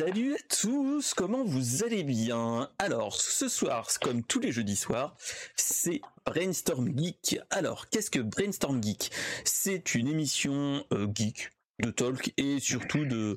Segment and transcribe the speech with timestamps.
[0.00, 2.70] Salut à tous, comment vous allez bien?
[2.78, 5.14] Alors, ce soir, comme tous les jeudis soirs,
[5.56, 7.38] c'est Brainstorm Geek.
[7.50, 9.10] Alors, qu'est-ce que Brainstorm Geek?
[9.44, 11.50] C'est une émission euh, geek
[11.80, 13.36] de talk et surtout de,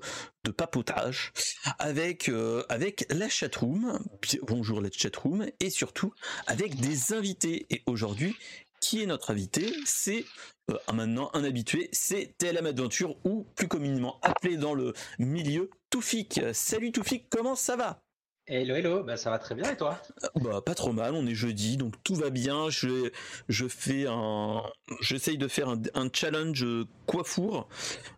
[0.55, 1.33] papotage
[1.79, 3.99] avec euh, avec la chatroom.
[4.43, 6.13] Bonjour la chatroom et surtout
[6.47, 7.65] avec des invités.
[7.71, 8.37] Et aujourd'hui
[8.83, 10.25] qui est notre invité C'est
[10.69, 16.41] euh, maintenant un habitué, c'est TLM Adventure ou plus communément appelé dans le milieu Toufik.
[16.51, 18.01] Salut Toufik, comment ça va?
[18.45, 20.01] Hello, hello, bah, ça va très bien et toi?
[20.35, 22.69] Bah pas trop mal, on est jeudi donc tout va bien.
[22.69, 23.09] Je,
[23.47, 24.63] je fais un,
[24.99, 26.65] j'essaye de faire un, challenge
[27.05, 27.69] coiffour.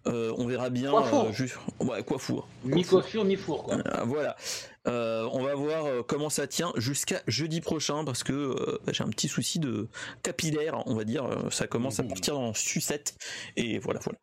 [0.08, 0.90] Euh, on verra bien.
[0.90, 1.28] Coiffour.
[1.28, 2.48] Euh, ouais, coiffour.
[2.64, 3.78] Mi coiffure, mi four quoi.
[4.88, 9.10] Euh, on va voir comment ça tient jusqu'à jeudi prochain parce que bah, j'ai un
[9.10, 9.88] petit souci de
[10.24, 11.28] capillaire, on va dire.
[11.52, 12.08] Ça commence à mmh.
[12.08, 13.16] partir en sucette
[13.56, 14.20] et voilà, voilà.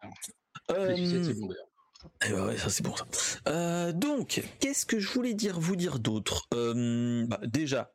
[2.25, 3.07] Eh ben ça c'est bon ça.
[3.49, 6.49] Euh, donc, qu'est-ce que je voulais dire, vous dire d'autre?
[6.55, 7.93] Euh, bah, Déjà,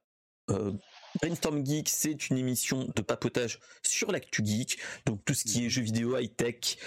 [0.50, 0.74] euh,
[1.22, 5.70] Brainstorm Geek, c'est une émission de papotage sur l'actu geek, donc tout ce qui est
[5.70, 6.78] jeux vidéo, high tech,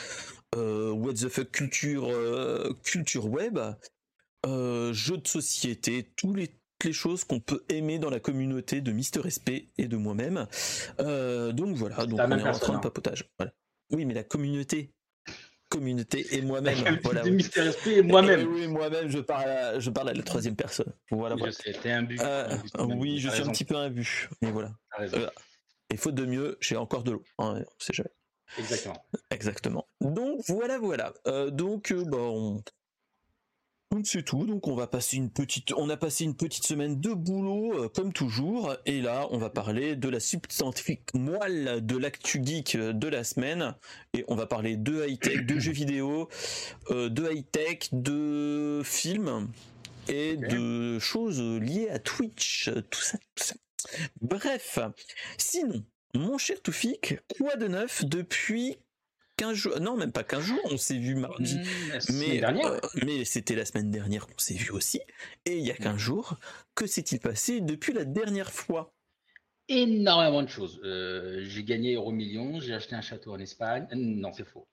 [0.55, 2.09] what the fuck culture,
[2.83, 3.59] culture web,
[4.45, 6.51] jeux de société, tous les
[6.83, 10.47] les choses qu'on peut aimer dans la communauté de Mister SP et de moi-même.
[10.99, 13.29] donc voilà, donc on est en train de papotage.
[13.91, 14.95] Oui, mais la communauté
[15.71, 16.99] communauté et moi-même.
[17.03, 17.31] voilà, oui.
[17.31, 18.47] Mystère et moi-même.
[18.53, 20.93] oui, moi-même, je parle, à, je parle à la troisième personne.
[21.11, 21.37] Voilà.
[21.43, 22.21] Je sais, un but.
[22.21, 22.57] Euh,
[22.97, 24.29] oui, je suis un petit peu un but.
[24.43, 24.73] Mais voilà.
[24.99, 25.31] Euh,
[25.89, 27.25] et faute de mieux, j'ai encore de l'eau.
[27.39, 28.11] Hein, on sait jamais.
[28.59, 29.07] Exactement.
[29.31, 29.87] Exactement.
[30.01, 31.15] Donc voilà, voilà.
[31.29, 32.63] Euh, donc bon, bah,
[33.91, 34.47] donc c'est tout.
[34.47, 37.89] Donc on va passer une petite, on a passé une petite semaine de boulot euh,
[37.89, 42.93] comme toujours, et là on va parler de la substantifique moelle de l'actu geek euh,
[42.93, 43.75] de la semaine,
[44.15, 46.29] et on va parler de high tech, de jeux vidéo,
[46.91, 49.49] euh, de high tech, de films
[50.09, 53.55] et de choses liées à Twitch, tout ça, tout ça.
[54.21, 54.79] Bref,
[55.37, 55.85] sinon,
[56.15, 58.79] mon cher Toufik, quoi de neuf depuis
[59.41, 63.25] 15 jours, non même pas 15 jours, on s'est vu mardi, mmh, mais, euh, mais
[63.25, 65.01] c'était la semaine dernière qu'on s'est vu aussi,
[65.47, 66.39] et il y a 15 jours,
[66.75, 68.93] que s'est-il passé depuis la dernière fois?
[69.67, 70.79] Énormément de choses.
[70.85, 74.69] Euh, j'ai gagné Euro Million, j'ai acheté un château en Espagne, euh, non c'est faux.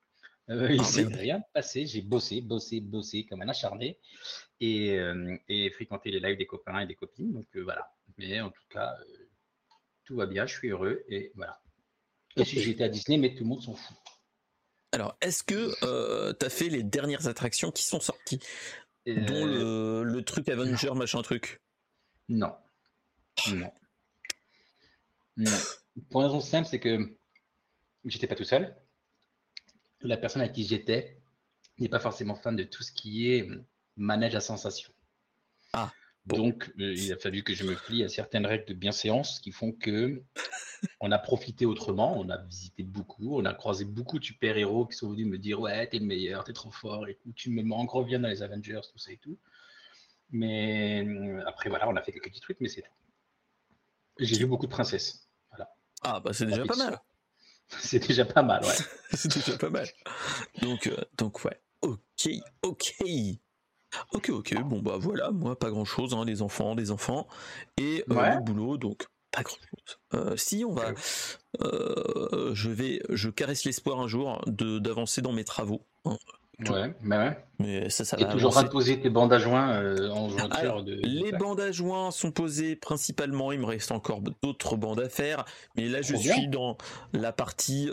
[0.50, 3.97] il ah, s'est rien passé, j'ai bossé, bossé, bossé comme un acharné.
[4.59, 4.97] Et,
[5.47, 7.94] et fréquenté les lives des copains et des copines, donc voilà.
[8.17, 8.97] Mais en tout cas,
[10.03, 11.03] tout va bien, je suis heureux.
[11.09, 11.61] Et voilà.
[12.35, 13.95] Et si j'étais à Disney, mais tout le monde s'en fout.
[14.91, 18.39] Alors, est-ce que euh, tu as fait les dernières attractions qui sont sorties?
[19.05, 21.61] Dont euh, le, truc Avenger, machin truc
[22.29, 22.53] Non.
[23.49, 23.71] Non.
[26.09, 27.15] Pour une raison simple, c'est que
[28.05, 28.75] j'étais pas tout seul.
[30.01, 31.21] La personne à qui j'étais
[31.79, 33.47] n'est pas forcément fan de tout ce qui est
[33.95, 34.91] manège à sensation.
[35.73, 35.91] Ah.
[36.25, 39.51] Donc, euh, il a fallu que je me plie à certaines règles de bienséance qui
[39.51, 40.21] font que
[40.99, 44.97] on a profité autrement, on a visité beaucoup, on a croisé beaucoup de super-héros qui
[44.97, 48.01] sont venus me dire Ouais, t'es le meilleur, t'es trop fort, et tu me encore
[48.01, 49.38] reviens dans les Avengers, tout ça et tout.
[50.31, 52.89] Mais euh, après, voilà, on a fait quelques petits trucs, mais c'est tout.
[54.19, 55.29] J'ai vu beaucoup de princesses.
[55.49, 55.69] Voilà.
[56.03, 56.99] Ah, bah c'est déjà pas mal.
[57.67, 58.75] c'est déjà pas mal, ouais.
[59.13, 59.88] c'est déjà pas mal.
[60.61, 61.59] Donc, euh, donc ouais.
[61.81, 62.29] Ok,
[62.63, 62.95] ok.
[64.11, 67.25] Ok, ok, bon bah voilà, moi pas grand chose, hein, les enfants, les enfants,
[67.77, 69.99] et euh, le boulot, donc pas grand chose.
[70.13, 70.93] Euh, si on va,
[71.61, 75.85] euh, je vais, je caresse l'espoir un jour de d'avancer dans mes travaux.
[76.05, 76.17] Hein.
[76.69, 77.45] Ouais, bah ouais.
[77.59, 78.25] Mais ça, ça va.
[78.25, 80.99] toujours train de poser tes bandes à joints en jointure de.
[81.03, 83.51] Les bandes à joints sont posées principalement.
[83.51, 85.45] Il me reste encore d'autres bandes à faire,
[85.75, 86.77] mais là je suis dans
[87.13, 87.91] la partie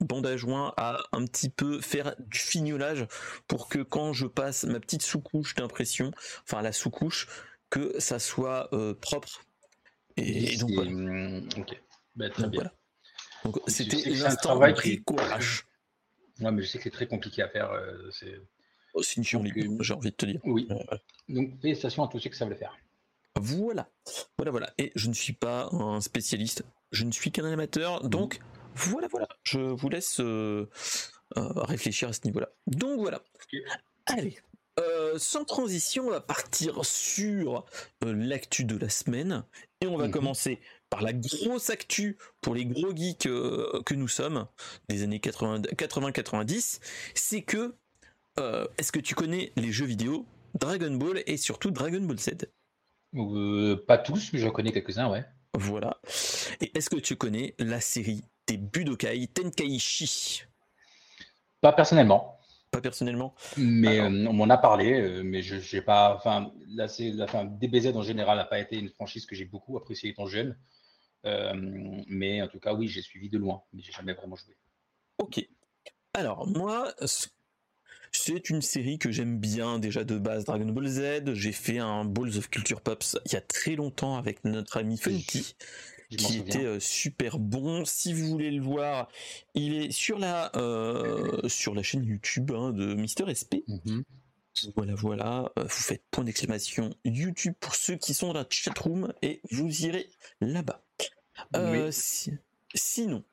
[0.00, 3.06] bandage joint à un petit peu faire du fignolage
[3.46, 6.12] pour que quand je passe ma petite sous-couche d'impression,
[6.44, 7.28] enfin la sous-couche,
[7.70, 9.42] que ça soit euh, propre.
[10.18, 10.90] Et, donc voilà.
[10.90, 11.82] Hum, ok,
[12.16, 12.70] bah, très bien.
[13.44, 15.64] Donc c'était l'instant travail qui courage.
[16.40, 17.70] Ouais, mais je sais que c'est très compliqué à faire.
[17.70, 18.40] Euh, c'est
[18.94, 20.40] oh, une euh, j'ai envie de te dire.
[20.44, 20.68] Oui.
[21.28, 22.76] Donc félicitations à tous ceux qui savent le faire.
[23.40, 23.88] Voilà,
[24.36, 24.74] voilà, voilà.
[24.78, 28.08] Et je ne suis pas un spécialiste, je ne suis qu'un amateur, mmh.
[28.08, 28.40] donc
[28.74, 29.28] voilà, voilà.
[29.44, 30.68] Je vous laisse euh,
[31.36, 32.48] euh, réfléchir à ce niveau-là.
[32.66, 33.22] Donc voilà.
[34.06, 34.38] Allez.
[34.78, 37.64] Euh, sans transition, on va partir sur
[38.02, 39.44] l'actu de la semaine
[39.80, 40.12] et on va mhm.
[40.12, 40.60] commencer
[40.90, 43.28] par la grosse actu pour les gros geeks
[43.84, 44.46] que nous sommes
[44.88, 46.80] des années 80-90.
[47.14, 47.74] C'est que
[48.78, 52.48] est-ce que tu connais les jeux vidéo Dragon Ball et surtout Dragon Ball Z?
[53.86, 55.24] Pas tous, mais j'en connais quelques-uns, ouais.
[55.54, 55.98] Voilà.
[56.60, 60.44] Et est-ce que tu connais la série des Budokai Tenkaichi?
[61.60, 62.37] Pas personnellement.
[62.70, 63.34] Pas personnellement.
[63.56, 66.14] Mais on m'en a parlé, mais je j'ai pas.
[66.14, 67.44] Enfin, là, c'est la fin.
[67.44, 70.56] DBZ en général n'a pas été une franchise que j'ai beaucoup appréciée étant jeune.
[71.24, 74.56] mais en tout cas, oui, j'ai suivi de loin, mais j'ai jamais vraiment joué.
[75.18, 75.46] Ok.
[76.14, 76.92] Alors, moi,
[78.12, 81.34] c'est une série que j'aime bien déjà de base, Dragon Ball Z.
[81.34, 84.96] J'ai fait un Balls of Culture Pops il y a très longtemps avec notre ami
[84.96, 85.54] Funky.
[86.16, 87.84] Qui était euh, super bon.
[87.84, 89.08] Si vous voulez le voir,
[89.54, 93.66] il est sur la euh, sur la chaîne YouTube hein, de Mister SP.
[93.66, 94.04] Mhm.
[94.74, 95.52] Voilà, voilà.
[95.58, 99.84] Euh, vous faites point d'exclamation YouTube pour ceux qui sont dans la chatroom et vous
[99.84, 100.08] irez
[100.40, 100.82] là-bas.
[102.74, 103.24] sinon,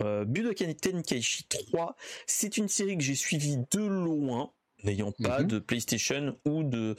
[0.00, 1.96] Budokan Tenkaichi 3,
[2.26, 4.52] c'est une série que j'ai suivie de loin,
[4.84, 5.46] n'ayant pas mhm.
[5.46, 6.96] de PlayStation ou de,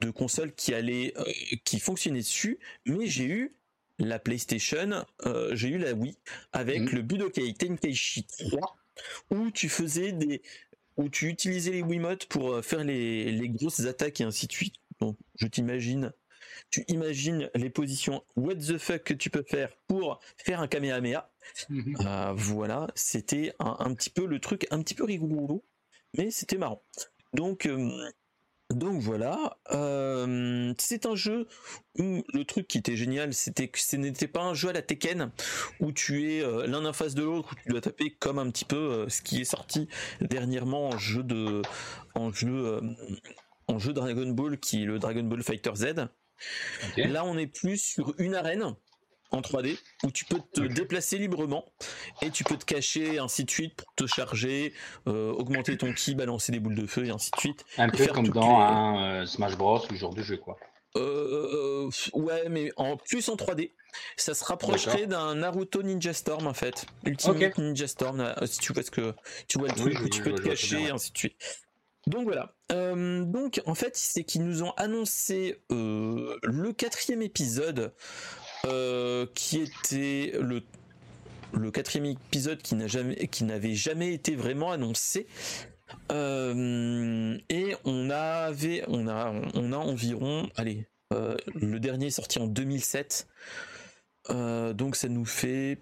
[0.00, 1.24] de console qui allait, euh,
[1.64, 3.56] qui fonctionnait dessus, mais j'ai eu
[3.98, 6.16] la PlayStation, euh, j'ai eu la Wii
[6.52, 6.90] avec mhm.
[6.94, 8.76] le Budokai Tenkaichi 3,
[9.30, 10.42] où tu faisais des,
[10.96, 14.52] où tu utilisais les Wiimotes pour euh, faire les, les grosses attaques et ainsi de
[14.52, 14.74] suite.
[15.00, 16.12] Donc, je t'imagine
[16.70, 21.30] tu imagines les positions what the fuck que tu peux faire pour faire un Kamehameha.
[21.68, 21.96] Mhm.
[22.04, 25.64] Euh, voilà, c'était un, petit peu le truc un petit peu rigolo,
[26.16, 26.82] mais c'était marrant.
[27.34, 27.90] Donc, euh,
[28.70, 31.46] donc voilà, euh, c'est un jeu
[31.98, 34.82] où le truc qui était génial, c'était que ce n'était pas un jeu à la
[34.82, 35.30] Tekken
[35.80, 38.66] où tu es l'un en face de l'autre, où tu dois taper comme un petit
[38.66, 39.88] peu ce qui est sorti
[40.20, 41.62] dernièrement en jeu de,
[42.14, 42.80] en jeu,
[43.68, 46.08] en jeu Dragon Ball qui est le Dragon Ball Fighter Z.
[46.96, 48.74] Là, on est plus sur une arène
[49.30, 51.64] en 3D où tu peux te déplacer librement
[52.22, 54.72] et tu peux te cacher ainsi de suite pour te charger,
[55.06, 57.64] euh, augmenter ton ki, balancer des boules de feu et ainsi de suite.
[57.76, 60.58] Un peu comme dans un euh, Smash Bros, le genre de jeu quoi.
[60.96, 63.72] Euh, ouais, mais en plus en 3D.
[64.16, 66.86] Ça se rapprocherait d'un Naruto Ninja Storm en fait.
[67.04, 69.14] Ultimate Ninja Storm, si tu vois ce que
[69.48, 71.36] tu vois le truc où tu peux te cacher et ainsi de suite.
[72.08, 72.54] Donc voilà.
[72.72, 77.92] Euh, donc en fait, c'est qu'ils nous ont annoncé euh, le quatrième épisode,
[78.66, 80.62] euh, qui était le
[81.54, 85.26] le quatrième épisode qui n'a jamais, qui n'avait jamais été vraiment annoncé.
[86.10, 93.26] et on avait, on a, on a environ, allez, le dernier est sorti en 2007.
[94.28, 95.78] donc ça nous fait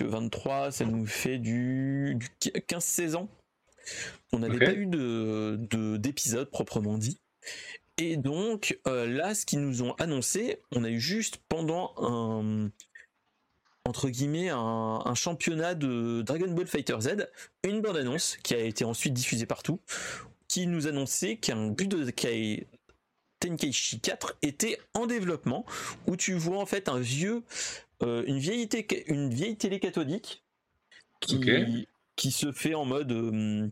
[0.00, 3.30] 23, ça nous fait du, du 15-16 ans
[4.32, 7.20] on n'avait pas eu de d'épisode proprement dit.
[7.98, 12.70] Et donc euh, là, ce qu'ils nous ont annoncé, on a eu juste pendant un
[13.86, 17.28] entre guillemets un, championnat de Dragon Ball Fighter Z,
[17.62, 19.80] une bande annonce qui a été ensuite diffusée partout,
[20.48, 22.10] qui nous annonçait qu'un but de
[23.38, 25.64] Tenkaichi 4 était en développement,
[26.06, 27.44] où tu vois en fait un vieux,
[28.02, 28.68] euh, une vieille
[29.06, 30.42] une vieille télé cathodique
[31.20, 33.68] qui qui se fait en mode euh,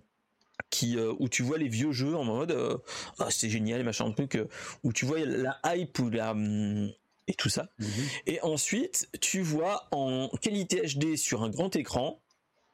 [0.75, 2.77] qui euh, où tu vois les vieux jeux en mode euh,
[3.21, 4.37] ah, c'est génial machin truc
[4.83, 6.91] où tu vois la hype ou la hum,
[7.29, 7.89] et tout ça mhm.
[8.27, 12.21] et ensuite tu vois en qualité HD sur un grand écran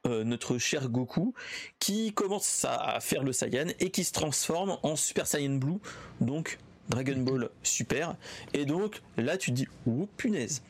[0.06, 1.34] notre cher Goku
[1.78, 5.78] qui commence à faire le Saiyan et qui se transforme en Super Saiyan Blue
[6.22, 6.58] donc
[6.88, 8.16] Dragon Ball Super.
[8.52, 10.62] Et donc là, tu te dis, oh punaise.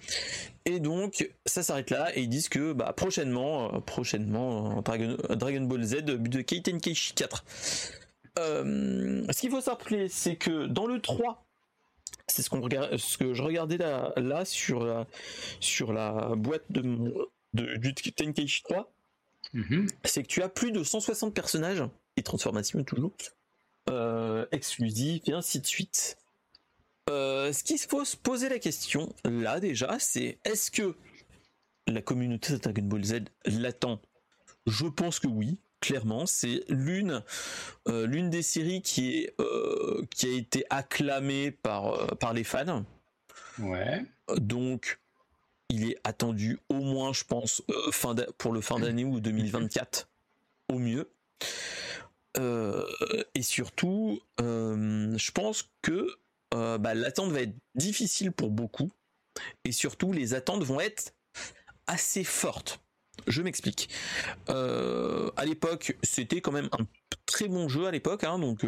[0.66, 5.16] Et donc ça s'arrête là et ils disent que bah, prochainement, euh, prochainement euh, Dragon,
[5.30, 7.44] Dragon, Ball Z de Keiten Keishi 4.
[8.38, 11.44] Euh, ce qu'il faut s'appeler, c'est que dans le 3,
[12.26, 15.06] c'est ce, qu'on regarde, ce que je regardais là, là sur, la,
[15.58, 16.82] sur la boîte de,
[17.54, 18.92] de du Tenkaichi 3,
[19.52, 19.86] mhm.
[20.04, 21.82] c'est que tu as plus de 160 personnages
[22.16, 23.12] et transformations toujours
[23.90, 26.16] euh, exclusif et ainsi de suite.
[27.08, 30.94] Euh, ce qu'il faut se poser la question là déjà, c'est est-ce que
[31.86, 33.14] la communauté de Dragon Ball Z
[33.46, 34.00] l'attend?
[34.66, 35.58] Je pense que oui.
[35.80, 37.22] Clairement, c'est l'une
[37.88, 39.34] euh, l'une des séries qui est
[40.10, 42.84] qui a été acclamée par par les fans.
[43.58, 44.04] Ouais.
[44.36, 45.00] Donc
[45.70, 50.10] il est attendu au moins, je pense, fin pour le fin d'année ou 2024
[50.68, 51.08] au mieux.
[52.38, 52.86] Euh,
[53.34, 56.06] et surtout, euh, je pense que
[56.54, 58.90] euh, bah, l'attente va être difficile pour beaucoup.
[59.64, 61.14] Et surtout, les attentes vont être
[61.86, 62.80] assez fortes.
[63.26, 63.90] Je m'explique.
[64.48, 66.86] à l'époque, c'était quand même un
[67.26, 68.64] très bon jeu à l'époque, hein, donc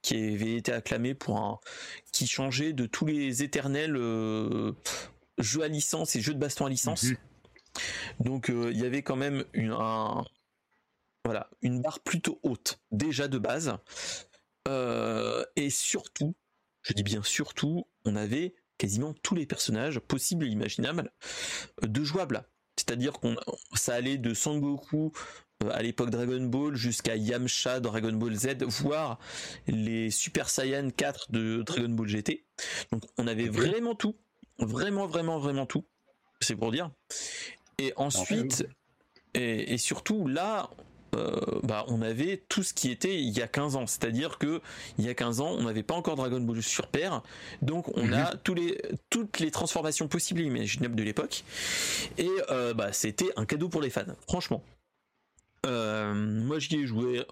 [0.00, 1.58] qui avait été acclamé pour un,
[2.12, 3.94] qui changeait de tous les éternels
[5.38, 7.04] jeux à licence et jeux de baston à licence.
[7.04, 7.16] Mhm.
[8.20, 10.24] Donc il y avait quand même une, un,
[11.24, 13.76] voilà, une barre plutôt haute, déjà de base.
[14.68, 16.34] Euh, et surtout,
[16.82, 21.12] je dis bien surtout, on avait quasiment tous les personnages possibles et imaginables
[21.82, 22.44] de jouables.
[22.76, 23.36] C'est-à-dire qu'on
[23.74, 25.12] ça allait de Sangoku
[25.62, 29.18] euh, à l'époque Dragon Ball jusqu'à Yamcha Dragon Ball Z, voire
[29.68, 32.44] les Super Saiyan 4 de Dragon Ball GT.
[32.90, 34.16] Donc on avait vraiment tout,
[34.58, 35.84] vraiment vraiment vraiment tout.
[36.40, 36.90] C'est pour dire.
[37.78, 38.66] Et ensuite,
[39.34, 40.70] et, surtout là,
[41.62, 43.86] bah, on avait tout ce qui était il y a 15 ans.
[43.86, 44.60] C'est-à-dire que
[44.98, 47.22] il y a 15 ans, on n'avait pas encore Dragon Ball sur Père.
[47.62, 48.40] Donc on a mhm.
[48.42, 48.80] tous les,
[49.10, 51.44] toutes les transformations possibles et imaginables de l'époque.
[52.18, 54.62] Et euh, bah, c'était un cadeau pour les fans, franchement.
[55.66, 57.24] Euh, moi j'y ai joué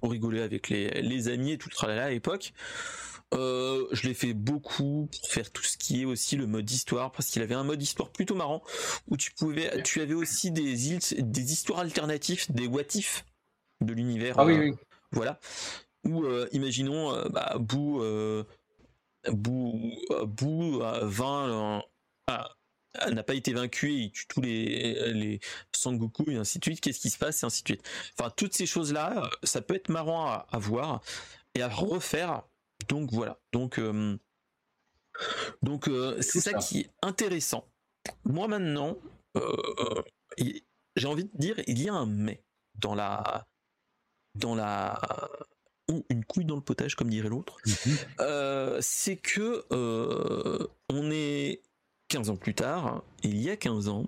[0.00, 2.52] pour rigoler avec les, amis et tout le tralala à l'époque.
[3.32, 7.12] Euh, je l'ai fait beaucoup pour faire tout ce qui est aussi le mode histoire
[7.12, 8.62] parce qu'il avait un mode histoire plutôt marrant
[9.08, 10.74] où tu pouvais, tu avais aussi des
[11.18, 13.24] des histoires alternatives, des what if
[13.80, 14.38] de l'univers.
[14.38, 14.72] Ah oui, oui.
[15.12, 15.40] Voilà.
[16.04, 18.02] Ou imaginons, bah, Bou,
[19.28, 19.90] Bou,
[20.26, 21.82] Bou 20
[23.10, 25.40] n'a pas été vaincu et il tue tous les, les
[25.72, 27.88] Sangoku et ainsi de suite, qu'est-ce qui se passe et ainsi de suite.
[28.18, 31.00] Enfin, toutes ces choses-là, ça peut être marrant à, voir
[31.54, 32.42] et à refaire.
[32.92, 33.38] Donc voilà.
[33.54, 34.18] Donc, euh,
[35.62, 36.52] donc euh, c'est ça.
[36.52, 37.66] qui est intéressant.
[38.26, 38.98] Moi maintenant,
[39.36, 40.02] euh,
[40.96, 42.42] j'ai envie de dire, il y a un mais
[42.74, 43.46] dans la
[44.34, 45.00] dans la
[45.90, 47.56] ou une couille dans le potage comme dirait l'autre.
[47.64, 48.80] Mhm.
[48.82, 49.64] c'est que
[50.90, 51.62] on est
[52.08, 54.06] 15 ans plus tard, il y a 15 ans,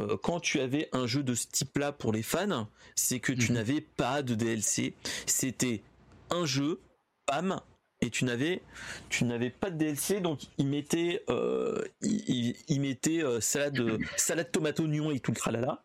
[0.00, 3.50] euh, quand tu avais un jeu de ce type-là pour les fans, c'est que tu
[3.50, 3.54] mhm.
[3.54, 4.94] n'avais pas de DLC.
[5.26, 5.82] C'était
[6.30, 6.80] un jeu,
[7.26, 7.60] pam,
[8.04, 8.62] et tu n'avais
[9.08, 14.80] tu n'avais pas de DLC donc il mettait euh, il, mettait euh, salade salade tomate
[14.80, 15.82] oignon et tout le tralala.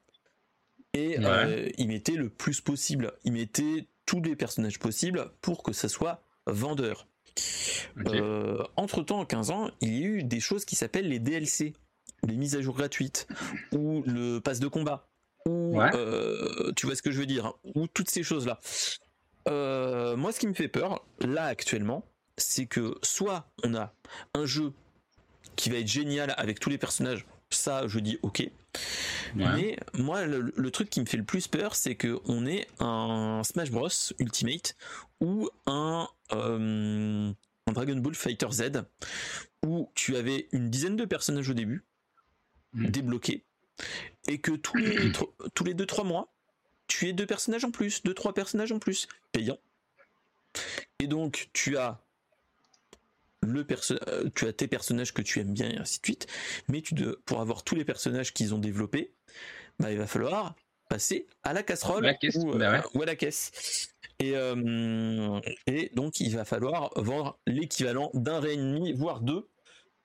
[0.94, 1.18] Et
[1.78, 3.14] il mettait le plus possible.
[3.24, 7.06] Il mettait tous les personnages possibles pour que ça soit vendeur.
[8.08, 11.20] Euh, entre temps, en 15 ans, il y a eu des choses qui s'appellent les
[11.20, 11.74] DLC,
[12.28, 13.28] les mises à jour gratuites,
[13.72, 15.08] ou le pass de combat,
[15.46, 18.60] ou euh, tu vois ce que je veux dire, hein, ou toutes ces choses-là.
[19.48, 22.06] Euh, moi, ce qui me fait peur, là actuellement,
[22.40, 23.94] c'est que soit on a
[24.34, 24.74] un jeu
[25.56, 28.50] qui va être génial avec tous les personnages, ça je dis ok.
[29.36, 33.42] Mais moi, le, truc qui me fait le plus peur, c'est que on est un
[33.44, 34.76] Smash Bros Ultimate
[35.22, 37.32] ou un, euh,
[37.68, 38.84] Dragon Ball Fighter Z
[39.66, 41.86] où tu avais une dizaine de personnages au début
[42.74, 42.88] mm.
[42.88, 43.46] débloqués
[44.28, 45.12] et que tous les
[45.54, 46.34] tous les deux trois mois
[46.88, 49.60] tu es deux personnages en plus, deux trois personnages en plus payants.
[51.00, 52.02] Et donc tu as
[53.42, 53.66] le
[54.08, 56.28] euh, tu as tes personnages que tu aimes bien et ainsi de suite,
[56.68, 59.14] mais tu de, pour avoir tous les personnages qu'ils ont développés,
[59.80, 60.56] bah, il va falloir
[60.90, 63.92] passer à la casserole ou, bah ou, à la caisse.
[64.20, 69.48] Et, euh, et donc il va falloir vendre l'équivalent d'un ré ennemi, voire deux,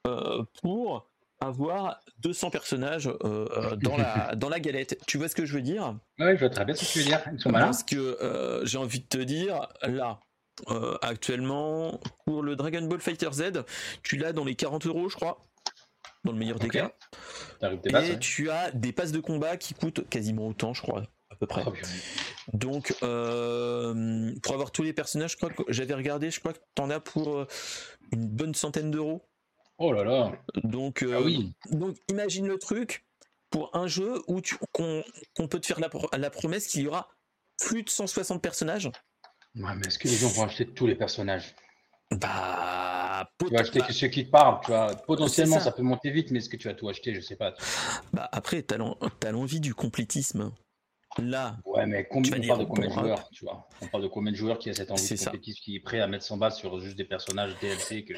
[0.06, 1.10] euh, pour
[1.40, 4.98] avoir 200 personnages dans, la, dans la galette.
[5.06, 5.98] Tu vois ce que je veux dire?
[6.18, 7.24] Oui, je vois très bien ce que tu veux dire.
[7.50, 10.20] Parce que j'ai envie de te dire, là,
[10.70, 13.64] euh, actuellement, pour le Dragon Ball Fighter Z,
[14.02, 15.44] tu l'as dans les 40 euros, je crois,
[16.24, 16.92] dans le meilleur des cas.
[18.02, 21.46] Et tu as des passes de combat qui coûtent quasiment autant, je crois, à peu
[21.46, 21.62] près.
[21.66, 21.72] Oh,
[22.52, 26.60] donc, euh, pour avoir tous les personnages, je crois que j'avais regardé, je crois que
[26.74, 27.46] tu en as pour euh,
[28.12, 29.22] une bonne centaine d'euros.
[29.78, 30.32] Oh là là.
[30.62, 31.52] Donc, ah oui.
[31.72, 33.04] donc imagine le truc
[33.50, 34.40] pour un jeu où
[34.72, 37.08] qu'on peut te faire la, la promesse qu'il y aura
[37.58, 38.90] plus de 160 personnages.
[39.56, 41.54] Ouais, mais est-ce que les gens vont acheter tous les personnages?
[42.10, 44.94] Bah, tu vas acheter que ceux qui te parlent, tu vois.
[45.06, 45.72] Potentiellement, ça.
[45.72, 47.14] peut monter vite, mais est-ce que tu vas tout acheter?
[47.14, 47.54] Je sais pas.
[48.12, 48.76] Bah après, t'as
[49.30, 50.52] l'envie du complétisme.
[51.18, 53.68] Là, ouais, mais combien, on parle de combien de joueurs, tu vois?
[53.80, 56.00] On parle de combien de joueurs qui a cette envie de complétisme, qui est prêt
[56.00, 58.14] à mettre son base sur juste des personnages DLC que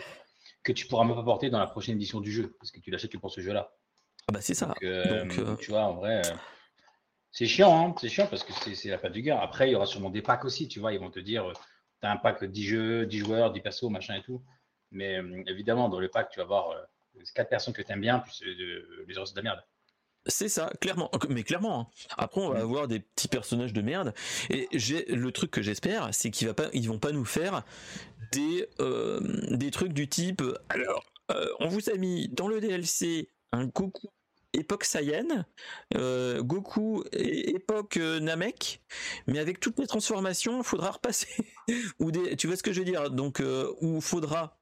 [0.66, 2.90] que tu pourras même pas porter dans la prochaine édition du jeu, parce que tu
[2.90, 3.70] l'achètes que pour ce jeu-là.
[4.28, 4.66] Ah bah c'est ça.
[4.66, 6.22] Donc, euh, euh, tu vois, en vrai.
[6.26, 6.34] Euh,
[7.36, 9.38] c'est chiant, hein c'est chiant parce que c'est la fin du gars.
[9.38, 10.94] Après, il y aura sûrement des packs aussi, tu vois.
[10.94, 11.52] Ils vont te dire, euh,
[12.00, 14.42] tu as un pack 10 jeux, 10 joueurs, 10 persos, machin et tout.
[14.90, 16.80] Mais euh, évidemment, dans le pack, tu vas avoir euh,
[17.34, 19.62] 4 personnes que tu aimes bien, plus les autres, de la merde.
[20.24, 21.10] C'est ça, clairement.
[21.28, 21.80] Mais clairement.
[21.80, 22.14] Hein.
[22.16, 22.62] Après, on va mm.
[22.62, 24.14] avoir des petits personnages de merde.
[24.48, 27.64] Et j'ai le truc que j'espère, c'est qu'ils ne vont pas nous faire
[28.32, 28.66] des,
[29.50, 30.42] des trucs du type.
[30.70, 31.04] Alors,
[31.60, 34.08] on vous a mis dans le DLC un Goku
[34.56, 35.44] époque Saiyan,
[35.94, 38.82] euh, Goku époque euh, Namek,
[39.26, 41.28] mais avec toutes les transformations, il faudra repasser.
[41.98, 43.10] ou des, tu vois ce que je veux dire?
[43.10, 44.58] Donc, euh, où faudra,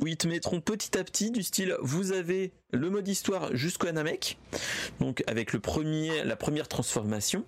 [0.00, 3.92] où ils te mettront petit à petit du style, vous avez le mode histoire jusqu'à
[3.92, 4.38] Namek,
[5.00, 7.44] donc avec le premier, la première transformation.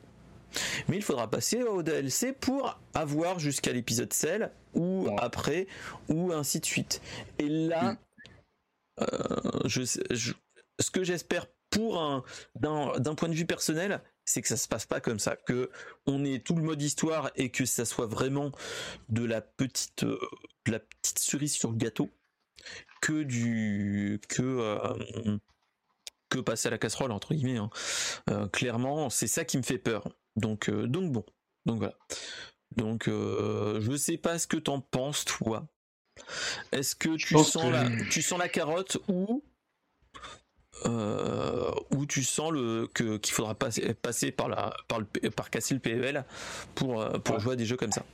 [0.88, 5.66] Mais il faudra passer au DLC pour avoir jusqu'à l'épisode Cell ou après
[6.08, 7.02] ou ainsi de suite.
[7.38, 7.98] Et là,
[8.98, 9.06] mm.
[9.66, 9.82] je,
[10.80, 11.46] ce que j'espère
[11.76, 15.36] pour un d'un point de vue personnel, c'est que ça se passe pas comme ça,
[15.36, 15.70] que
[16.06, 18.50] on ait tout le mode histoire et que ça soit vraiment
[19.10, 22.10] de la petite de la petite cerise sur le gâteau
[23.02, 24.78] que du que
[26.30, 27.58] que passer à la casserole entre guillemets.
[27.58, 28.48] Hein.
[28.52, 30.08] clairement, c'est ça qui me fait peur.
[30.34, 31.24] Donc donc bon,
[31.66, 31.98] donc voilà.
[32.74, 35.68] Donc je sais pas ce que t'en penses toi.
[36.72, 39.44] Est-ce que tu sens la tu sens la carotte ou
[40.84, 45.50] euh, où tu sens le que qu'il faudra passer, passer par la par le par
[45.50, 46.24] casser le PEL
[46.74, 48.04] pour euh, pour jouer à des jeux comme ça.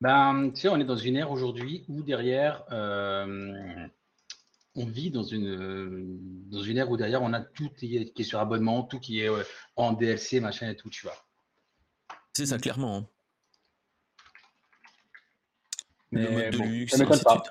[0.00, 3.86] Ben, tu sais, on est dans une ère aujourd'hui où derrière euh,
[4.74, 8.40] on vit dans une dans une ère où derrière on a tout qui est, sur
[8.40, 9.28] abonnement, tout qui est
[9.76, 11.16] en DLC, machin et tout, tu vois.
[12.32, 12.96] C'est ça clairement.
[12.96, 13.06] Hein.
[16.12, 17.42] le mode de luxe, ça m'étonne pas.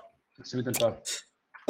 [0.43, 1.01] Ça m'étonne pas.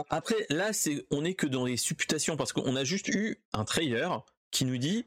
[0.10, 3.66] Après, là, c'est, on est que dans les supputations parce qu'on a juste eu un
[3.66, 5.06] trailer qui nous dit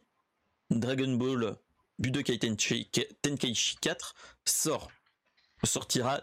[0.70, 1.56] Dragon Ball
[1.98, 4.90] Budokai Tenkaichi 4 sort,
[5.62, 6.22] sortira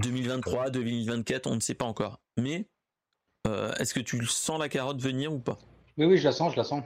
[0.00, 2.20] 2023, 2024, on ne sait pas encore.
[2.36, 2.68] Mais
[3.46, 5.58] euh, est-ce que tu sens la carotte venir ou pas?
[5.96, 6.82] Oui, oui, je la sens, je la sens.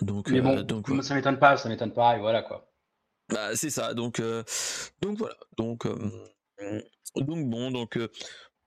[0.00, 2.70] Donc, Mais bon, euh, donc ça m'étonne pas, ça m'étonne pas, et voilà quoi.
[3.28, 4.42] Bah, c'est ça, donc, euh,
[5.02, 5.86] donc voilà, donc,
[7.16, 7.98] donc bon, donc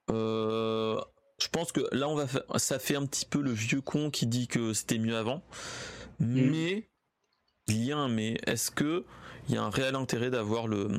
[0.10, 4.28] je pense que là, on va ça fait un petit peu le vieux con qui
[4.28, 5.42] dit que c'était mieux avant.
[6.20, 6.50] Mm.
[6.52, 6.90] Mais
[7.68, 8.38] il y a un mais.
[8.46, 9.06] Est-ce que
[9.50, 10.90] il y a un réel intérêt d'avoir le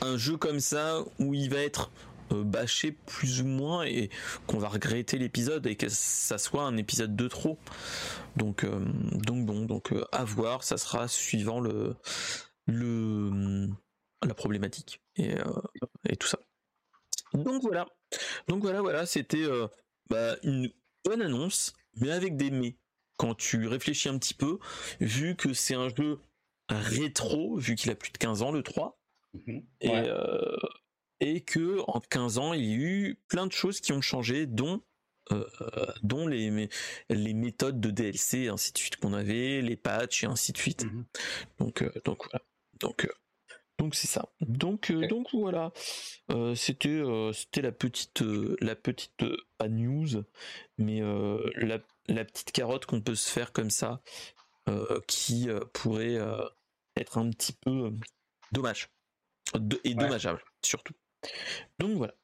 [0.00, 1.90] un jeu comme ça où il va être
[2.32, 4.10] euh, bâché plus ou moins et
[4.46, 7.58] qu'on va regretter l'épisode et que ça soit un épisode de trop?
[8.36, 10.64] Donc euh, donc bon donc à voir.
[10.64, 11.94] Ça sera suivant le
[12.66, 13.68] le
[14.26, 15.34] la problématique et,
[16.08, 16.38] et tout ça.
[17.34, 17.86] Donc voilà.
[18.48, 19.66] Donc voilà, voilà, c'était euh,
[20.08, 20.70] bah, une
[21.04, 22.76] bonne annonce, mais avec des mais.
[23.16, 24.58] Quand tu réfléchis un petit peu,
[24.98, 26.18] vu que c'est un jeu
[26.68, 29.00] rétro, vu qu'il a plus de 15 ans, le 3,
[29.34, 29.62] mhm.
[29.80, 30.56] et, euh,
[31.20, 34.46] et que en 15 ans, il y a eu plein de choses qui ont changé,
[34.46, 34.82] dont
[35.30, 35.46] euh,
[36.02, 36.68] dont les,
[37.08, 40.84] les méthodes de DLC, ainsi de suite qu'on avait, les patchs et ainsi de suite.
[40.84, 41.04] Mhm.
[41.60, 42.44] Donc, donc voilà.
[42.80, 43.08] Donc,
[43.78, 44.28] donc c'est ça.
[44.40, 45.72] Donc euh, donc voilà.
[46.30, 48.22] Euh, c'était euh, c'était la petite
[48.60, 49.24] la petite
[49.58, 50.24] pas news,
[50.78, 51.00] mais
[51.56, 54.00] la, la petite carotte qu'on peut se faire comme ça,
[55.06, 56.18] qui pourrait
[56.96, 57.92] être un petit peu
[58.52, 58.88] dommage
[59.84, 60.94] et dommageable surtout.
[61.78, 62.14] Donc voilà.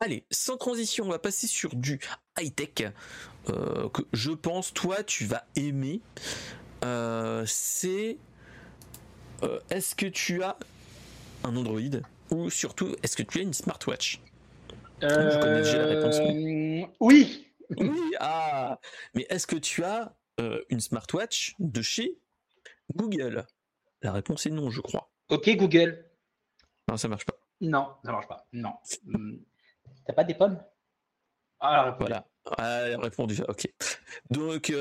[0.00, 2.00] allez, sans transition, on va passer sur du
[2.38, 2.92] high tech
[3.46, 6.00] que je pense toi tu vas aimer.
[7.46, 8.18] c'est
[9.42, 10.56] euh, est-ce que tu as
[11.44, 11.80] un Android
[12.30, 14.20] ou surtout est-ce que tu as une smartwatch?
[15.00, 16.18] Je connais déjà la réponse.
[16.20, 17.48] Euh, oui.
[17.76, 18.14] Oui.
[18.20, 18.78] Ah.
[19.14, 22.18] Mais est-ce que tu as euh, une smartwatch de chez
[22.94, 23.44] Google?
[24.02, 25.10] La réponse est non, je crois.
[25.28, 26.04] Ok, Google.
[26.88, 27.34] Non, ça marche pas.
[27.60, 28.46] Non, ça marche pas.
[28.52, 28.74] Non.
[29.04, 29.36] Hmm.
[30.06, 30.62] T'as pas des pommes?
[31.60, 32.26] Ah, voilà.
[32.58, 33.40] Ah, elle a répondu.
[33.48, 33.72] Ok.
[34.30, 34.72] Donc,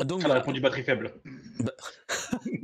[0.00, 0.22] donc.
[0.24, 1.14] Elle a répondu batterie faible.
[1.58, 1.72] Bah...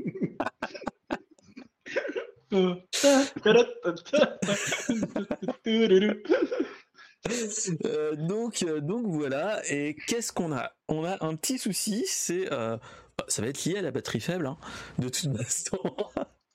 [7.85, 9.61] Euh, donc, euh, donc voilà.
[9.69, 10.71] Et qu'est-ce qu'on a?
[10.89, 12.77] On a un petit souci, c'est euh,
[13.19, 14.59] bah, ça va être lié à la batterie faible, hein,
[14.99, 15.79] de toute façon.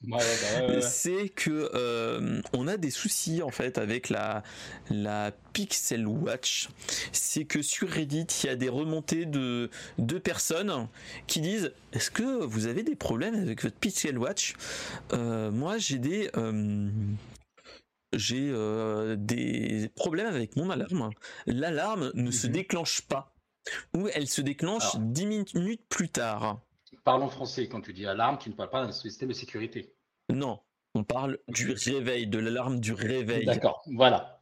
[0.03, 0.17] Bah
[0.81, 4.41] c'est que euh, on a des soucis en fait avec la
[4.89, 6.69] la Pixel Watch.
[7.11, 10.87] C'est que sur Reddit, il y a des remontées de deux personnes
[11.27, 14.55] qui disent est-ce que vous avez des problèmes avec votre Pixel Watch?
[15.13, 16.89] Euh, Moi, j'ai des euh,
[18.13, 18.51] j'ai
[19.17, 21.11] des problèmes avec mon alarme.
[21.45, 22.53] L'alarme ne se mhm.
[22.53, 23.35] déclenche pas
[23.93, 26.59] ou elle se déclenche dix minutes plus tard.
[27.03, 29.95] Parlons français quand tu dis alarme, tu ne parles pas d'un système de sécurité.
[30.29, 30.59] Non,
[30.93, 33.45] on parle du réveil, de l'alarme du réveil.
[33.45, 34.41] D'accord, voilà.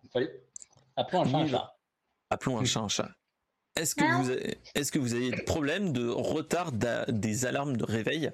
[0.95, 1.77] Appelons un chat un chat.
[2.29, 3.09] Appelons un chat un chat.
[3.75, 7.85] Est-ce que, vous avez, est-ce que vous avez des problèmes de retard des alarmes de
[7.85, 8.31] réveil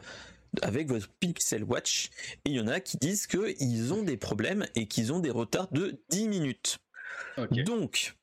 [0.63, 2.09] avec votre Pixel Watch?
[2.45, 5.29] Et il y en a qui disent qu'ils ont des problèmes et qu'ils ont des
[5.29, 6.79] retards de 10 minutes.
[7.51, 8.15] Donc,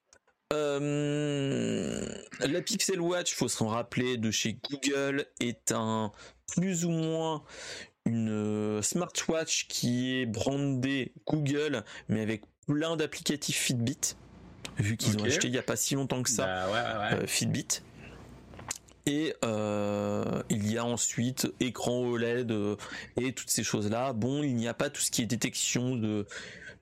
[0.53, 2.07] euh,
[2.41, 6.13] la Pixel Watch, faut s'en rappeler, de chez Google, est un
[6.55, 7.43] plus ou moins
[8.05, 14.17] une euh, smartwatch qui est brandée Google, mais avec plein d'applicatifs Fitbit,
[14.79, 17.83] vu qu'ils ont acheté il n'y a pas si longtemps que ça bah, euh, Fitbit.
[19.05, 22.55] Et il y a ensuite écran OLED
[23.21, 24.13] et toutes ces choses-là.
[24.13, 26.25] Bon, il n'y a pas tout ce qui est détection de,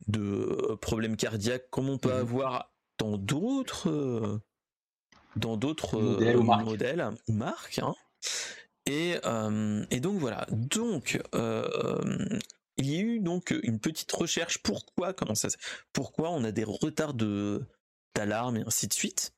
[0.09, 2.21] de problèmes cardiaques comme on peut mhm.
[2.21, 2.70] avoir
[3.01, 4.41] dans d'autres
[5.37, 6.65] dans d'autres Modèles ou marques.
[6.65, 7.79] modèles ou marques.
[7.81, 7.95] hein.
[8.87, 10.47] Et, euh, et donc voilà.
[10.51, 12.29] Donc euh,
[12.77, 14.59] il y a eu donc une petite recherche.
[14.59, 15.49] Pourquoi comment ça
[15.93, 17.65] Pourquoi on a des retards de
[18.17, 19.33] d'alarme et ainsi de suite.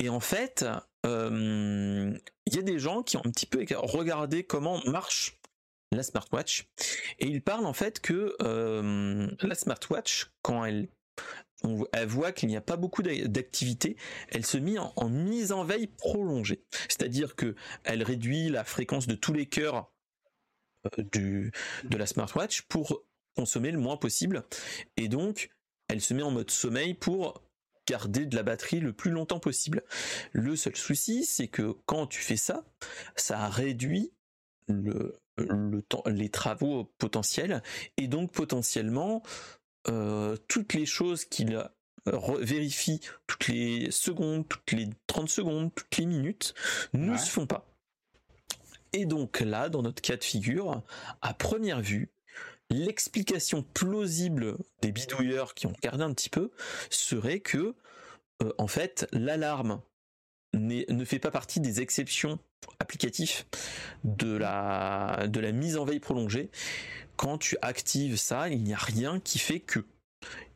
[0.00, 0.64] Et en fait,
[1.06, 2.12] euh,
[2.46, 5.38] il y a des gens qui ont un petit peu regardé comment marche
[5.92, 6.66] la smartwatch
[7.20, 10.88] et ils parlent en fait que euh, la smartwatch quand elle
[11.92, 13.96] elle voit qu'il n'y a pas beaucoup d'a- d'activité,
[14.28, 16.64] elle se met en, mise en veille prolongée.
[16.88, 19.92] C'est-à-dire que elle réduit la fréquence de tous les cœurs
[20.98, 21.50] euh,
[21.84, 23.02] de la smartwatch pour
[23.36, 24.44] consommer le moins possible.
[24.96, 25.50] Et donc,
[25.88, 27.42] elle se met en mode sommeil pour
[27.88, 29.82] garder de la batterie le plus longtemps possible.
[30.32, 32.64] Le seul souci, c'est que quand tu fais ça,
[33.16, 34.12] ça réduit
[36.06, 37.62] les travaux potentiels
[37.96, 39.22] et donc potentiellement
[39.88, 45.96] euh, toutes les choses qu'il euh, vérifie toutes les secondes, toutes les 30 secondes, toutes
[45.96, 46.54] les minutes
[46.92, 47.18] ne Ouais.
[47.18, 47.66] se font pas.
[48.92, 50.82] Et donc là, dans notre cas de figure,
[51.20, 52.08] à première vue,
[52.70, 56.50] l'explication plausible des bidouilleurs qui ont regardé un petit peu
[56.90, 57.74] serait que,
[58.42, 59.80] euh, en fait, l'alarme
[60.54, 62.38] ne fait pas partie des exceptions
[62.78, 63.44] applicatives
[64.04, 66.50] de la, de la mise en veille prolongée.
[67.18, 69.80] Quand tu actives ça, il n'y a rien qui fait que.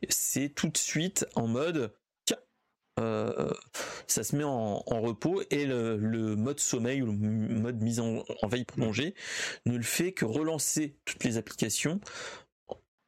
[0.09, 1.93] C'est tout de suite en mode
[2.99, 3.51] euh,
[4.05, 7.99] ça se met en, en repos et le, le mode sommeil ou le mode mise
[7.99, 9.15] en, en veille prolongée
[9.65, 11.99] ne le fait que relancer toutes les applications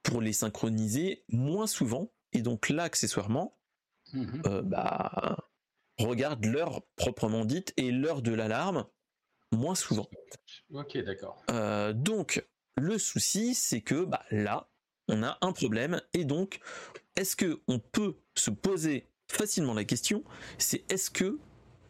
[0.02, 3.60] pour les synchroniser moins souvent et donc là accessoirement
[4.14, 4.42] Mhm.
[4.48, 5.38] euh, bah,
[6.00, 8.86] regarde l'heure proprement dite et l'heure de l'alarme
[9.52, 10.08] moins souvent.
[10.74, 11.44] Ok, d'accord.
[11.52, 12.44] Euh, donc,
[12.76, 14.68] le souci, c'est que bah, là,
[15.08, 16.02] on a un problème.
[16.14, 16.60] Et donc,
[17.16, 20.24] est-ce que on peut se poser facilement la question
[20.58, 21.40] C'est est-ce que,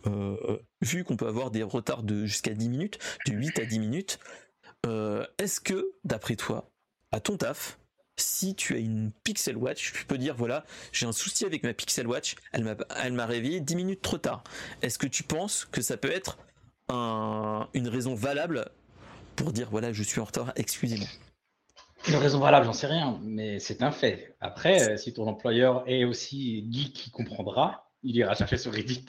[0.08, 3.80] euh, vu qu'on peut avoir des retards de jusqu'à 10 minutes, de 8 à 10
[3.80, 4.20] minutes,
[4.86, 6.70] euh, est-ce que, d'après toi,
[7.12, 7.80] à ton taf,
[8.18, 11.74] si tu as une Pixel Watch, tu peux dire voilà, j'ai un souci avec ma
[11.74, 14.44] Pixel Watch, elle m'a réveillé 10 minutes trop tard.
[14.82, 16.38] Est-ce que tu penses que ça peut être
[16.88, 18.70] un- une raison valable
[19.36, 21.08] pour dire voilà, je suis en retard, excusez-moi.
[22.08, 24.36] Une raison valable, j'en sais rien, mais c'est un fait.
[24.40, 29.06] Après, euh, si ton employeur est aussi geek, il comprendra, il ira chercher sur Reddit.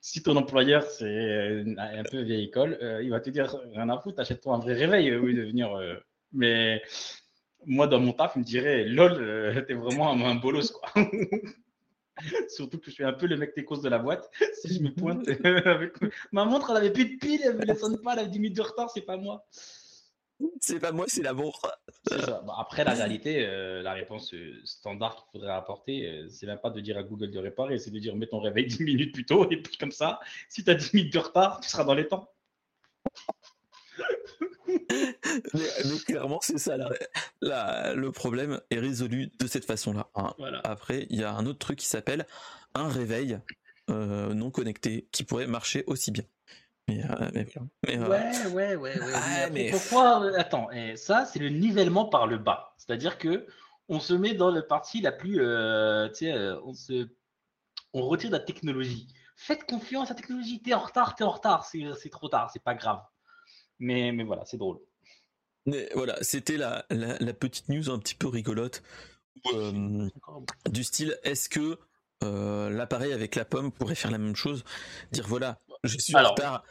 [0.00, 3.88] Si ton employeur, c'est euh, un peu vieille école, euh, il va te dire rien
[3.88, 5.70] à foutre, achète-toi un vrai réveil lieu de venir.
[6.32, 6.82] Mais
[7.64, 10.88] moi, dans mon taf, il me dirait lol, t'es vraiment un, un bolos, quoi.
[12.48, 14.30] Surtout que je suis un peu le mec techos de la boîte.
[14.62, 15.28] Si je me pointe
[15.66, 15.94] avec
[16.32, 18.56] ma montre, elle avait plus de pile, elle me sonne pas, elle a 10 minutes
[18.56, 19.46] de retard, c'est pas moi.
[20.60, 21.78] C'est pas moi, c'est la montre.
[22.06, 22.42] Ça.
[22.44, 26.58] Bon, après, la réalité, euh, la réponse euh, standard qu'il faudrait apporter, euh, c'est même
[26.58, 29.14] pas de dire à Google de réparer, c'est de dire mets ton réveil 10 minutes
[29.14, 31.84] plus tôt, et puis comme ça, si tu as 10 minutes de retard, tu seras
[31.84, 32.30] dans les temps.
[34.68, 36.76] Mais, mais clairement, c'est ça.
[36.76, 36.90] la-
[37.40, 40.08] la- le problème est résolu de cette façon-là.
[40.14, 40.34] hein.
[40.38, 40.60] Voilà.
[40.64, 42.26] Après, il y a un autre truc qui s'appelle
[42.74, 43.38] un réveil
[43.90, 46.24] euh, non connecté qui pourrait marcher aussi bien.
[46.88, 47.66] Mais, euh, mais voilà.
[47.86, 48.98] Mais, euh, Ouais, ouais, ouais.
[49.00, 49.12] ouais.
[49.14, 52.74] Ah, mais après, mais- Pourquoi euh, Attends, eh, ça, c'est le nivellement par le bas.
[52.78, 53.46] C'est-à-dire que
[53.88, 55.40] on se met dans la partie la plus.
[55.40, 57.08] euh, tu sais, euh, on, se...
[57.92, 59.06] on retire de la technologie.
[59.36, 60.60] Faites confiance à la technologie.
[60.62, 61.64] T'es en retard, t'es en retard.
[61.66, 63.00] C'est c'est trop tard, c'est pas grave.
[63.78, 64.80] Mais, mais voilà, c'est drôle.
[65.66, 68.82] mais voilà, c'était la, la, la petite news un petit peu rigolote.
[69.54, 70.08] euh,
[70.70, 71.78] du style, est-ce que
[72.24, 74.64] euh, l'appareil avec la pomme pourrait faire la même chose?
[75.12, 76.32] Dire voilà, je suis Alors.
[76.32, 76.64] en retard.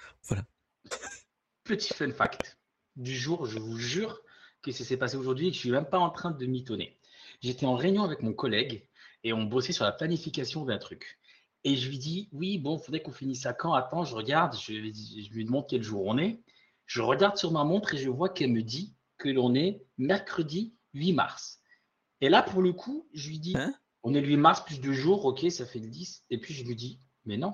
[1.63, 2.57] Petit fun fact
[2.95, 4.21] du jour, je vous jure
[4.61, 6.97] que ça s'est passé aujourd'hui et que je suis même pas en train de mitonner.
[7.41, 8.87] J'étais en réunion avec mon collègue
[9.23, 11.19] et on bossait sur la planification d'un truc.
[11.63, 13.73] Et je lui dis, oui, bon, faudrait qu'on finisse ça quand?
[13.73, 16.39] Attends, je regarde, je, je lui demande quel jour on est.
[16.85, 20.75] Je regarde sur ma montre et je vois qu'elle me dit que l'on est mercredi
[20.93, 21.59] 8 mars.
[22.21, 24.79] Et là, pour le coup, je lui dis, Hein on est le 8 mars plus
[24.79, 26.25] deux jours, ok, ça fait le 10.
[26.29, 27.53] Et puis je lui dis, mais non,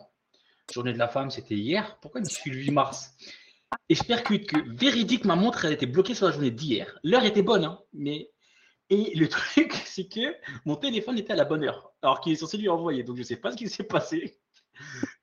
[0.74, 1.98] journée de la femme, c'était hier.
[2.02, 3.16] Pourquoi je suis le 8 mars?
[3.88, 7.00] Et je percute que véridique, ma montre, elle était bloquée sur la journée d'hier.
[7.04, 8.32] L'heure était bonne, hein, mais.
[8.90, 12.36] Et le truc, c'est que mon téléphone était à la bonne heure, alors qu'il est
[12.36, 13.04] censé lui envoyer.
[13.04, 14.38] Donc je ne sais pas ce qui s'est passé.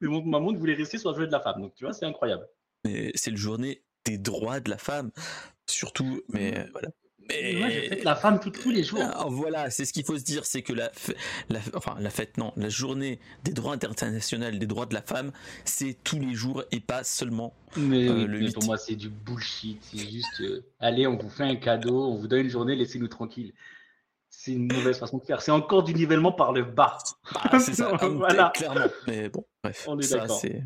[0.01, 1.61] Mais mon- ma montre voulait rester sur la journée de la femme.
[1.61, 2.49] Donc tu vois, c'est incroyable.
[2.87, 5.11] Mais c'est le journée des droits de la femme,
[5.67, 6.23] surtout.
[6.33, 6.89] Mais euh, voilà.
[7.31, 9.01] Mais Moi, je fête la femme tous- tous les jours.
[9.03, 11.15] Ah, voilà, c'est ce qu'il faut se dire, c'est que la, f-
[11.51, 15.31] la, enfin la fête, non, la journée des droits internationaux des droits de la femme,
[15.67, 17.53] c'est tous les jours et pas seulement.
[17.77, 19.79] Mais, Euh, le mais pour moi, c'est du bullshit.
[19.83, 23.09] C'est juste, euh, allez, on vous fait un cadeau, on vous donne une journée, laissez-nous
[23.09, 23.53] tranquilles.
[24.49, 25.43] C'est une mauvaise façon de faire.
[25.43, 26.99] C'est encore du nivellement par le bas.
[27.35, 28.51] Bah, c'est ça, voilà.
[28.55, 28.87] clairement.
[29.07, 29.85] Mais bon, bref.
[29.87, 30.65] On est ça, c'est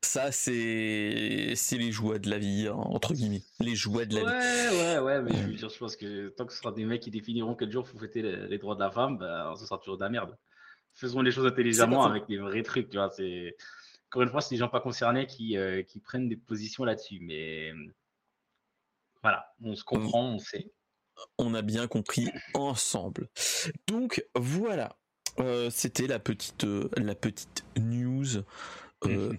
[0.00, 3.42] ça, c'est c'est les jouets de la vie, hein, entre guillemets.
[3.58, 4.76] Les jouets de la vie.
[4.76, 5.22] Ouais, ouais.
[5.22, 7.70] Mais je, dire, je pense que tant que ce sera des mecs qui définiront quel
[7.70, 10.36] jour faut fêter les, droits de la femme, bah, ce sera toujours de la merde.
[10.94, 13.10] Faisons les choses intelligemment avec des vrais trucs, tu vois.
[13.10, 13.56] C'est
[14.08, 17.18] encore une fois, c'est des gens pas concernés qui, euh, qui prennent des positions là-dessus.
[17.20, 17.72] Mais
[19.20, 20.70] voilà, on se comprend, on sait
[21.38, 23.28] on a bien compris ensemble.
[23.86, 24.96] Donc voilà,
[25.38, 28.38] euh, c'était la petite, euh, la petite news
[29.04, 29.38] euh, mhm.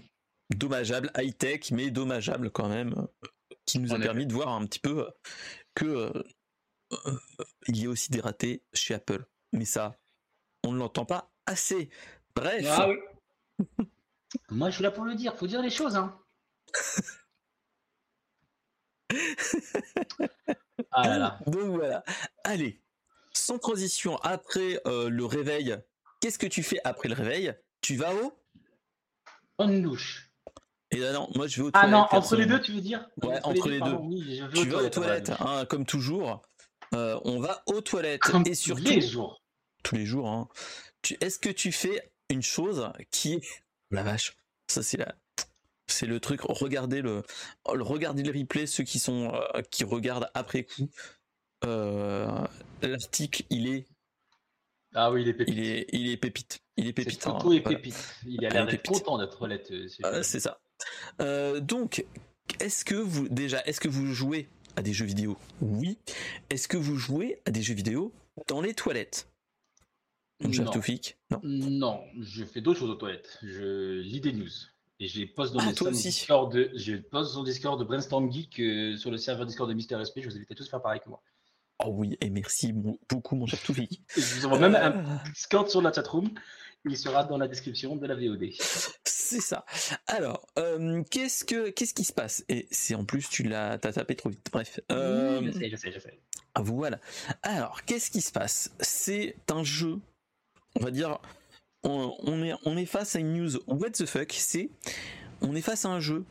[0.55, 3.07] dommageable, high tech, mais dommageable quand même,
[3.65, 5.07] qui nous a permis de voir un petit peu
[5.75, 6.11] que
[7.67, 9.25] il y a aussi des ratés chez Apple.
[9.51, 9.97] Mais ça,
[10.63, 11.89] on ne l'entend pas assez.
[12.35, 12.65] Bref.
[12.69, 12.89] Ah
[14.49, 15.35] Moi, je suis là pour le dire.
[15.35, 16.17] Faut dire les choses, hein.
[20.91, 22.03] Ah Donc voilà.
[22.43, 22.81] Allez,
[23.33, 25.77] sans transition, après euh, le réveil,
[26.19, 27.53] qu'est-ce que tu fais après le réveil?
[27.81, 28.33] Tu vas au?
[29.59, 30.31] Une douche.
[30.91, 31.89] Et là, non, moi je vais aux toilettes.
[31.89, 33.07] Ah non, entre les deux, tu veux dire?
[33.21, 33.97] Ouais, entre, les, deux.
[34.53, 36.41] tu vas aux toilettes, hein, comme toujours.
[36.93, 38.21] Euh, on va aux toilettes.
[38.45, 39.41] et surtout, tous les jours.
[39.83, 40.29] Tous les jours.
[40.29, 40.47] Hein.
[41.19, 43.41] Est-ce que tu fais une chose qui est.
[43.91, 44.35] La vache,
[44.67, 45.15] ça c'est la,
[45.87, 46.41] c'est le truc.
[46.41, 47.23] Regardez le,
[47.65, 50.89] regardez le replay, ceux qui sont euh, qui regardent après coup.
[51.65, 52.27] Euh,
[52.81, 53.87] l'article, il est.
[54.93, 55.55] Ah oui, il est pépite.
[55.55, 56.59] Il est, il est pépite.
[56.77, 57.27] Il est pépite.
[57.27, 58.15] Hein, est pépite.
[58.25, 59.71] Il a l'air d'être content d'être relette.
[59.71, 60.59] Euh, c'est ça.
[61.61, 62.05] donc,
[62.59, 65.37] est-ce que vous déjà, est-ce que vous jouez à des jeux vidéo?
[65.61, 65.97] Oui.
[66.49, 68.13] Est-ce que vous jouez à des jeux vidéo
[68.47, 69.29] dans les toilettes?
[70.39, 71.39] Mon cher Toufik Non.
[71.43, 73.39] Non, je fais d'autres choses aux toilettes.
[73.41, 74.49] Je lis des news.
[74.99, 78.59] Et je les poste dans ah, Discord de, je poste sur Discord de Brainstorm Geek
[78.59, 80.21] euh, sur le serveur Discord de Mister SP.
[80.21, 81.21] Je vous invite à tous faire pareil que moi.
[81.85, 84.01] Oh oui, et merci beaucoup, mon cher Toufik.
[84.15, 86.29] je vous envoie même un Discord sur la chatroom.
[86.85, 88.49] Il sera dans la description de la VOD.
[89.03, 89.65] C'est ça.
[90.07, 92.43] Alors, euh, qu'est-ce que qu'est-ce qui se passe?
[92.49, 94.47] Et c'est en plus tu l'as tapé trop vite.
[94.51, 94.79] Bref.
[94.91, 96.19] Euh, je sais, je sais, je sais.
[96.55, 96.99] Voilà.
[97.43, 98.71] Alors, qu'est-ce qui se passe?
[98.79, 99.99] C'est un jeu,
[100.79, 101.19] on va dire,
[101.83, 104.69] on, est, face à une news what the fuck, c'est
[105.41, 106.25] on est face à un jeu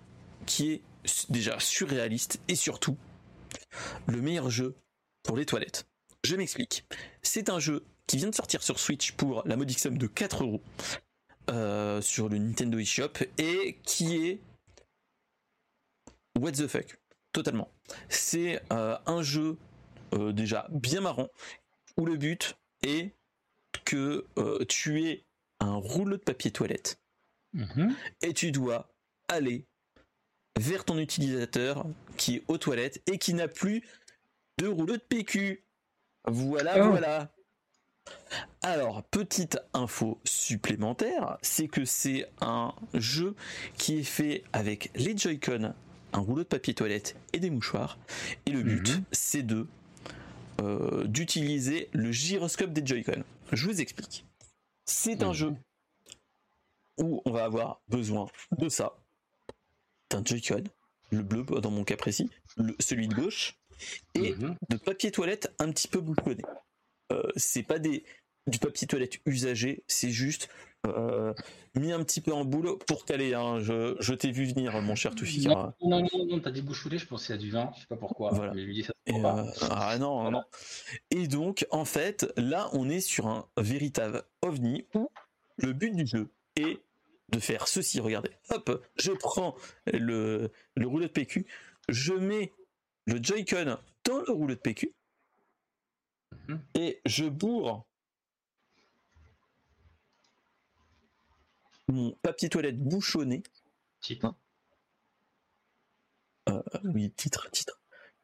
[0.44, 0.82] qui est
[1.28, 2.96] déjà surréaliste et surtout
[4.06, 4.76] le meilleur jeu
[5.22, 5.86] pour les toilettes.
[6.24, 6.84] Je m'explique.
[7.22, 10.44] C'est un jeu qui vient de sortir sur Switch pour la modique somme de 4
[10.44, 10.62] euros
[11.50, 14.40] euh, sur le Nintendo eShop et qui est
[16.38, 16.98] what the fuck
[17.32, 17.70] totalement.
[18.08, 19.56] C'est euh, un jeu
[20.14, 21.28] euh, déjà bien marrant
[21.96, 23.14] où le but est
[23.84, 24.26] que
[24.68, 25.25] tu es
[25.66, 26.98] un rouleau de papier toilette
[27.52, 27.94] mhm.
[28.22, 28.92] et tu dois
[29.28, 29.66] aller
[30.58, 33.82] vers ton utilisateur qui est aux toilettes et qui n'a plus
[34.58, 35.62] de rouleau de PQ.
[36.26, 36.90] Voilà, oh.
[36.90, 37.30] voilà.
[38.62, 43.34] Alors, petite info supplémentaire, c'est que c'est un jeu
[43.76, 45.74] qui est fait avec les Joy-Con,
[46.12, 47.98] un rouleau de papier toilette et des mouchoirs.
[48.46, 49.04] Et le but, mhm.
[49.12, 49.66] c'est de
[50.62, 53.22] euh, d'utiliser le gyroscope des Joy-Con.
[53.52, 54.24] Je vous explique.
[54.86, 55.54] C'est un jeu
[56.98, 58.96] où on va avoir besoin de ça,
[60.10, 60.64] d'un Joy-Con,
[61.10, 62.30] le bleu dans mon cas précis,
[62.78, 63.58] celui de gauche,
[64.14, 64.56] et mhm.
[64.70, 66.42] de papier toilette un petit peu bouchonné.
[67.12, 68.04] Euh, c'est pas des
[68.46, 70.48] du papier toilette usagé, c'est juste
[70.86, 71.34] euh,
[71.74, 73.34] mis un petit peu en boule pour caler.
[73.34, 73.58] Hein.
[73.58, 75.46] Je, t'ai vu venir, mon cher Toufi.
[75.46, 78.30] Non, non, non, non t'as dit je pensais à du vin, je sais pas pourquoi.
[78.30, 78.52] Voilà.
[78.54, 80.42] Euh, ah non, non.
[81.10, 85.10] Et donc, en fait, là, on est sur un véritable ovni où
[85.56, 86.78] le but du jeu est
[87.30, 88.00] de faire ceci.
[88.00, 89.56] Regardez, hop, je prends
[89.92, 91.46] le, le rouleau de PQ,
[91.88, 92.52] je mets
[93.06, 94.92] le Joy-Con dans le rouleau de PQ
[96.48, 96.60] mhm.
[96.74, 97.86] et je bourre
[101.88, 103.42] mon papier toilette bouchonné.
[104.00, 104.34] Titre.
[106.48, 107.80] Euh, oui, titre, titre.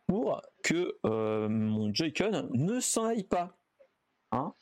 [0.07, 3.57] Pour que euh, mon Joy-Con ne s'en aille pas.
[4.33, 4.55] Hein?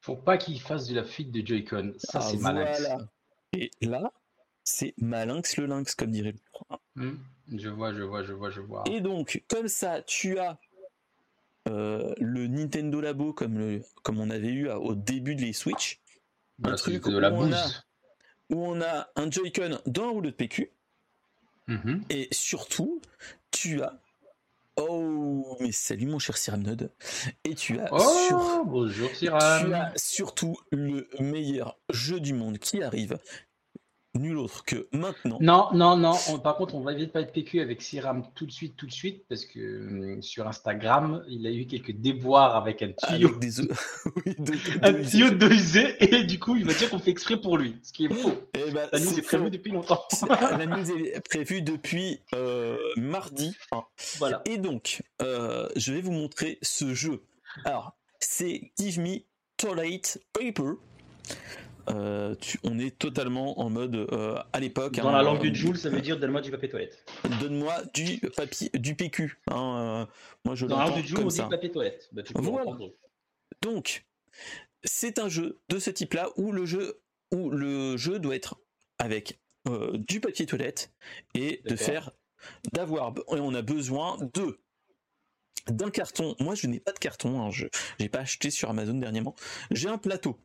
[0.00, 1.94] Faut pas qu'il fasse de la fuite de Joy-Con.
[1.98, 2.76] Ça, ah, c'est voilà.
[3.52, 4.12] Et là,
[4.64, 6.34] c'est malinx le lynx, comme dirait
[6.94, 7.18] le hmm,
[7.56, 8.84] Je vois, je vois, je vois, je vois.
[8.86, 10.58] Et donc, comme ça, tu as
[11.68, 16.00] euh, le Nintendo Labo comme, le, comme on avait eu au début de les Switch.
[16.62, 17.87] un truc de la bouse
[18.50, 20.70] où on a un Joy-Con dans un rouleau de PQ.
[21.66, 22.04] Mhm.
[22.10, 23.00] Et surtout,
[23.50, 24.00] tu as.
[24.76, 26.92] Oh, mais salut mon cher Cyramnode.
[27.44, 27.88] Et tu as.
[27.92, 33.18] Oh, bonjour Tu as surtout le meilleur jeu du monde qui arrive.
[34.14, 35.38] Nul autre que maintenant.
[35.40, 36.14] Non, non, non.
[36.42, 38.86] par contre, on va éviter de pas être PQ avec Siram tout de suite, tout
[38.86, 43.36] de suite, parce que euh, sur Instagram, il a eu quelques déboires avec un tuyau.
[43.38, 45.48] des oui, de, un tuyau de
[46.00, 48.32] et du coup, il va dire qu'on fait exprès pour lui, ce qui est faux.
[48.54, 50.04] Eh ben, la news est, prévue depuis longtemps.
[50.40, 53.56] la news est prévue depuis euh, mardi.
[54.18, 54.42] Voilà.
[54.46, 57.22] Et donc, euh, je vais vous montrer ce jeu.
[57.64, 59.18] Alors, c'est Give Me
[59.56, 60.00] Toilet
[60.32, 60.74] Paper.
[61.90, 64.96] Euh, on est totalement en mode euh, à l'époque.
[64.96, 67.04] Dans la hein, langue du Joule, ça veut dire donne-moi du papier toilette.
[67.40, 69.38] Donne-moi du papier, du PQ.
[69.50, 70.06] Hein, euh,
[70.44, 72.08] moi, je Dans la langue du Joule, on dit papier toilette.
[72.12, 72.22] Bah,
[73.62, 74.06] Donc,
[74.84, 77.00] c'est un jeu de ce type-là où le jeu,
[77.32, 78.56] où le jeu doit être
[78.98, 79.40] avec
[80.08, 80.92] du papier toilette
[81.34, 82.10] et de faire,
[82.72, 84.58] d'avoir, et on a besoin de
[85.70, 86.34] d'un carton.
[86.40, 87.42] Moi, je n'ai pas de carton.
[87.42, 87.66] Hein, je
[88.00, 89.34] n'ai pas acheté sur Amazon dernièrement.
[89.70, 90.38] J'ai un plateau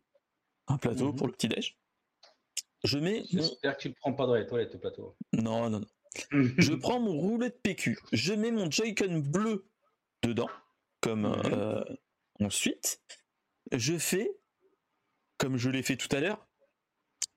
[0.68, 1.78] un plateau pour le petit-déj.
[2.84, 3.24] Je mets.
[3.32, 5.16] J'espère que tu le prends pas dans les toilettes, le plateau.
[5.32, 5.88] Non, non, non.
[6.58, 7.98] je prends mon roulet de PQ.
[8.12, 9.66] Je mets mon Joy-Con bleu
[10.22, 10.50] dedans.
[11.02, 11.42] Comme mhm.
[11.46, 11.84] euh,
[12.40, 13.02] ensuite,
[13.72, 14.32] je fais,
[15.38, 16.48] comme je l'ai fait tout à l'heure,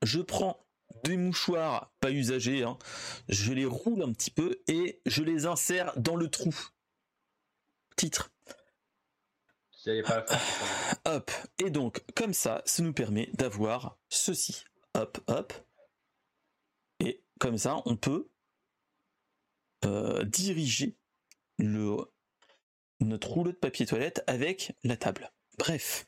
[0.03, 0.67] je prends
[1.05, 2.79] des mouchoirs pas usagés, hein.
[3.29, 6.55] je les roule un petit peu et je les insère dans le trou.
[7.97, 8.33] Titre.
[11.05, 11.31] Hop.
[11.59, 14.65] Et donc, comme ça, ça nous permet d'avoir ceci.
[14.95, 15.53] Hop, hop.
[17.01, 18.29] Et comme ça, on peut
[19.85, 20.97] euh, diriger
[21.59, 21.97] le,
[23.01, 25.31] notre rouleau de papier toilette avec la table.
[25.59, 26.07] Bref,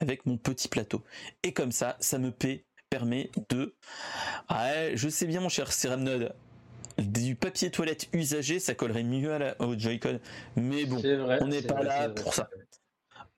[0.00, 1.02] avec mon petit plateau.
[1.42, 2.32] Et comme ça, ça me
[2.88, 3.76] permet de...
[4.48, 6.34] Ah, je sais bien mon cher Ceramnode,
[6.98, 10.20] du papier toilette usagé, ça collerait mieux à la, au Joy-Con.
[10.56, 11.00] Mais bon,
[11.40, 12.48] on n'est pas là pour ça.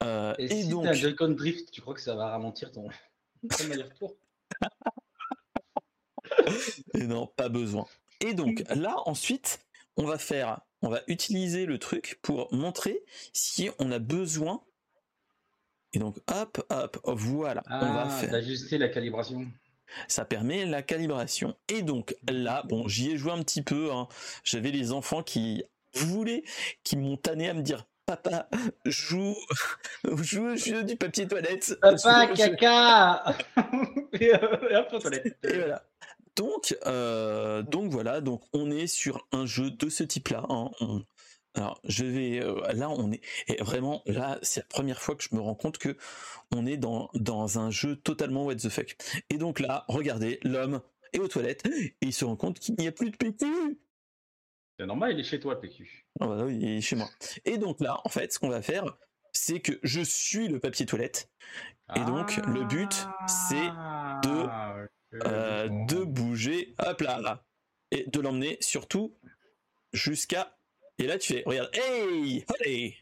[0.02, 0.86] Euh, et, si donc...
[0.86, 2.88] un Joy-Con Drift, tu crois que ça va ralentir ton,
[3.72, 4.14] aller-retour?
[6.94, 7.86] Et non, pas besoin.
[8.20, 9.60] Et donc là, ensuite,
[9.96, 14.62] on va faire, on va utiliser le truc pour montrer si on a besoin.
[15.94, 18.30] Et donc, hop, hop, voilà, on va ah, faire.
[18.30, 19.46] D'ajuster la calibration.
[20.08, 21.54] Ça permet la calibration.
[21.68, 23.92] Et donc là, bon, j'y ai joué un petit peu.
[23.92, 24.08] Hein.
[24.42, 26.44] J'avais les enfants qui voulaient,
[26.82, 28.48] qui m'ont tanné à me dire Papa,
[28.84, 29.36] joue,
[30.04, 31.78] joue au jeu du papier toilette.
[31.80, 33.24] Papa, caca
[34.12, 34.32] et,
[35.42, 35.84] voilà.
[36.34, 40.44] Donc, euh, donc voilà, donc on est sur un jeu de ce type-là.
[40.48, 40.70] Hein.
[41.54, 45.22] alors, je vais euh, là, on est et vraiment là, c'est la première fois que
[45.22, 45.96] je me rends compte que
[46.50, 48.96] on est dans dans un jeu totalement what the fuck.
[49.30, 50.80] Et donc là, regardez, l'homme
[51.12, 53.46] est aux toilettes et il se rend compte qu'il n'y a plus de PQ.
[54.82, 56.08] C'est normal, il est chez toi, le PQ.
[56.18, 57.08] Ah bah oui, il est chez moi.
[57.44, 58.84] Et donc là, en fait, ce qu'on va faire,
[59.30, 61.30] c'est que je suis le papier toilette.
[61.94, 64.74] Et donc, le but, c'est de, ah,
[65.24, 67.44] euh, de bouger, hop là, là.
[67.92, 69.16] Et de l'emmener surtout
[69.92, 70.58] jusqu'à.
[70.98, 72.96] Et là, tu fais, regarde, hey, allez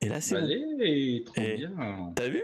[0.00, 0.36] Et là, c'est.
[0.36, 2.12] Allez, trop bien.
[2.16, 2.42] T'as vu?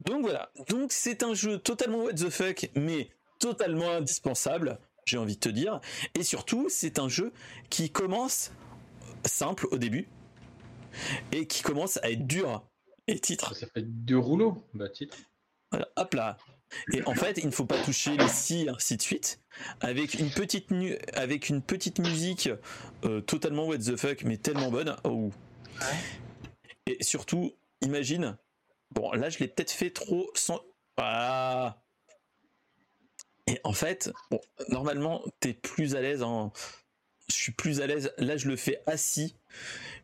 [0.00, 0.50] Donc voilà.
[0.70, 5.48] Donc, c'est un jeu totalement what the fuck, mais totalement indispensable j'ai envie de te
[5.48, 5.80] dire.
[6.14, 7.32] Et surtout, c'est un jeu
[7.70, 8.52] qui commence
[9.24, 10.08] simple au début
[11.32, 12.62] et qui commence à être dur.
[13.08, 13.54] Et titre.
[13.54, 15.16] Ça fait deux rouleaux, bah titre.
[15.70, 16.36] Voilà, hop là.
[16.92, 19.40] Et en fait, il ne faut pas toucher les scies, ainsi de suite.
[19.80, 20.68] Avec une petite,
[21.12, 22.50] avec une petite musique
[23.04, 24.96] euh, totalement what the fuck, mais tellement bonne.
[25.04, 25.30] Oh.
[26.86, 28.36] Et surtout, imagine.
[28.92, 30.60] Bon, là, je l'ai peut-être fait trop sans.
[30.96, 31.76] Ah
[33.46, 36.52] et en fait, bon, normalement, t'es plus à l'aise en.
[37.28, 38.12] Je suis plus à l'aise.
[38.18, 39.36] Là, je le fais assis.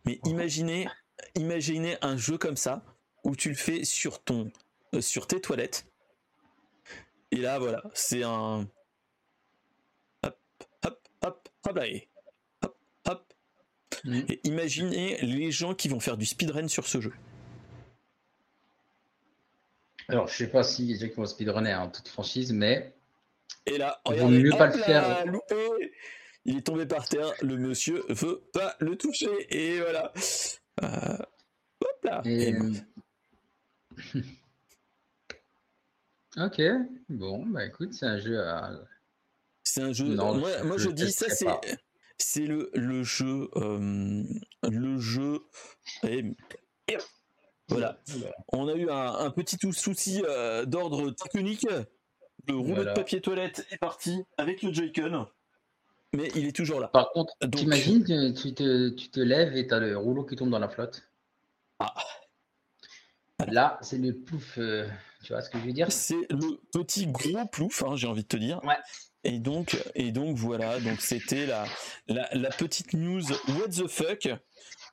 [0.05, 0.89] Mais imaginez,
[1.35, 2.85] imaginez un jeu comme ça
[3.25, 4.51] où tu le fais sur ton,
[4.95, 5.87] euh, sur tes toilettes.
[7.31, 8.69] Et là, voilà, c'est un.
[10.23, 10.39] Hop,
[10.85, 11.87] hop, hop, hop là.
[12.63, 12.77] Hop,
[13.07, 13.35] hop.
[14.29, 17.13] Et imaginez les gens qui vont faire du speedrun sur ce jeu.
[20.09, 22.93] Alors, je sais pas si les gens qui vont speedrunner en toute franchise, mais
[23.67, 25.25] et là, mieux pas le faire.
[26.45, 30.13] Il est tombé par terre, le monsieur veut pas le toucher, et voilà.
[30.83, 31.19] Euh,
[31.81, 32.21] hop là.
[36.37, 36.61] ok,
[37.09, 38.73] bon, bah écoute, c'est un jeu à.
[39.63, 40.17] C'est un jeu.
[40.17, 41.47] moi, je, dis ça, c'est.
[42.19, 43.49] C'est le, le jeu.
[43.57, 44.25] Euh,
[44.69, 45.43] le jeu.
[47.69, 48.01] voilà.
[48.49, 51.69] On a eu un, petit souci euh, d'ordre technique.
[52.49, 55.29] Le rouleau de papier toilette est parti avec le Joy-Con,
[56.15, 56.89] mais il est toujours là.
[56.89, 60.59] Par contre, t'imagines, tu te, tu te lèves et t'as le rouleau qui tombe dans
[60.59, 61.03] la flotte.
[61.79, 61.95] Ah.
[63.49, 64.59] Là, c'est le plouf.
[64.59, 64.87] Euh,
[65.25, 68.23] Tu vois ce que je veux dire C'est le petit gros plouf, hein, j'ai envie
[68.23, 68.63] de te dire.
[68.65, 68.77] Ouais.
[69.25, 71.65] Et donc, et donc voilà, donc c'était la,
[72.09, 74.29] la, petite news What the fuck.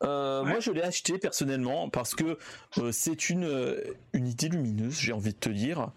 [0.03, 2.37] Euh, moi, je l'ai acheté personnellement parce que
[2.77, 3.77] euh, c'est une,
[4.13, 5.91] une idée lumineuse, j'ai envie de te dire.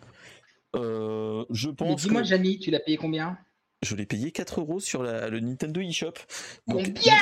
[0.74, 2.02] Je pense.
[2.02, 2.58] Dis-moi, que...
[2.58, 3.38] tu l'as payé combien?
[3.82, 6.14] Je l'ai payé 4 euros sur le Nintendo eShop.
[6.68, 7.18] Combien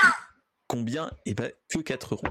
[0.67, 1.11] Combien?
[1.27, 2.27] Eh ben, que 4 euros.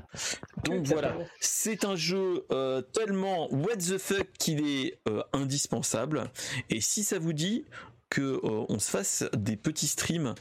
[0.64, 2.46] Donc voilà, c'est un jeu
[2.94, 5.00] tellement what the fuck qu'il est
[5.34, 6.32] indispensable.
[6.70, 7.66] Et si ça vous dit,
[8.10, 10.36] que euh, on se fasse des petits streams,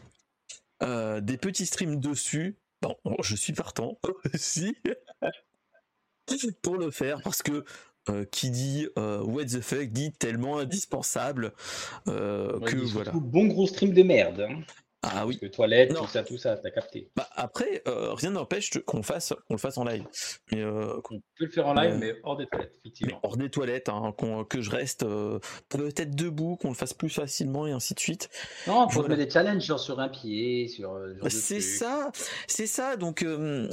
[0.83, 2.59] euh, des petits streams dessus.
[2.81, 3.99] Bon, je suis partant
[4.35, 4.77] aussi
[6.63, 7.65] pour le faire parce que
[8.11, 11.53] euh, qui dit what the fuck dit tellement indispensable
[12.07, 13.13] que voilà.
[13.13, 14.47] Bon gros stream de merde.
[14.49, 14.61] Hein.
[15.03, 15.37] Ah oui.
[15.37, 17.09] Parce que toilette, tout ça, tout ça, t'as capté.
[17.15, 20.05] Bah après, euh, rien n'empêche qu'on fasse, qu'on le fasse en live.
[20.51, 23.21] Mais euh, on peut le faire en live, mais hors des toilettes, effectivement.
[23.23, 24.13] hors des toilettes, hein,
[24.49, 25.39] que je reste euh,
[25.69, 28.29] peut-être debout, qu'on le fasse plus facilement et ainsi de suite.
[28.67, 30.99] Non, faut mettre des challenges genre sur un pied, sur.
[31.29, 32.11] c'est ça,
[32.49, 32.97] c'est ça.
[32.97, 33.25] Donc,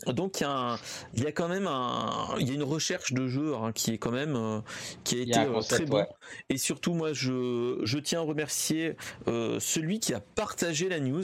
[0.05, 0.77] donc il y a,
[1.15, 3.91] il y a quand même un, il y a une recherche de jeu hein, qui
[3.91, 4.61] est quand même,
[5.03, 6.05] qui a été très bon.
[6.49, 8.95] Et surtout, moi, je, je tiens à remercier
[9.25, 11.14] celui qui a partagé la news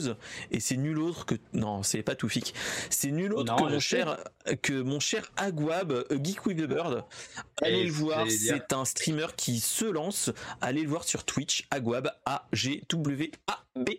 [0.50, 2.54] et c'est nul autre que non c'est pas Toufik
[2.90, 4.18] c'est nul autre que mon cher
[4.62, 7.04] que mon cher Agwab Geek with the Bird.
[7.62, 10.30] Allez le voir c'est un streamer qui se lance.
[10.60, 13.90] Allez le voir sur Twitch Agwab A G W A B.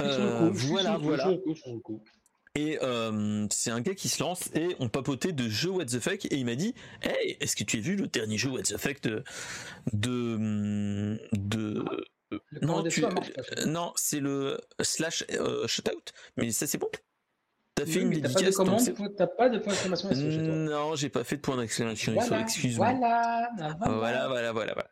[0.00, 1.30] Euh, voilà voilà.
[2.54, 6.00] et euh, c'est un gars qui se lance et on papotait de jeux What the
[6.00, 8.62] fuck et il m'a dit Hey, est-ce que tu as vu le dernier jeu What
[8.62, 9.22] the fuck de
[9.92, 11.84] de, de
[12.62, 12.84] non,
[13.66, 16.88] non c'est le slash euh, shutout, mais ça c'est bon.
[17.74, 18.56] T'as fait une dédicace.
[19.16, 22.92] T'as pas de point d'exclamation Non, j'ai pas fait de point d'exclamation voilà, excuse-moi.
[22.92, 23.50] Voilà,
[23.86, 24.88] voilà, voilà, voilà, voilà.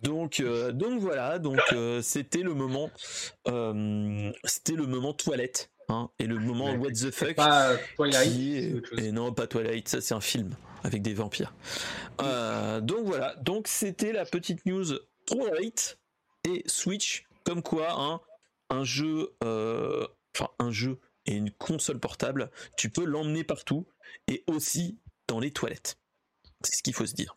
[0.00, 2.90] Donc, euh, donc voilà, donc euh, c'était le moment,
[4.44, 5.70] c'était le moment toilette.
[5.88, 10.14] Hein, et le moment what the fuck pas Twilight, et non pas Twilight ça c'est
[10.14, 10.54] un film
[10.84, 11.52] avec des vampires
[12.18, 14.84] donc voilà donc c'était la petite news
[15.26, 15.98] Twilight
[16.44, 18.20] et Switch, comme quoi hein,
[18.70, 23.86] un jeu, euh, enfin un jeu et une console portable, tu peux l'emmener partout
[24.26, 25.98] et aussi dans les toilettes.
[26.62, 27.36] C'est ce qu'il faut se dire.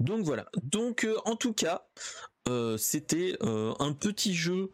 [0.00, 0.48] Donc voilà.
[0.62, 1.88] Donc euh, en tout cas,
[2.48, 4.70] euh, c'était un petit jeu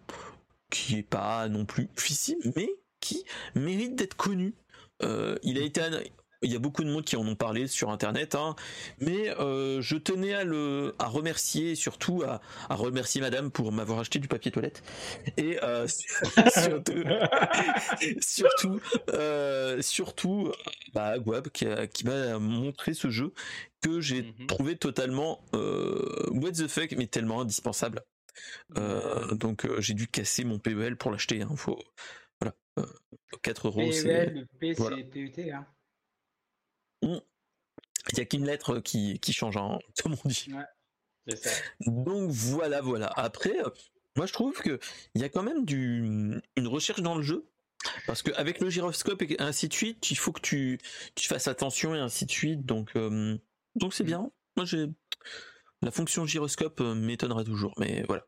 [0.70, 4.54] qui est pas non plus difficile, mais qui mérite d'être connu.
[5.00, 5.80] il a été
[6.44, 8.54] il y a beaucoup de monde qui en ont parlé sur internet, hein.
[9.00, 12.40] mais euh, je tenais à le à remercier, surtout à,
[12.74, 14.82] remercier madame pour m'avoir acheté du papier toilette.
[15.36, 15.86] Et euh,
[16.54, 16.92] surtout,
[19.80, 20.52] surtout, euh,
[20.92, 21.66] bah, Guab qui,
[22.04, 23.32] m'a montré ce jeu
[23.80, 24.46] que j'ai mhm.
[24.46, 28.02] trouvé totalement what the fuck, mais tellement indispensable.
[29.32, 31.42] donc j'ai dû casser mon PEL pour l'acheter.
[31.42, 31.54] Hein.
[31.56, 31.78] Faut,
[32.40, 32.54] voilà,
[33.42, 33.80] 4 euros.
[33.80, 35.50] PEL, c'est PET.
[35.50, 35.66] Hein.
[37.04, 40.48] Il n'y a qu'une lettre qui, change, hein, comme on dit.
[41.86, 43.06] Donc voilà, voilà.
[43.16, 43.70] Après, euh,
[44.16, 44.78] moi je trouve que
[45.14, 47.46] il y a quand même du, une recherche dans le jeu.
[48.06, 50.78] Parce qu'avec le gyroscope et ainsi de suite, il faut que tu,
[51.14, 52.64] tu fasses attention et ainsi de suite.
[52.64, 53.36] Donc euh,
[53.74, 54.30] donc c'est bien.
[54.56, 54.86] Moi j'ai
[55.82, 58.26] la fonction gyroscope euh, m'étonnera toujours, mais voilà.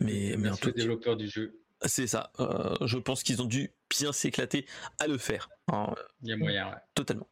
[0.00, 1.60] mais, mais en tout développeur du jeu.
[1.84, 2.32] C'est ça.
[2.40, 4.66] Euh, je pense qu'ils ont dû bien s'éclater
[4.98, 5.48] à le faire.
[5.72, 5.94] Hein.
[6.22, 6.76] Il y a moyen, ouais.
[6.94, 7.28] Totalement.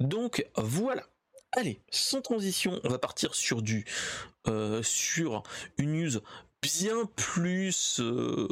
[0.00, 1.06] Donc voilà.
[1.52, 3.84] Allez, sans transition, on va partir sur du
[4.48, 5.42] euh, sur
[5.76, 6.20] une news
[6.62, 8.48] bien plus euh,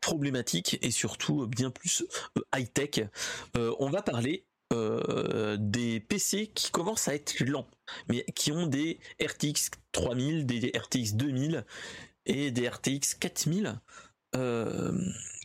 [0.00, 2.04] problématique et surtout bien plus
[2.54, 3.06] high tech.
[3.54, 7.68] on va parler des PC qui commencent à être lents,
[8.08, 11.64] mais qui ont des RTX 3000, des RTX 2000
[12.26, 13.72] et des RTX 4000 euh,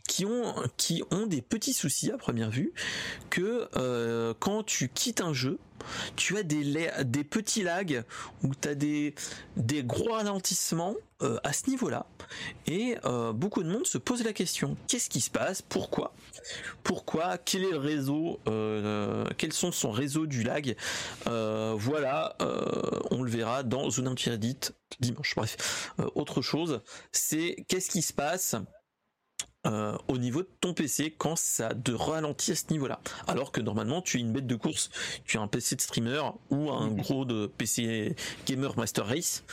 [0.08, 2.72] qui ont qui ont des petits soucis à première vue
[3.30, 5.58] que euh, quand tu quittes un jeu
[6.16, 8.04] tu as des des petits lags
[8.42, 9.14] ou tu as des
[9.56, 12.06] des gros ralentissements euh, à ce niveau-là.
[12.66, 12.96] Et
[13.34, 15.62] beaucoup de monde se pose la question qu'est-ce qui se passe?
[15.62, 16.12] Pourquoi?
[16.82, 17.38] Pourquoi?
[17.38, 18.40] Quel est le réseau
[19.38, 20.76] quels sont son réseau du lag?
[21.24, 22.36] Voilà
[23.10, 25.34] on le verra dans Zone Interdite dimanche.
[25.36, 26.80] Bref, euh, autre chose,
[27.12, 28.56] c'est qu'est-ce qui se passe?
[29.66, 33.00] Euh, au niveau de ton PC quand ça te ralentit à ce niveau-là.
[33.26, 34.90] Alors que normalement tu es une bête de course,
[35.26, 39.44] tu as un PC de streamer ou un gros de PC gamer Master Race.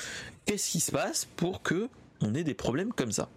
[0.45, 1.89] Qu'est-ce qui se passe pour que
[2.21, 3.29] on ait des problèmes comme ça?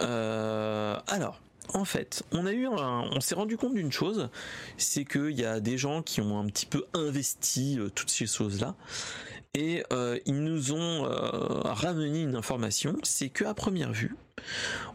[0.00, 1.40] Euh, Alors,
[1.74, 4.28] en fait, on a eu on s'est rendu compte d'une chose,
[4.76, 8.26] c'est qu'il y a des gens qui ont un petit peu investi euh, toutes ces
[8.26, 8.74] choses-là,
[9.54, 14.16] et euh, ils nous ont euh, ramené une information, c'est que à première vue,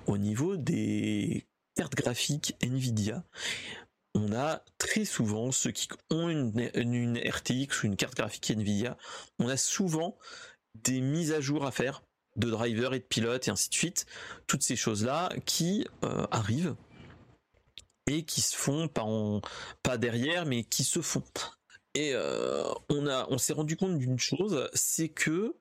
[0.07, 1.45] au niveau des
[1.75, 3.23] cartes graphiques Nvidia,
[4.13, 8.97] on a très souvent ceux qui ont une, RTX ou une carte graphique Nvidia,
[9.39, 10.17] on a souvent
[10.75, 12.01] des mises à jour à faire
[12.37, 14.05] de drivers et de pilotes et ainsi de suite,
[14.47, 16.75] toutes ces choses-là qui euh, arrivent
[18.07, 18.89] et qui se font
[19.83, 21.23] pas derrière, mais qui se font.
[21.95, 25.55] Et euh, on a, on s'est rendu compte d'une chose, c'est que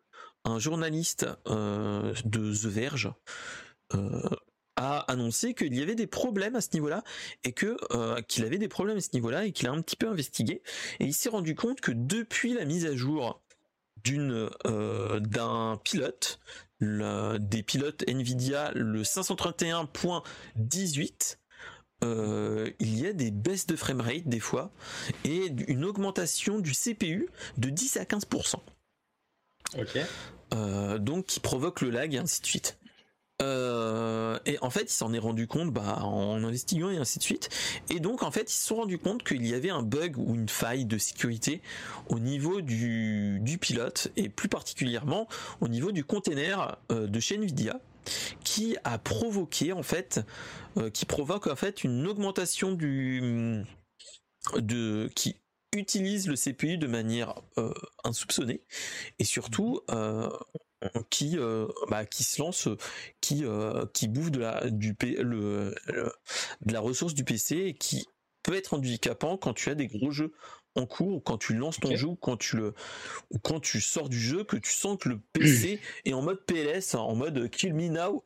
[0.44, 3.12] un journaliste euh, de The Verge
[4.76, 7.04] a annoncé qu'il y avait des problèmes à ce niveau-là
[7.44, 7.76] et que
[8.22, 10.62] qu'il avait des problèmes à ce niveau-là et qu'il a un petit peu investigué.
[10.98, 13.40] Et il s'est rendu compte que depuis la mise à jour
[14.02, 16.40] d'une d'un pilote
[16.80, 21.38] des pilotes Nvidia le 531.18
[22.04, 24.70] euh, il y a des baisses de framerate des fois
[25.24, 28.56] et une augmentation du CPU de 10 à 15%.
[29.78, 29.98] Ok.
[30.52, 32.78] Euh, donc qui provoque le lag et ainsi de suite.
[33.42, 37.24] Euh, et en fait, il s'en est rendu compte bah, en investiguant et ainsi de
[37.24, 37.48] suite.
[37.90, 40.34] Et donc, en fait, ils se sont rendus compte qu'il y avait un bug ou
[40.34, 41.60] une faille de sécurité
[42.08, 45.26] au niveau du, du pilote et plus particulièrement
[45.60, 47.80] au niveau du container de chez Nvidia
[48.44, 50.20] qui a provoqué en fait,
[50.76, 53.64] euh, qui provoque en fait une augmentation du
[54.56, 55.36] de qui
[55.72, 57.34] utilise le CPU de manière
[58.04, 58.62] insoupçonnée
[59.18, 59.80] et surtout
[61.10, 62.68] qui euh, bah, qui se lance,
[63.20, 65.74] qui euh, qui bouffe de la de
[66.66, 68.06] la ressource du PC et qui
[68.42, 70.32] peut être handicapant quand tu as des gros jeux
[70.76, 72.74] en cours, ou quand tu lances ton jeu, quand tu le,
[73.30, 76.44] ou quand tu sors du jeu, que tu sens que le PC est en mode
[76.44, 78.24] PLS, en mode kill me now.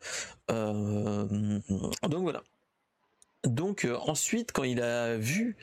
[0.51, 1.61] Euh,
[2.09, 2.42] donc voilà.
[3.44, 5.57] Donc ensuite, quand il a vu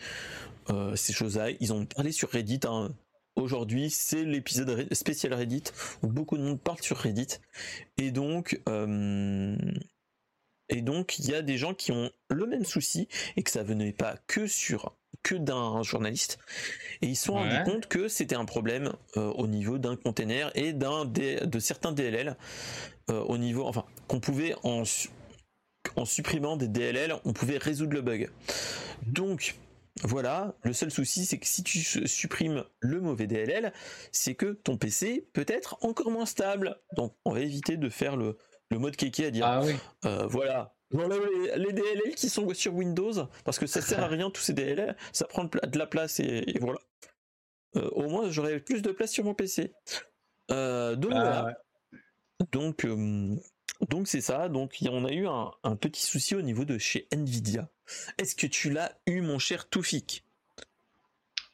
[0.96, 2.62] ces choses-là, ils ont parlé sur Reddit.
[2.66, 2.94] Hein,
[3.36, 5.64] aujourd'hui, c'est l'épisode spécial Reddit
[6.02, 7.40] où beaucoup de monde parle sur Reddit.
[7.98, 9.56] Et donc, euh,
[10.70, 13.64] et donc, il y a des gens qui ont le même souci et que ça
[13.64, 16.40] venait pas que sur que d'un journaliste.
[17.02, 20.52] Et ils se sont rendus compte que c'était un problème euh, au niveau d'un container
[20.56, 22.38] et d'un de certains DLL
[23.10, 24.84] euh, au niveau, enfin, qu'on pouvait en
[25.96, 28.30] en supprimant des DLL, on pouvait résoudre le bug.
[29.06, 29.56] Donc,
[30.04, 33.72] voilà, le seul souci c'est que si tu supprimes le mauvais DLL,
[34.12, 36.78] c'est que ton PC peut être encore moins stable.
[36.98, 38.38] Donc on va éviter de faire le,
[38.72, 39.74] mode kéké à dire ah, oui.
[40.04, 43.14] Euh, voilà, les, DLL qui sont sur Windows,
[43.44, 46.58] parce que ça sert à rien tous ces DLL, ça prend de la place et,
[46.60, 46.80] voilà.
[47.76, 49.74] Euh, au moins j'aurai plus de place sur mon PC.
[50.52, 51.58] Euh, donc ah voilà.
[52.52, 52.86] Donc
[53.90, 57.70] donc c'est ça, donc on a eu un, petit souci au niveau de chez Nvidia.
[58.18, 60.24] Est-ce que tu l'as eu mon cher Toufik?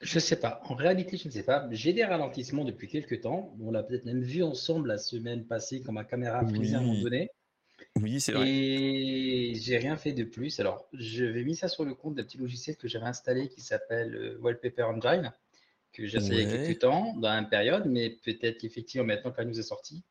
[0.02, 1.68] Je sais pas, en réalité je ne sais pas.
[1.72, 3.56] J'ai des ralentissements depuis quelques temps.
[3.62, 6.80] On l'a peut-être même vu ensemble la semaine passée quand ma caméra a pris à
[6.80, 7.30] un moment donné.
[8.00, 8.48] Oui, c'est vrai.
[8.48, 10.60] Et j'ai rien fait de plus.
[10.60, 13.62] Alors, je vais mis ça sur le compte d'un petit logiciel que j'avais installé qui
[13.62, 15.32] s'appelle euh, Wallpaper Engine,
[15.92, 19.38] que j'ai il y a quelques temps, dans une période, mais peut-être qu'effectivement, maintenant que
[19.40, 20.04] la news est sortie,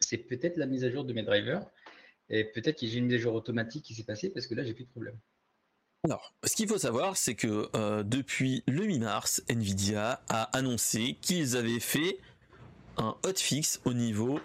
[0.00, 1.64] c'est peut-être la mise à jour de mes drivers.
[2.28, 4.64] Et peut-être que j'ai une mise à jour automatique qui s'est passée parce que là,
[4.64, 5.16] j'ai plus de problème.
[6.04, 11.56] Alors, ce qu'il faut savoir, c'est que euh, depuis le mi-mars, Nvidia a annoncé qu'ils
[11.56, 12.18] avaient fait
[12.98, 14.38] un hotfix au niveau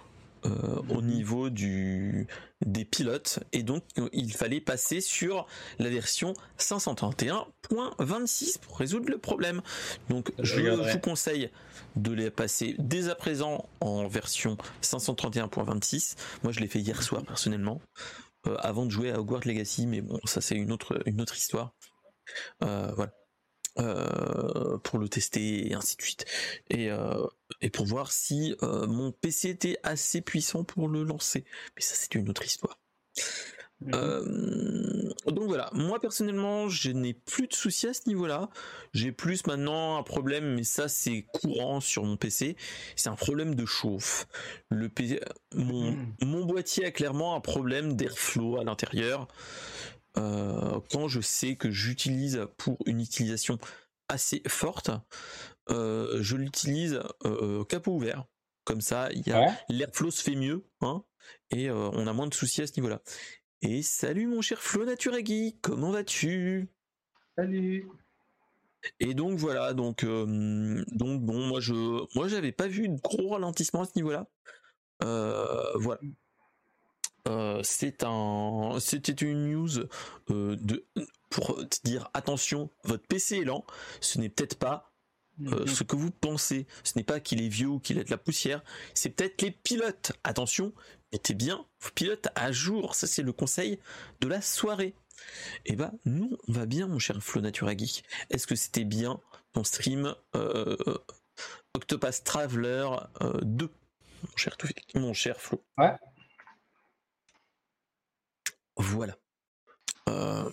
[0.45, 2.27] euh, au niveau du
[2.65, 3.83] des pilotes et donc
[4.13, 5.47] il fallait passer sur
[5.79, 9.61] la version 531.26 pour résoudre le problème.
[10.09, 11.49] Donc je, vous conseille
[11.95, 16.15] de les passer dès à présent en version 531.26.
[16.43, 17.81] Moi je l'ai fait hier soir personnellement
[18.47, 21.35] euh, avant de jouer à Hogwarts Legacy mais bon ça c'est une autre une autre
[21.35, 21.73] histoire.
[22.63, 23.11] Euh, voilà.
[23.80, 26.25] Euh, pour le tester et ainsi de suite.
[26.69, 27.25] Et, euh,
[27.61, 31.45] et pour voir si euh, mon PC était assez puissant pour le lancer.
[31.75, 32.80] Mais ça c'est une autre histoire.
[33.82, 35.13] Mhm.
[35.27, 35.69] donc voilà.
[35.71, 38.49] Moi personnellement je n'ai plus de soucis à ce niveau là
[38.93, 42.57] j'ai plus maintenant un problème mais ça c'est courant sur mon PC
[42.97, 44.27] c'est un problème de chauffe.
[44.67, 45.21] Le PC,
[45.53, 46.15] mon, mhm.
[46.23, 49.30] mon boîtier a clairement un problème d'airflow à l'intérieur
[50.18, 53.57] euh, quand je sais que j'utilise pour une utilisation
[54.07, 54.91] assez forte,
[55.70, 58.26] euh, je l'utilise euh, capot ouvert.
[58.64, 61.03] Comme ça, il y a l'airflow se fait mieux, hein,
[61.49, 63.01] et on a moins de soucis à ce niveau-là.
[63.64, 66.70] Et salut mon cher Flo Naturagi, comment vas-tu?
[67.36, 67.89] Salut.
[68.99, 71.74] Et donc voilà, donc donc bon, moi je
[72.16, 74.28] moi j'avais pas vu de gros ralentissement à ce niveau-là.
[74.99, 75.99] voilà.
[77.63, 79.88] C'est un, c'était une news
[80.30, 80.86] de
[81.30, 83.65] pour dire attention, votre PC est lent.
[84.01, 84.91] Ce n'est peut-être pas
[85.38, 85.67] mhm.
[85.67, 86.67] ce que vous pensez.
[86.84, 88.63] Ce n'est pas qu'il est vieux ou qu'il a de la poussière.
[88.93, 90.13] C'est peut-être les pilotes.
[90.23, 90.73] Attention,
[91.11, 92.95] mettez bien vos pilotes à jour.
[92.95, 93.80] Ça, c'est le conseil
[94.21, 94.95] de la soirée.
[95.65, 98.03] Eh bah, ben, nous, on va bien, mon cher Flo Natura Geek.
[98.30, 99.19] Est-ce que c'était bien
[99.53, 100.15] ton stream
[101.73, 102.88] Octopus Traveler
[103.41, 103.69] 2
[104.21, 104.57] mon cher,
[104.95, 105.63] mon cher Flo?
[105.77, 105.95] Ouais.
[108.80, 109.13] Voilà.
[110.07, 110.49] Euh,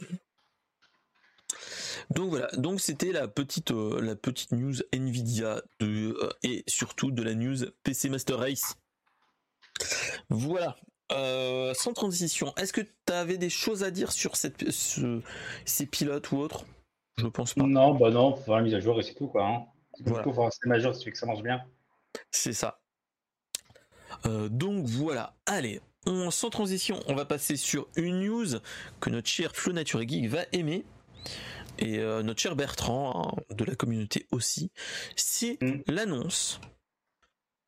[2.11, 7.13] donc voilà, donc c'était la petite euh, la petite news Nvidia de, euh, et surtout
[7.13, 8.77] de la news PC Master Race.
[10.29, 10.77] Voilà.
[11.75, 16.39] sans transition, est-ce que tu avais des choses à dire sur cette, ces pilotes ou
[16.39, 16.65] autres?
[17.19, 17.63] Je pense pas.
[17.63, 19.47] Non, bah non, faut la mise à jour et c'est tout quoi.
[19.47, 19.67] Hein.
[20.01, 20.25] Voilà.
[20.25, 21.65] Coup, c'est majeur veux que ça marche bien.
[22.33, 22.81] C'est ça.
[24.25, 28.61] Donc voilà, allez, on, sans transition, on va passer sur une news
[29.01, 30.85] que notre cher Flo Nature Geek va aimer.
[31.79, 34.71] Et euh, notre cher Bertrand, hein, de la communauté aussi,
[35.15, 35.83] c'est mm.
[35.89, 36.61] l'annonce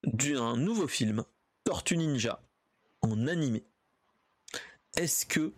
[0.05, 1.25] d'un nouveau film,
[1.65, 2.41] Tortue Ninja,
[3.03, 3.65] en animé.
[4.97, 5.53] Est-ce que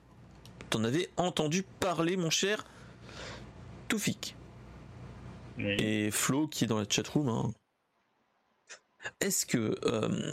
[0.70, 2.64] t'en avais entendu parler, mon cher
[3.88, 4.34] Toufik?
[5.58, 7.52] Et Flo, qui est dans la chatroom, hein,
[9.20, 10.32] est-ce que euh,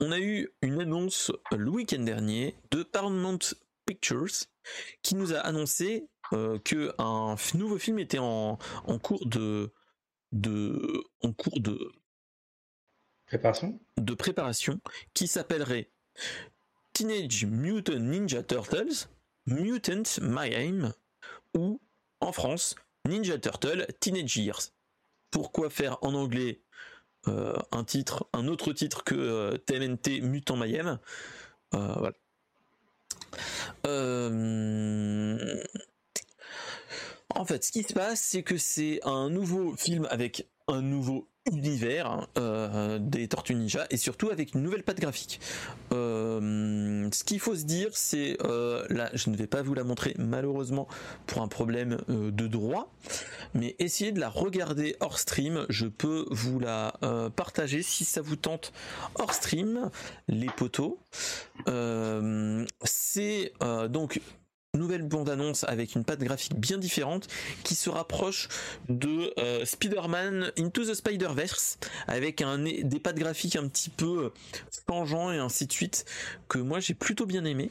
[0.00, 3.38] on a eu une annonce le week-end dernier de Paramount
[3.84, 4.46] Pictures
[5.02, 8.58] qui nous a annoncé euh, que un nouveau film était en,
[9.02, 9.72] cours de,
[10.32, 11.92] de en cours de
[13.26, 13.78] préparation?
[13.96, 14.80] de préparation
[15.14, 15.90] qui s'appellerait
[16.92, 19.08] Teenage Mutant Ninja Turtles
[19.46, 20.92] Mutant Mayhem
[21.56, 21.80] ou
[22.20, 24.72] en France Ninja Turtle Teenage Years.
[25.30, 26.62] Pourquoi faire en anglais
[27.26, 30.98] un titre, un autre titre que TMNT euh, Mutant Mayhem.
[33.86, 35.62] Euh.
[37.34, 41.28] En fait, ce qui se passe, c'est que c'est un nouveau film avec un nouveau
[41.52, 45.40] univers hein, euh, des Tortues Ninja et surtout avec une nouvelle patte graphique.
[45.92, 49.84] Euh, ce qu'il faut se dire, c'est euh, là, je ne vais pas vous la
[49.84, 50.88] montrer malheureusement
[51.26, 52.92] pour un problème de droit,
[53.54, 55.66] mais essayez de la regarder hors stream.
[55.68, 56.94] Je peux vous la
[57.36, 58.72] partager si ça vous tente
[59.16, 59.90] hors stream,
[60.28, 60.98] les poteaux.
[62.84, 63.52] c'est
[63.88, 64.20] donc
[64.76, 67.28] nouvelle bande-annonce avec une patte graphique bien différente
[67.64, 68.48] qui se rapproche
[68.88, 74.32] de euh, Spider-Man Into the Spider-Verse avec un, des pattes graphiques un petit peu
[74.88, 76.04] changeants et ainsi de suite
[76.48, 77.70] que moi j'ai plutôt bien aimé.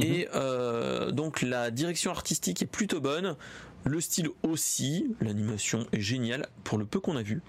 [0.00, 0.30] Et mhm.
[0.34, 3.36] euh, donc la direction artistique est plutôt bonne.
[3.84, 7.42] Le style aussi, l'animation est géniale pour le peu qu'on a vu.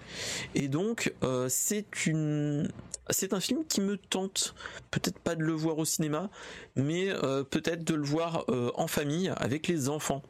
[0.54, 2.70] Et donc euh, c'est une
[3.10, 4.54] c'est un film qui me tente
[4.90, 6.30] peut-être pas de le voir au cinéma,
[6.76, 10.22] mais euh, peut-être de le voir euh, en famille avec les enfants.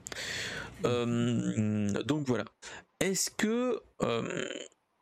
[0.82, 2.44] donc voilà.
[3.00, 3.80] Est-ce que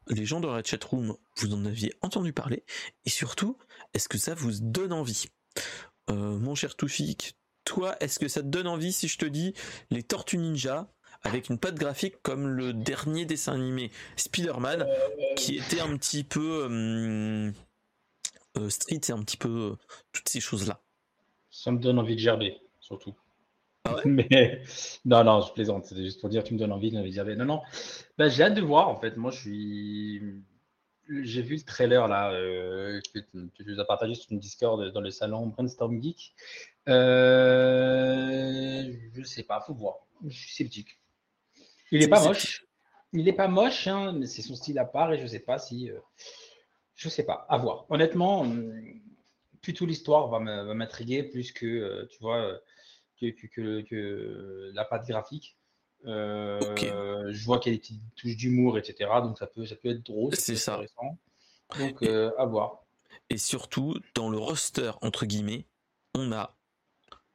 [0.09, 2.65] les gens dans la chatroom, vous en aviez entendu parler?
[3.07, 3.57] Et surtout,
[3.95, 5.27] est-ce que ça vous donne envie?
[6.09, 7.38] Mon cher Toufik,
[7.69, 9.53] toi, est-ce que ça te donne envie si je te dis
[9.91, 10.89] les Tortues Ninja
[11.23, 14.87] avec une patte graphique comme le dernier dessin animé Spider-Man,
[15.37, 17.51] qui était un petit peu euh,
[18.57, 19.77] euh, street et un petit peu euh,
[20.13, 20.81] toutes ces choses-là?
[21.51, 23.15] Ça me donne envie de gerber, surtout.
[23.85, 24.63] Ah Mais
[25.05, 25.85] non, non, je plaisante.
[25.85, 27.37] C'est juste pour dire, tu me donnes envie, de gerber.
[27.37, 27.61] Non, non.
[28.17, 28.89] Ben, j'ai hâte de voir.
[28.89, 30.23] En fait, moi, je suis.
[31.09, 35.11] J'ai vu le trailer là que tu nous as partagé sur une Discord dans le
[35.11, 36.35] salon Brainstorm Geek.
[36.89, 38.13] Euh,
[39.15, 39.97] je sais pas, faut voir.
[40.27, 40.99] Je suis sceptique.
[41.91, 42.65] Il n'est pas moche.
[43.13, 45.41] Il n'est pas moche, hein, mais c'est son style à part et je ne sais
[45.41, 45.91] pas si.
[45.91, 45.99] Euh,
[46.95, 47.87] je sais pas, à voir.
[47.91, 49.01] Honnêtement, hum,
[49.63, 52.59] plutôt l'histoire va m'intriguer plus que, euh, tu vois,
[53.21, 55.58] que, que, la patte graphique.
[56.07, 59.11] Euh, je vois qu'il y a des petites touches d'humour, etc.
[59.23, 60.35] Donc ça peut, ça peut être drôle.
[60.37, 60.81] C'est ça.
[61.79, 62.85] Donc à voir.
[63.31, 65.67] Et surtout, dans le roster, entre guillemets,
[66.15, 66.57] on a,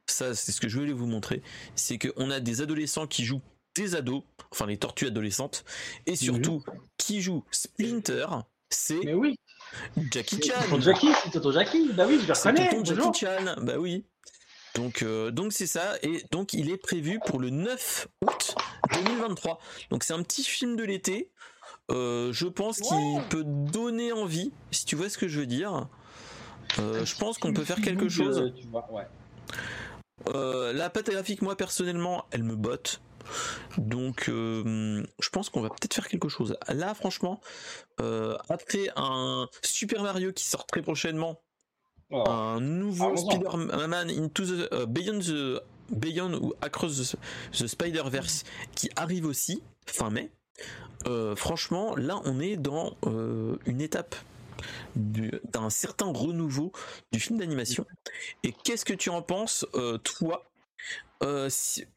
[0.06, 1.42] ça c'est ce que je voulais vous montrer,
[1.76, 3.42] c'est qu'on a des adolescents qui jouent
[3.76, 5.64] des ados, enfin les tortues adolescentes,
[6.06, 6.64] et surtout
[6.96, 8.26] qui joue Splinter,
[8.70, 9.36] c'est oui.
[10.10, 10.80] Jackie Chan.
[10.80, 12.70] Jackie, c'est Tonton Jackie, bah oui, je le reconnais.
[12.70, 14.04] Tonton Jackie Chan, bah oui.
[14.74, 18.54] Donc euh, donc c'est ça et donc il est prévu pour le 9 août
[18.92, 19.58] 2023.
[19.90, 21.30] Donc c'est un petit film de l'été.
[21.90, 25.88] Euh, je pense qu'il peut donner envie, si tu vois ce que je veux dire.
[26.78, 28.52] Euh, je pense qu'on peut faire quelque chose.
[28.56, 30.72] Tu vois, ouais.
[30.72, 33.00] la pâte graphique, moi personnellement, elle me botte.
[33.78, 36.56] Donc, euh, je pense qu'on va peut-être faire quelque chose.
[36.68, 37.40] Là, franchement,
[38.00, 41.40] euh, après un Super Mario qui sort très prochainement,
[42.14, 42.30] oh.
[42.30, 45.60] un nouveau Spider-Man Into the Beyond the
[45.90, 47.16] Beyond ou Across
[47.52, 48.44] the, Spider-Verse
[48.74, 50.30] qui arrive aussi fin mai.
[51.36, 52.96] franchement, là, on est dans
[53.66, 54.14] une étape
[54.96, 56.72] d'un certain renouveau
[57.12, 57.84] du film d'animation.
[58.44, 59.66] Et qu'est-ce que tu en penses,
[60.04, 60.44] toi,
[61.24, 61.48] euh,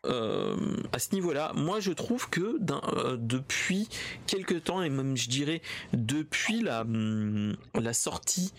[0.05, 0.55] euh,
[0.93, 3.89] à ce niveau-là, moi je trouve que euh, depuis
[4.25, 5.61] quelques temps, et même je dirais
[5.91, 8.53] depuis la, hum, la sortie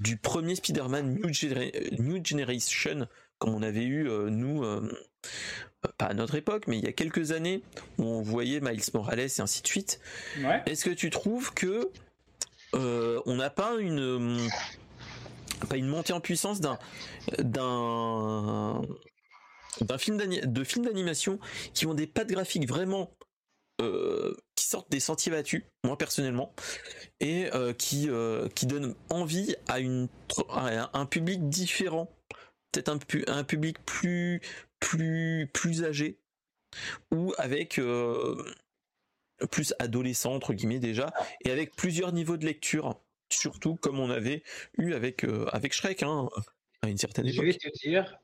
[0.00, 3.06] du premier Spider-Man New, Generation,
[3.38, 4.64] comme on avait eu nous,
[5.98, 7.62] pas à notre époque, mais il y a quelques années,
[7.98, 10.00] où on voyait Miles Morales et ainsi de suite,
[10.66, 11.90] est-ce que tu trouves que
[12.74, 14.48] on n'a pas une
[15.68, 16.78] pas une montée en puissance d'un
[17.38, 18.82] d'un
[19.80, 21.38] d'un film de films d'animation
[21.74, 23.10] qui ont des pattes graphiques vraiment
[23.80, 26.52] euh, qui sortent des sentiers battus, moi personnellement,
[27.20, 30.08] et euh, qui euh, qui donnent envie à une
[30.48, 32.08] un public différent,
[32.70, 34.40] peut-être un, un public plus
[34.80, 36.18] plus plus âgé
[37.10, 37.80] ou avec
[39.50, 41.12] plus adolescent entre guillemets déjà
[41.44, 42.98] et avec plusieurs niveaux de lecture
[43.30, 44.42] surtout comme on avait
[44.78, 46.28] eu avec avec Shrek hein,
[46.82, 47.44] à une certaine époque.
[47.46, 48.18] Je vais te dire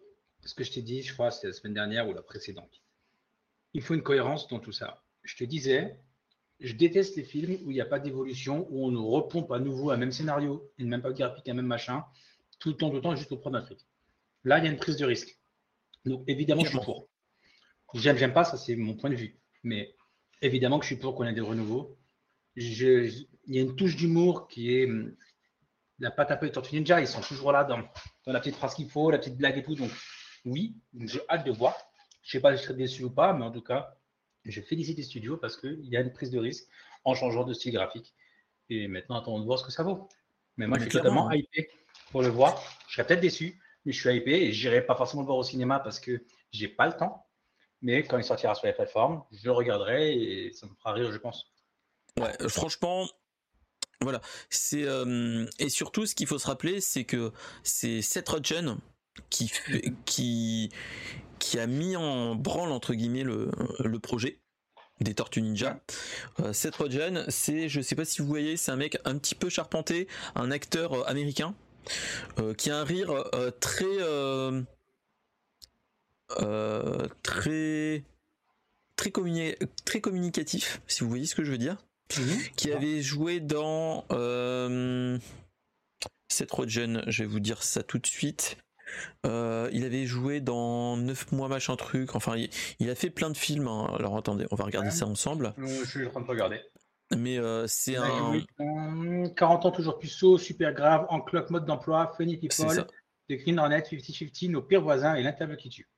[0.44, 2.82] ce que je t'ai dit, je crois, c'était la semaine dernière ou la précédente.
[3.74, 5.04] Il faut une cohérence dans tout ça.
[5.22, 5.98] Je te disais,
[6.60, 9.58] je déteste les films où il n'y a pas d'évolution, où on nous repompe à
[9.58, 12.04] nouveau un même scénario, une même graphique, un même machin,
[12.58, 13.78] tout le temps, tout le temps, juste pour prendre un truc.
[14.44, 15.38] Là, il y a une prise de risque.
[16.04, 17.08] Donc, évidemment, je suis pour.
[17.94, 19.38] J'aime, j'aime pas, ça, c'est mon point de vue.
[19.62, 19.94] Mais
[20.42, 21.96] évidemment que je suis pour qu'on ait des renouveaux.
[22.56, 25.14] il y a une touche d'humour qui est hum,
[25.98, 27.00] la patte un peu de Ninja.
[27.00, 27.82] Ils sont toujours là dans,
[28.26, 29.74] la petite phrase qu'il faut, la petite blague et tout.
[29.74, 29.90] Donc,
[30.44, 31.74] oui, j'ai hâte de voir.
[32.22, 33.97] Je sais pas si je serai déçu ou pas, mais en tout cas,
[34.52, 36.66] je félicite les studios parce qu'il y a une prise de risque
[37.04, 38.14] en changeant de style graphique.
[38.70, 40.08] Et maintenant, attendons de voir ce que ça vaut.
[40.56, 41.70] Mais moi, je suis totalement hypé
[42.10, 42.62] pour le voir.
[42.88, 45.38] Je serais peut-être déçu, mais je suis hypé et je n'irai pas forcément le voir
[45.38, 46.22] au cinéma parce que
[46.52, 47.26] j'ai pas le temps.
[47.80, 51.12] Mais quand il sortira sur les plateformes, je le regarderai et ça me fera rire,
[51.12, 51.46] je pense.
[52.18, 53.08] Ouais, franchement,
[54.00, 54.20] voilà.
[54.50, 57.32] C'est euh, et surtout, ce qu'il faut se rappeler, c'est que
[57.62, 58.78] c'est Seth Rogen
[59.30, 59.50] qui,
[60.04, 60.70] qui,
[61.38, 63.50] qui a mis en branle entre guillemets le,
[63.80, 64.38] le projet
[65.00, 65.80] des Tortues Ninja.
[66.40, 69.34] Euh, Seth Rogen, c'est, je sais pas si vous voyez, c'est un mec un petit
[69.34, 71.54] peu charpenté, un acteur euh, américain
[72.38, 73.86] euh, qui a un rire euh, très
[77.22, 78.02] très
[78.92, 79.14] très,
[79.84, 81.76] très communicatif, si vous voyez ce que je veux dire.
[82.18, 82.38] Mhm.
[82.56, 84.04] Qui avait joué dans
[86.28, 88.56] Seth Rogen, je vais vous dire ça tout de suite.
[89.26, 92.14] Euh, il avait joué dans 9 mois machin truc.
[92.14, 92.36] Enfin,
[92.80, 93.68] il, a fait plein de films.
[93.68, 93.90] Hein.
[93.98, 95.54] Alors attendez, on va regarder ça ensemble.
[95.58, 96.60] Je suis en train de regarder.
[97.16, 98.42] Mais euh, c'est un.
[99.34, 102.84] 40 ans toujours puceau, super grave, en clock mode d'emploi, funny people,
[103.30, 105.88] de Green Hornet, 50-50, nos pires voisins et l'interview qui tue.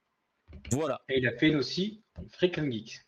[0.70, 1.00] Voilà.
[1.08, 3.04] Et il a fait aussi Freak Geek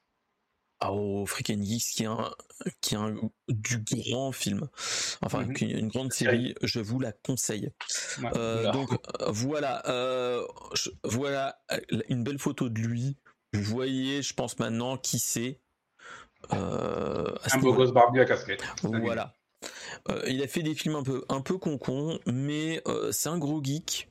[0.90, 2.30] au Freaking Geeks qui est un,
[2.80, 3.14] qui est un,
[3.48, 4.68] du grand film,
[5.22, 5.54] enfin mhm.
[5.60, 7.70] une, grande série, je vous la conseille.
[8.36, 8.90] Euh, donc
[9.28, 10.44] voilà, euh,
[11.04, 11.58] voilà
[12.08, 13.16] une belle photo de lui.
[13.52, 15.60] Vous voyez, je pense maintenant qui c'est.
[16.52, 18.64] Euh, un beau gosse barbu à casquette.
[18.82, 19.34] Voilà.
[20.26, 24.08] il a fait des films un peu un peu concon, mais c'est un gros geek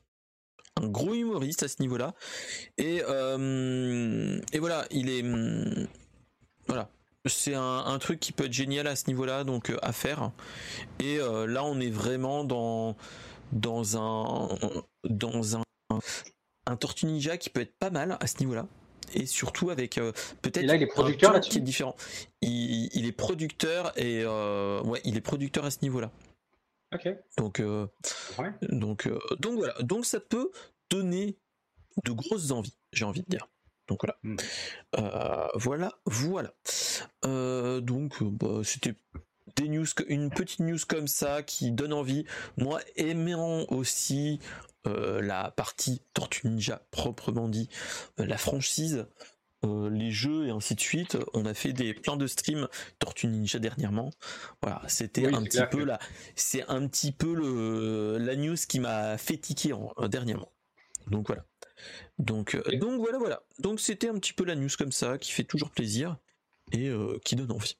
[0.80, 2.14] un gros humoriste à ce niveau-là.
[2.78, 5.22] Et, et voilà, il est,
[6.66, 6.88] voilà.
[7.26, 10.32] C'est un, truc qui peut être génial à ce niveau-là, donc euh, à faire.
[10.98, 12.96] Et euh, là, on est vraiment dans
[13.52, 14.48] dans un
[15.04, 15.62] dans un
[16.66, 18.66] un Tortue Ninja qui peut être pas mal à ce niveau-là
[19.14, 21.94] et surtout avec euh, peut-être là il est producteur qui est différent.
[22.40, 26.10] Il, est producteur et ouais, il est producteur à ce niveau-là.
[26.92, 27.08] Ok.
[27.36, 27.62] Donc
[28.62, 29.08] donc
[29.38, 30.50] donc voilà, donc ça peut
[30.90, 31.38] donner
[32.04, 33.48] de grosses envies, j'ai envie de dire.
[33.88, 34.16] Donc voilà.
[34.22, 34.36] Hmm.
[34.98, 36.52] Euh, voilà, voilà.
[37.24, 38.94] Euh, donc bah, c'était
[39.56, 42.24] des news, une petite news comme ça qui donne envie.
[42.56, 44.40] Moi, aimant aussi
[44.86, 47.68] euh, la partie Tortue Ninja proprement dit,
[48.18, 49.06] la franchise,
[49.64, 51.16] les jeux et ainsi de suite.
[51.34, 52.68] On a fait des plein de streams
[52.98, 54.10] Tortue Ninja dernièrement.
[54.60, 55.98] Voilà, c'était un petit peu là,
[56.34, 59.72] c'est un petit peu le la news qui m'a fait tiquer
[60.08, 60.50] dernièrement.
[61.08, 61.44] Donc voilà.
[62.18, 63.42] Donc, euh, donc voilà, voilà.
[63.58, 66.16] Donc c'était un petit peu la news comme ça, qui fait toujours plaisir
[66.72, 67.76] et euh, qui donne envie.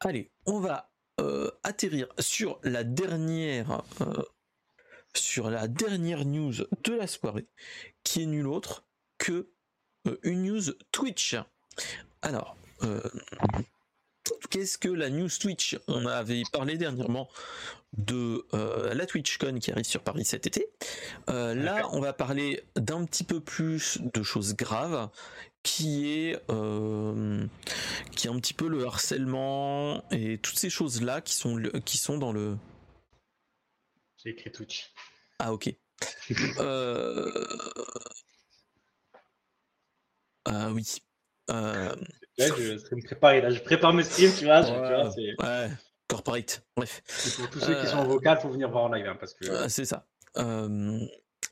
[0.00, 0.90] Allez, on va
[1.20, 3.82] euh, atterrir sur la dernière,
[5.14, 7.48] sur la dernière news de la soirée,
[8.04, 8.84] qui est nulle autre
[9.18, 9.50] que
[10.22, 11.36] une news Twitch.
[12.22, 12.56] Alors,
[14.50, 15.78] qu'est-ce que la news Twitch?
[15.88, 17.28] On avait parlé dernièrement
[17.96, 20.68] de euh, la TwitchCon qui arrive sur Paris cet été.
[21.28, 25.08] Euh, là, on va parler d'un petit peu plus de choses graves,
[25.62, 27.46] qui est euh,
[28.12, 31.98] qui est un petit peu le harcèlement et toutes ces choses là qui sont qui
[31.98, 32.56] sont dans le.
[34.22, 34.92] J'ai écrit Twitch.
[35.38, 35.70] Ah ok.
[40.50, 41.02] Ah oui.
[42.38, 44.62] Je, me préparer, là, je prépare mes streams, tu vois.
[44.62, 45.70] ouais,
[46.06, 47.02] corporate, bref.
[47.36, 49.68] pour tous ceux qui sont en vocal, faut venir voir en live, hein, parce que.
[49.68, 50.06] c'est ça.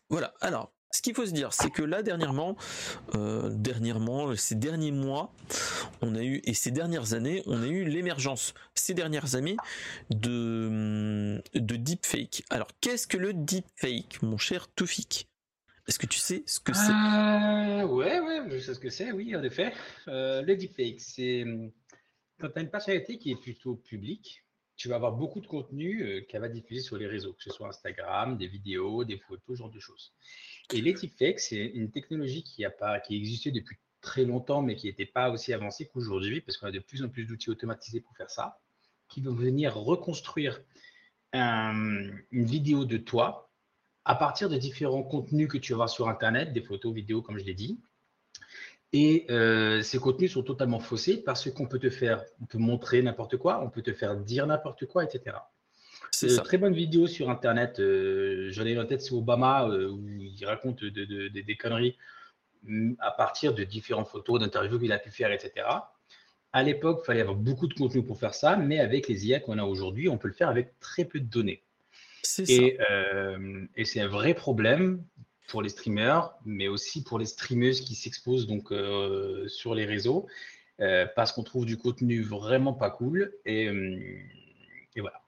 [0.09, 0.33] voilà.
[0.41, 2.57] Alors, ce qu'il faut se dire, c'est que là dernièrement,
[3.15, 5.31] euh, dernièrement, ces derniers mois,
[6.01, 9.57] on a eu et ces dernières années, on a eu l'émergence ces dernières années
[10.09, 12.45] de de deepfake.
[12.49, 15.29] Alors, qu'est-ce que le deepfake, mon cher Toufik?
[15.87, 16.91] Est-ce que tu sais ce que c'est?
[16.91, 19.13] Euh, Ouais, ouais, je sais ce que c'est.
[19.13, 19.73] Oui, en effet,
[20.09, 21.45] euh, le deepfake, c'est
[22.41, 24.45] quand tu as une personnalité qui est plutôt publique,
[24.77, 27.69] tu vas avoir beaucoup de contenu qu'elle va diffuser sur les réseaux, que ce soit
[27.69, 30.13] Instagram, des vidéos, des photos, ce genre de choses.
[30.75, 34.77] Et les deepfakes, c'est une technologie qui, a pas, qui existait depuis très longtemps, mais
[34.77, 38.01] qui n'était pas aussi avancée qu'aujourd'hui, parce qu'on a de plus en plus d'outils automatisés
[38.01, 38.61] pour faire ça,
[39.09, 40.61] qui vont venir reconstruire
[41.33, 43.46] une vidéo de toi
[44.07, 47.39] à partir de différents contenus que tu vas voir sur Internet, des photos, vidéos, comme
[47.39, 47.81] je l'ai dit.
[48.93, 53.03] Et euh, ces contenus sont totalement faussés parce qu'on peut te faire, on peut montrer
[53.03, 55.37] n'importe quoi, on peut te faire dire n'importe quoi, etc.
[56.13, 57.81] C'est une très bonne vidéo sur Internet.
[57.81, 61.97] Euh, j'en ai en tête, c'est Obama, euh, où il raconte des conneries
[62.63, 65.67] mm, à partir de différentes photos, d'interviews qu'il a pu faire, etc.
[66.53, 69.41] À l'époque, il fallait avoir beaucoup de contenu pour faire ça, mais avec les IA
[69.41, 71.66] qu'on a aujourd'hui, on peut le faire avec très peu de données.
[72.49, 75.03] Et, euh, et c'est un vrai problème
[75.49, 78.73] pour les streamers, mais aussi pour les streameuses qui s'exposent donc
[79.49, 80.27] sur les réseaux,
[80.79, 83.33] parce qu'on trouve du contenu vraiment pas cool.
[83.45, 83.67] Et,
[84.97, 85.23] et voilà.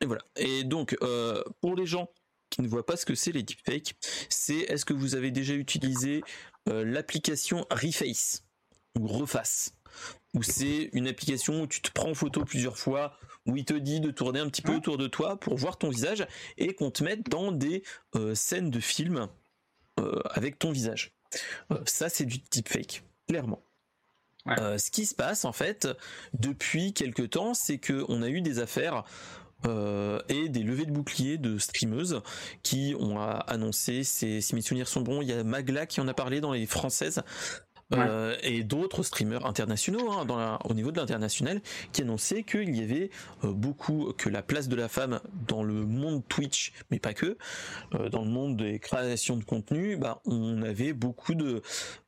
[0.00, 0.22] Et voilà.
[0.36, 2.10] Et donc, euh, pour les gens
[2.50, 3.94] qui ne voient pas ce que c'est les deepfakes,
[4.28, 6.22] c'est est-ce que vous avez déjà utilisé
[6.68, 8.44] euh, l'application Reface
[8.98, 9.74] ou Reface?
[10.34, 13.16] Où c'est une application où tu te prends en photo plusieurs fois,
[13.46, 15.90] où il te dit de tourner un petit peu autour de toi pour voir ton
[15.90, 16.26] visage
[16.58, 17.82] et qu'on te mette dans des
[18.14, 19.28] euh, scènes de film
[20.30, 21.12] avec ton visage.
[21.86, 23.62] ça, c'est du deepfake, clairement.
[24.46, 25.86] ce qui se passe en fait
[26.32, 29.04] depuis quelques temps, c'est que on a eu des affaires
[29.66, 32.20] euh, et des levées de boucliers de streameuses
[32.62, 36.14] qui ont annoncé, si mes souvenirs sont bons, il y a Magla qui en a
[36.14, 37.22] parlé dans les françaises.
[37.92, 41.60] Euh, et d'autres streamers internationaux hein, au niveau de l'international
[41.92, 43.10] qui annonçaient qu'il y avait
[43.44, 47.36] euh, beaucoup que la place de la femme dans le monde Twitch mais pas que
[48.10, 51.62] dans le monde des créations de contenu bah on avait beaucoup de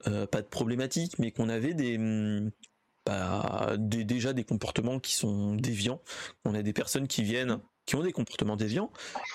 [0.05, 2.51] pas de problématiques mais qu'on avait hum,
[3.07, 6.01] bah, déjà des comportements qui sont déviants.
[6.45, 8.91] On a des personnes qui viennent qui ont des comportements déviants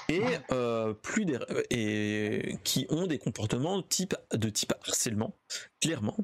[0.08, 1.38] et euh, plus des,
[1.70, 5.36] et qui ont des comportements type de type harcèlement
[5.82, 6.18] clairement.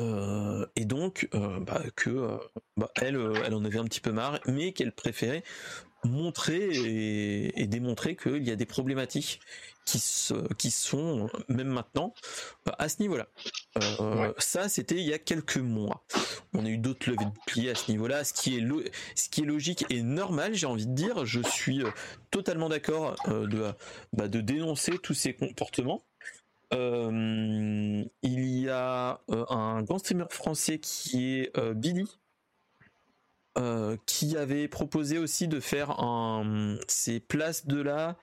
[0.00, 2.38] Euh, et donc euh, bah, que
[2.76, 5.42] bah, elle elle en avait un petit peu marre mais qu'elle préférait
[6.04, 9.40] montrer et, démontrer qu'il y a des problématiques
[9.84, 10.02] qui,
[10.58, 12.14] qui sont même maintenant
[12.78, 13.28] à ce niveau-là.
[14.00, 16.04] Euh, ça, c'était il y a quelques mois.
[16.54, 18.66] On a eu d'autres levées de boucliers à ce niveau-là, ce qui est
[19.14, 21.24] ce qui est logique et normal, j'ai envie de dire.
[21.24, 21.90] Je suis euh,
[22.30, 23.72] totalement d'accord euh, de
[24.12, 26.02] bah, de dénoncer tous ces comportements.
[26.72, 32.06] il y a un grand streamer français qui est Billy,
[33.56, 38.18] euh, qui avait proposé aussi de faire un c'est place de la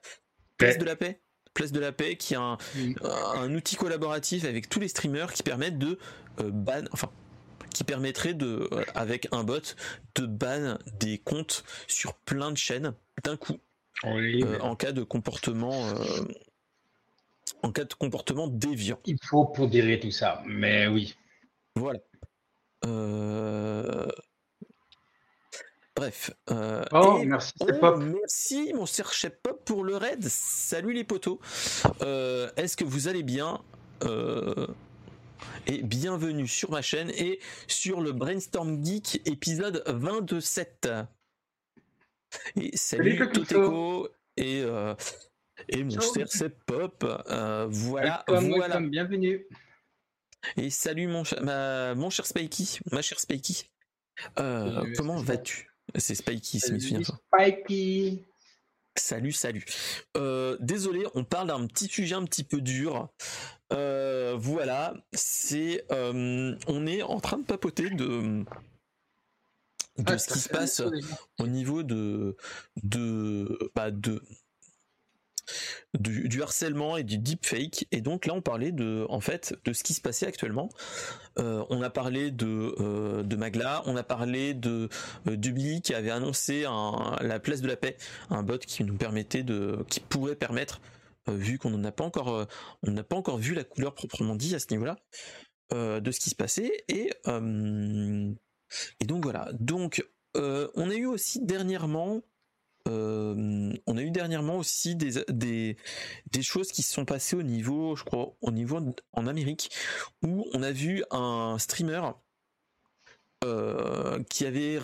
[0.57, 1.21] place de la paix.
[1.55, 2.57] Place de la paix qui est un,
[3.03, 5.97] un, outil collaboratif avec tous les streamers qui permettent de
[6.39, 7.09] euh, ban enfin
[7.73, 9.75] qui permettrait de euh, avec un bot
[10.15, 13.57] de ban des comptes sur plein de chaînes d'un coup.
[14.03, 15.93] En cas de comportement
[17.63, 18.99] en cas de comportement déviant.
[19.05, 21.15] Il faut pondérer tout ça mais oui.
[21.75, 21.99] Voilà.
[22.85, 24.07] Euh,
[25.95, 26.31] Bref.
[26.49, 27.99] Euh, oh, merci, Pop.
[27.99, 30.23] Merci, mon cher Chef Pop, pour le raid.
[30.27, 31.39] Salut les potos.
[32.01, 33.61] Euh, est-ce que vous allez bien
[34.03, 34.67] euh,
[35.67, 40.89] Et bienvenue sur ma chaîne et sur le Brainstorm Geek épisode 27.
[42.55, 44.63] Et salut, salut et,
[45.69, 47.05] et mon cher Chef Pop.
[47.69, 48.79] voilà, voilà.
[48.79, 49.45] bienvenue.
[50.57, 51.21] Et salut mon,
[51.95, 53.69] mon cher Spikey, ma chère Spikey.
[54.35, 55.72] comment vas-tu?
[55.95, 58.25] C'est Spikey, c'est mes Spikey.
[58.95, 59.65] Salut, salut.
[60.17, 63.09] Euh, désolé, on parle d'un petit sujet un petit peu dur.
[63.71, 68.45] Euh, voilà, c'est, euh, on est en train de papoter de
[69.99, 70.81] de ce qui se passe
[71.39, 72.35] au niveau de
[72.81, 74.23] de bah, de
[75.99, 77.87] du, harcèlement et du deepfake.
[77.91, 80.69] Et donc là, on parlait de, en fait, de ce qui se passait actuellement.
[81.39, 84.89] Euh, on a parlé de, euh, de Magla, on a parlé de
[85.27, 86.65] euh, qui avait annoncé
[87.21, 87.97] la place de la paix,
[88.29, 90.81] un bot qui nous permettait de, qui pourrait permettre,
[91.29, 92.47] euh, vu qu'on n'a pas encore,
[92.83, 94.97] on n'a pas encore vu la couleur proprement dit à ce niveau-là,
[95.71, 96.83] de ce qui se passait.
[96.87, 97.11] Et
[98.99, 99.49] et donc voilà.
[99.59, 102.21] Donc on a eu aussi dernièrement
[102.89, 105.77] euh, on a eu dernièrement aussi des,
[106.41, 108.79] choses qui se sont passées au niveau, je crois, au niveau
[109.13, 109.71] en Amérique,
[110.21, 112.01] où on a vu un streamer
[113.45, 114.79] euh, qui avait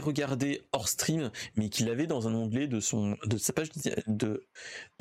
[0.00, 3.70] regardé hors stream, mais qui l'avait dans un onglet de son de sa page
[4.06, 4.46] de,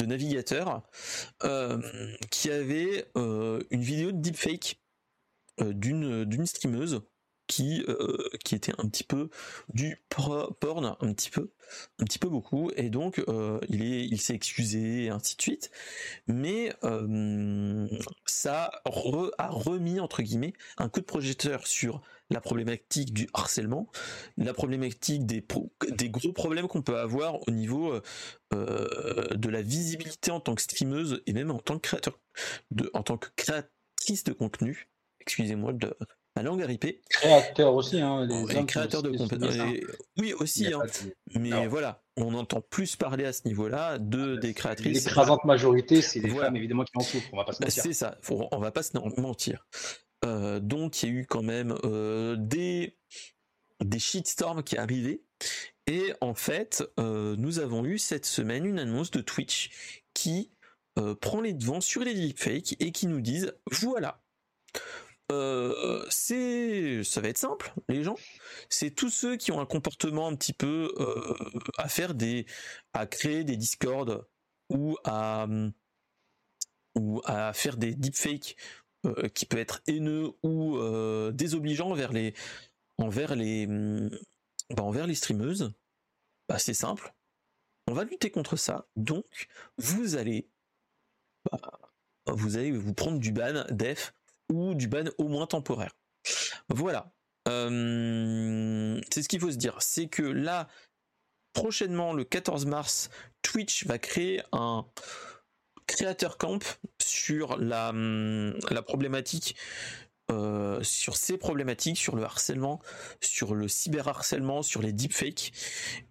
[0.01, 0.83] navigateur,
[1.43, 1.81] euh,
[2.31, 4.81] qui avait une vidéo de deepfake
[5.59, 7.01] d'une streameuse
[7.49, 9.29] qui euh, qui était un petit peu
[9.73, 11.51] du porn un petit peu
[11.97, 15.41] un petit peu beaucoup et donc euh, il est il s'est excusé et ainsi de
[15.41, 15.71] suite
[16.27, 17.87] mais euh,
[18.25, 23.89] ça a remis entre guillemets un coup de projecteur sur la problématique du harcèlement,
[24.37, 25.43] la problématique des,
[25.89, 27.99] des gros problèmes qu'on peut avoir au niveau
[28.51, 32.19] de la visibilité en tant que streameuse et même en tant que créateur
[32.69, 34.89] de, en tant que créatrice de contenu.
[35.21, 35.97] Excusez-moi de,
[36.39, 37.01] la langue RIP.
[37.09, 39.55] Créateur aussi, hein, les créateurs de compétences.
[40.17, 40.81] Oui, aussi, hein.
[41.35, 45.05] mais voilà, on entend plus parler à ce niveau-là de des créatrices.
[45.05, 47.29] L'écrasante majorité, c'est les femmes évidemment qui en souffrent.
[47.33, 47.83] On va pas se mentir.
[47.83, 49.65] C'est ça, on va pas se mentir.
[50.25, 52.97] Euh, donc il y a eu quand même euh, des
[53.81, 55.23] des shitstorms qui arrivaient
[55.87, 60.51] et en fait euh, nous avons eu cette semaine une annonce de Twitch qui
[61.21, 64.21] prend les devants sur les deepfakes et qui nous disent voilà
[65.31, 68.15] euh, c'est, ça va être simple, les gens.
[68.69, 72.45] C'est tous ceux qui ont un comportement un petit peu euh, à faire des,
[72.93, 74.25] à créer des discords
[74.69, 75.47] ou à
[76.95, 78.55] ou à faire des deepfakes
[79.05, 80.79] euh, qui peut être haineux ou
[81.31, 82.33] désobligeants envers les
[82.97, 83.67] envers les
[84.71, 85.73] bah, envers les streameuses.
[86.47, 87.13] Bah, c'est simple.
[87.87, 88.87] On va lutter contre ça.
[88.95, 90.49] Donc vous allez
[91.51, 91.79] bah,
[92.27, 94.13] vous allez vous prendre du ban def
[94.51, 95.95] ou du ban au moins temporaire.
[96.69, 97.11] Voilà.
[97.47, 99.75] Euh, c'est ce qu'il faut se dire.
[99.79, 100.67] C'est que là,
[101.53, 103.09] prochainement, le 14 mars,
[103.41, 104.85] Twitch va créer un
[105.87, 106.59] créateur camp
[107.01, 109.55] sur la, hum, la problématique
[110.31, 112.79] euh, sur ces problématiques, sur le harcèlement,
[113.19, 115.51] sur le cyberharcèlement, sur les deepfakes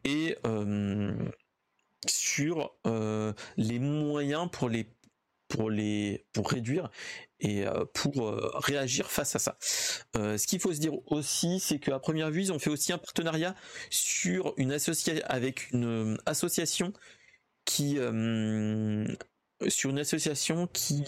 [0.05, 1.14] et euh,
[2.07, 2.74] sur
[3.57, 4.89] les moyens pour les
[5.49, 6.90] pour les pour réduire
[7.40, 9.59] et euh, pour euh, réagir face à ça.
[10.16, 12.92] Euh, ce qu'il faut se dire aussi, c'est qu'à première vue, ils ont fait aussi
[12.92, 13.55] un partenariat
[13.90, 16.92] sur une association avec une association
[17.64, 17.99] qui
[19.66, 21.05] sur une association qui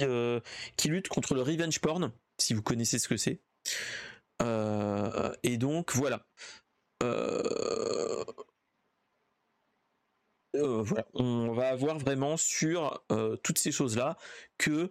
[0.77, 3.41] qui lutte contre le revenge porn, si vous connaissez ce que c'est.
[5.43, 6.27] et donc voilà.
[10.55, 13.05] Voilà, on va avoir vraiment sur
[13.43, 14.17] toutes ces choses-là
[14.59, 14.91] que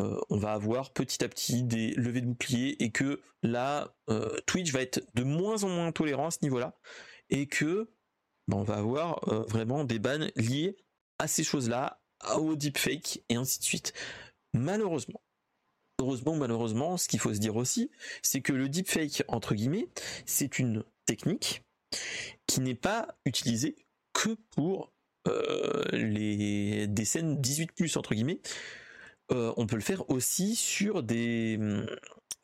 [0.00, 4.36] euh, on va avoir petit à petit des levées de boucliers et que là, euh,
[4.46, 6.76] Twitch va être de moins en moins tolérant à ce niveau-là
[7.30, 7.88] et que
[8.48, 10.76] bah, on va avoir euh, vraiment des bans liés
[11.18, 12.00] à ces choses-là,
[12.36, 13.92] au deepfake et ainsi de suite.
[14.52, 15.22] Malheureusement,
[16.00, 17.90] heureusement malheureusement, ce qu'il faut se dire aussi,
[18.22, 19.88] c'est que le deepfake, entre guillemets,
[20.26, 21.62] c'est une technique
[22.46, 23.76] qui n'est pas utilisée
[24.12, 24.92] que pour
[25.92, 28.40] les des scènes 18 entre guillemets
[29.32, 31.86] euh, on peut le faire aussi sur des mm,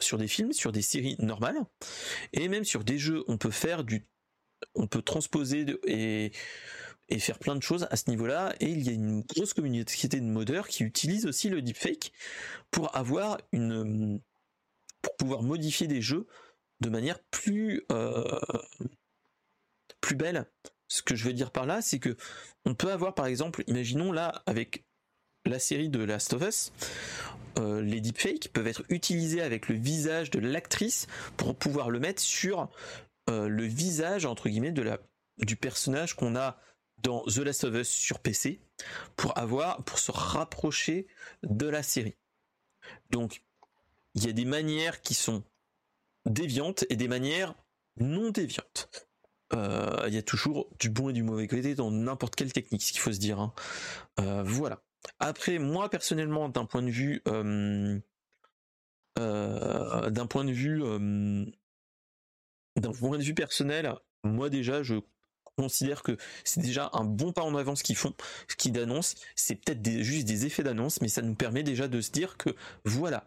[0.00, 1.58] sur des films, sur des séries normales,
[2.32, 3.22] et même sur des jeux.
[3.28, 4.06] On peut faire du,
[4.74, 6.32] on peut transposer et
[7.18, 8.54] faire plein de choses à ce niveau-là.
[8.60, 12.12] Et il y a une grosse communauté de modeurs qui utilisent aussi le deepfake
[12.70, 14.20] pour avoir une, mm,
[15.02, 16.26] pour pouvoir modifier des jeux
[16.80, 18.40] de manière plus euh,
[20.00, 20.46] plus belle.
[20.90, 22.16] Ce que je veux dire par là, c'est que
[22.64, 24.84] on peut avoir par exemple, imaginons là avec
[25.46, 26.72] la série de Last of Us,
[27.58, 32.20] euh, les deepfakes peuvent être utilisés avec le visage de l'actrice pour pouvoir le mettre
[32.20, 32.68] sur
[33.30, 34.98] euh, le visage entre guillemets de la
[35.38, 36.60] du personnage qu'on a
[36.98, 38.60] dans The Last of Us sur PC
[39.16, 41.06] pour avoir pour se rapprocher
[41.44, 42.16] de la série.
[43.10, 43.42] Donc
[44.14, 45.44] il y a des manières qui sont
[46.26, 47.54] déviantes et des manières
[47.96, 49.09] non déviantes.
[49.52, 52.82] Euh, il y a toujours du bon et du mauvais côté dans n'importe quelle technique,
[52.82, 53.40] ce qu'il faut se dire.
[53.40, 53.52] Hein.
[54.44, 54.82] voilà.
[55.18, 57.98] Après, moi personnellement, d'un point de vue, euh,
[59.16, 60.80] d'un point de vue
[62.76, 64.96] d'un point de vue personnel, moi déjà, je
[65.56, 68.14] considère que c'est déjà un bon pas en avant ce qu'ils font,
[68.48, 69.16] ce qu'ils annoncent.
[69.34, 72.50] C'est peut-être juste des effets d'annonce, mais ça nous permet déjà de se dire que
[72.84, 73.26] voilà,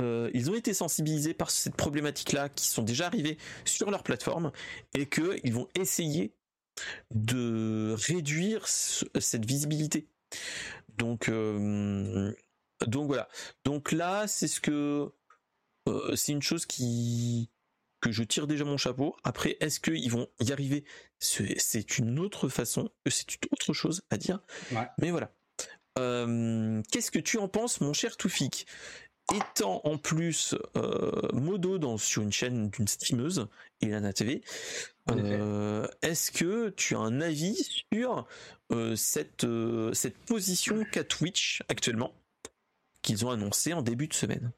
[0.00, 4.52] euh, ils ont été sensibilisés par cette problématique-là, qui sont déjà arrivés sur leur plateforme,
[4.94, 6.34] et qu'ils vont essayer
[7.14, 10.08] de réduire cette visibilité.
[10.98, 12.32] Donc, euh,
[12.86, 13.28] donc voilà.
[13.64, 15.10] Donc là, c'est ce que
[15.88, 17.50] euh, c'est une chose qui
[18.02, 19.16] que je tire déjà mon chapeau.
[19.24, 20.84] Après, est-ce qu'ils vont y arriver?
[21.18, 24.40] C'est une autre façon, c'est une autre chose à dire.
[24.98, 25.32] Mais voilà.
[25.96, 28.66] Qu'est-ce que tu en penses, mon cher Toufik?
[29.34, 33.48] Étant en plus euh, modo dans, sur une chaîne d'une streameuse,
[33.80, 34.42] Elana TV,
[35.10, 38.26] euh, est-ce que tu as un avis sur
[38.72, 39.46] euh, cette,
[39.92, 42.12] cette position qu'a Twitch actuellement,
[43.02, 44.52] qu'ils ont annoncé en début de semaine?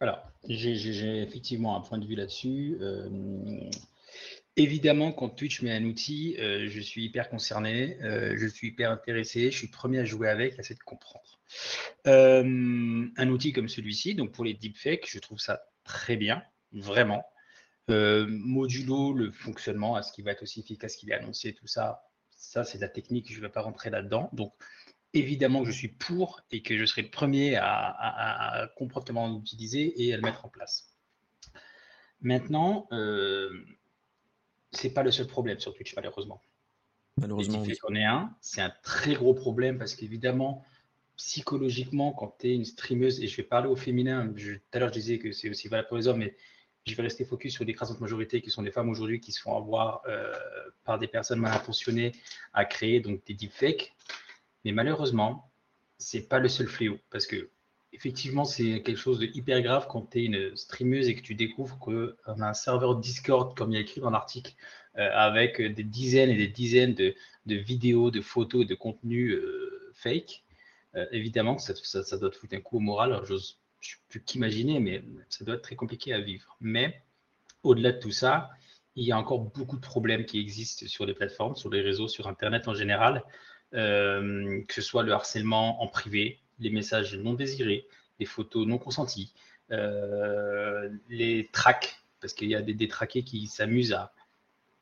[0.00, 0.18] Alors,
[0.48, 2.78] j'ai effectivement un point de vue là-dessus.
[4.56, 9.56] Évidemment, quand Twitch met un outil, je suis hyper concerné, je suis hyper intéressé, je
[9.56, 11.40] suis premier à jouer avec, à essayer de comprendre.
[12.06, 16.42] Euh, un outil comme celui-ci, donc pour les deepfakes, je trouve ça très bien,
[16.72, 17.24] vraiment.
[17.90, 21.66] Euh, modulo le fonctionnement, à ce qui va être aussi efficace qu'il est annoncé, tout
[21.66, 24.30] ça, ça c'est de la technique, je ne vais pas rentrer là-dedans.
[24.32, 24.54] Donc
[25.12, 30.14] évidemment je suis pour et que je serai le premier à, comprendre comment l'utiliser et
[30.14, 30.94] à le mettre en place.
[32.20, 33.50] Maintenant, euh,
[34.72, 36.40] c'est pas le seul problème sur Twitch, malheureusement.
[37.16, 37.72] Malheureusement, oui.
[37.96, 38.34] est un.
[38.40, 40.64] C'est un très gros problème parce qu'évidemment,
[41.16, 44.88] psychologiquement, quand tu es une streameuse, et je vais parler au féminin, tout à l'heure
[44.88, 46.34] je disais que c'est aussi valable pour les hommes, mais
[46.86, 49.56] je vais rester focus sur l'écrasante majorité qui sont des femmes aujourd'hui qui se font
[49.56, 50.32] avoir euh,
[50.84, 52.12] par des personnes mal intentionnées
[52.54, 53.94] à créer donc des deepfakes.
[54.64, 55.52] Mais malheureusement,
[55.98, 57.50] c'est pas le seul fléau parce que
[57.92, 61.34] effectivement, c'est quelque chose de hyper grave quand tu es une streameuse et que tu
[61.34, 64.54] découvres qu'on a un serveur Discord, comme il y a écrit dans l'article,
[64.98, 67.14] euh, avec des dizaines et des dizaines de,
[67.46, 70.44] vidéos, de photos, de contenus euh, fake.
[70.96, 73.20] Euh, évidemment, ça, ça, doit te foutre un coup au moral.
[73.26, 73.38] je ne
[74.08, 76.56] peux qu'imaginer, mais ça doit être très compliqué à vivre.
[76.60, 77.02] Mais
[77.62, 78.50] au-delà de tout ça,
[78.96, 82.08] il y a encore beaucoup de problèmes qui existent sur les plateformes, sur les réseaux,
[82.08, 83.24] sur Internet en général,
[83.74, 87.86] euh, que ce soit le harcèlement en privé, les messages non désirés,
[88.18, 89.32] les photos non consenties,
[89.72, 94.12] euh, les tracks, parce qu'il y a des détraqués qui s'amusent à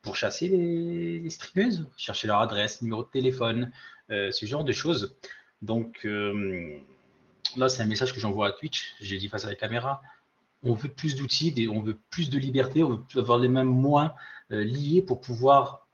[0.02, 3.72] pourchasser les, les streameuses, chercher leur adresse, numéro de téléphone,
[4.10, 5.14] ce genre de choses.
[5.62, 6.78] Donc euh,
[7.56, 8.94] là, c'est un message que j'envoie à Twitch.
[9.00, 10.02] J'ai dit face à la caméra.
[10.62, 13.84] On veut plus d'outils, on veut plus de liberté, on veut avoir les mêmes
[14.50, 15.86] euh, liés pour pouvoir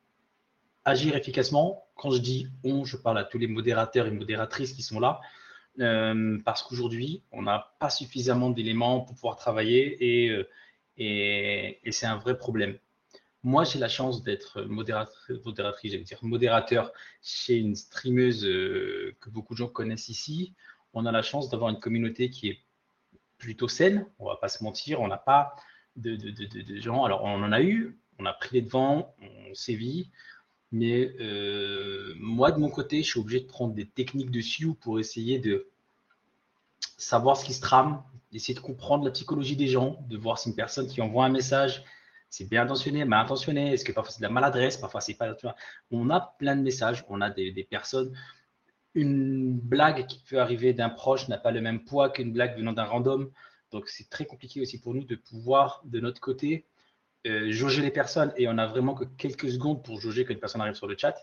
[0.85, 1.85] agir efficacement.
[1.97, 5.21] Quand je dis on, je parle à tous les modérateurs et modératrices qui sont là,
[5.81, 10.45] euh, parce qu'aujourd'hui, on n'a pas suffisamment d'éléments pour pouvoir travailler et,
[10.97, 12.79] et c'est un vrai problème.
[13.45, 19.53] Moi, j'ai la chance d'être modératrice, j'allais dire modérateur chez une streameuse euh, que beaucoup
[19.53, 20.55] de gens connaissent ici.
[20.95, 22.61] On a la chance d'avoir une communauté qui est
[23.37, 25.57] plutôt saine, on va pas se mentir, on n'a pas
[25.97, 26.17] de,
[26.81, 27.05] gens.
[27.05, 30.11] Alors, on en a eu, on a pris les devants, on sévit,
[30.75, 34.75] mais euh, moi, de mon côté, je suis obligé de prendre des techniques de SIU
[34.75, 35.69] pour essayer de
[36.99, 38.03] savoir ce qui se trame,
[38.33, 41.31] d'essayer de comprendre la psychologie des gens, de voir si une personne qui envoie un
[41.31, 41.85] message
[42.29, 45.37] c'est bien intentionné, mal intentionné, est-ce que parfois c'est de la maladresse, parfois c'est pas.
[45.93, 48.13] On a plein de messages, on a des, personnes.
[48.97, 52.73] Une blague qui peut arriver d'un proche n'a pas le même poids qu'une blague venant
[52.73, 53.31] d'un random.
[53.71, 56.67] Donc c'est très compliqué aussi pour nous de pouvoir, de notre côté,
[57.27, 58.33] euh, jauger les personnes.
[58.37, 61.17] Et on a vraiment que quelques secondes pour jauger qu'une personne arrive sur le chat,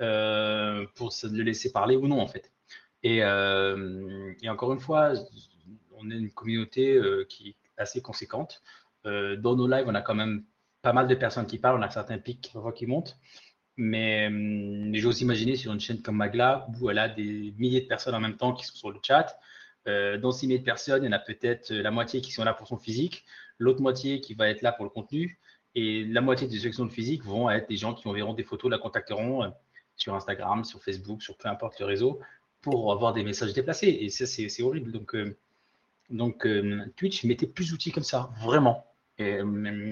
[0.00, 2.52] euh, pour le laisser parler ou non en fait.
[3.02, 5.12] Et, euh, et encore une fois,
[5.96, 8.62] on est une communauté qui est assez conséquente.
[9.04, 10.44] dans nos lives, on a quand même
[10.82, 13.18] pas mal de personnes qui parlent, on a certains pics qui montent.
[13.76, 17.86] Mais, hum, j'ose imaginer sur une chaîne comme Magla, où elle a des milliers de
[17.86, 19.38] personnes en même temps qui sont sur le chat.
[19.88, 22.44] Euh, dans ces milliers de personnes, il y en a peut-être la moitié qui sont
[22.44, 23.24] là pour son physique,
[23.58, 25.38] l'autre moitié qui va être là pour le contenu,
[25.74, 28.70] et la moitié des sections de physique vont être des gens qui enverront des photos,
[28.70, 29.48] la contacteront euh,
[29.96, 32.20] sur Instagram, sur Facebook, sur peu importe le réseau,
[32.60, 33.88] pour avoir des messages déplacés.
[33.88, 34.92] Et ça, c'est horrible.
[34.92, 35.36] Donc, euh,
[36.10, 36.46] donc
[36.96, 38.84] Twitch, mettez plus d'outils comme ça, vraiment.
[39.18, 39.90] Et, hum,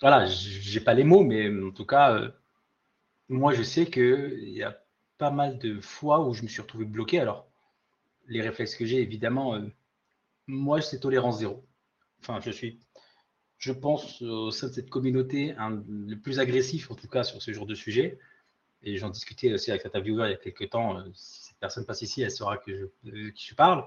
[0.00, 0.28] voilà,
[0.84, 2.30] pas les mots, mais en tout cas, euh,
[3.28, 4.78] moi, je sais qu'il y a
[5.18, 7.20] pas mal de fois où je me suis retrouvé bloqué.
[7.20, 7.48] Alors,
[8.26, 9.60] les réflexes que j'ai, évidemment, euh,
[10.46, 11.64] moi, c'est tolérance zéro.
[12.20, 12.80] Enfin, je suis,
[13.64, 15.54] je pense, au sein de cette communauté,
[15.88, 18.18] le plus agressif, en tout cas, sur ce genre de sujet.
[18.82, 20.98] Et j'en discutais aussi avec viewers il y a quelques temps.
[20.98, 23.86] Euh, si cette personne passe ici, elle saura que je, parle.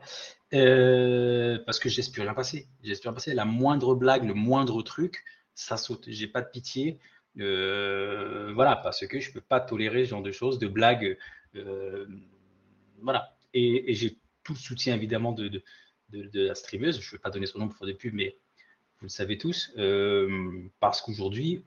[1.63, 2.67] parce que j'espère rien passer.
[2.81, 3.35] J'espère passer.
[3.35, 5.23] La moindre blague, le moindre truc,
[5.53, 6.05] ça saute.
[6.07, 6.97] J'ai pas de pitié.
[7.39, 11.19] Euh, voilà, parce que je peux pas tolérer ce genre de choses, de blagues.
[11.55, 12.07] Euh,
[13.03, 13.37] voilà.
[13.53, 15.61] Et, j'ai tout le soutien évidemment de, de,
[16.09, 16.99] de, la streameuse.
[16.99, 18.39] Je ne vais pas donner son nom pour faire des pubs, mais
[18.99, 19.71] vous le savez tous.
[20.79, 21.63] parce qu'aujourd'hui,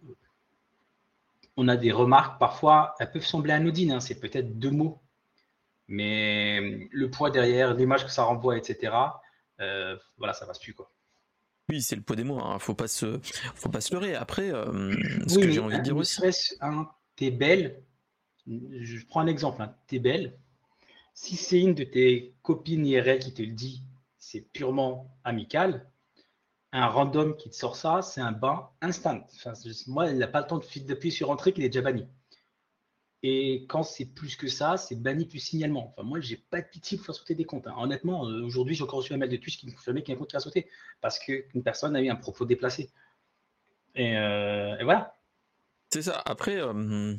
[1.56, 3.92] on a des remarques, parfois, elles peuvent sembler anodines.
[3.92, 5.00] Hein, c'est peut-être deux mots
[5.90, 8.94] mais le poids derrière, l'image que ça renvoie, etc.,
[9.60, 10.90] euh, voilà, ça passe plus quoi.
[11.68, 12.40] Oui, c'est le poids des mots.
[12.40, 12.58] Hein.
[12.58, 13.20] Faut pas se,
[13.54, 14.14] faut pas se leurrer.
[14.14, 14.94] Après, euh,
[15.26, 16.22] ce que j'ai envie de dire aussi.
[16.60, 17.82] Un, t'es belle.
[18.46, 19.60] Je prends un exemple.
[19.62, 20.38] Hein, t'es belle.
[21.12, 23.82] Si c'est une de tes copines IRL qui te le dit,
[24.18, 25.89] c'est purement amical.
[26.72, 29.26] Un random qui te sort ça, c'est un bain instant.
[29.88, 32.06] moi, il n'a pas le temps d'appuyer sur entrée qu'il est déjà banni.
[33.22, 35.92] Et quand c'est plus que ça, c'est banni plus signalement.
[35.92, 37.66] Enfin, moi, j'ai pas de pitié pour faire sauter des comptes.
[37.66, 37.74] Hein.
[37.76, 40.18] Honnêtement, euh, aujourd'hui, j'ai encore reçu un mail de Twitch qui me confirmait qu'il un
[40.18, 40.68] compte qui a sauté
[41.02, 42.90] parce qu'une personne a eu un propos déplacé.
[43.94, 45.18] Et, euh, voilà.
[45.90, 46.22] C'est ça.
[46.24, 47.14] Après, euh,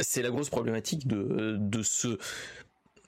[0.00, 2.18] c'est la grosse problématique de, de se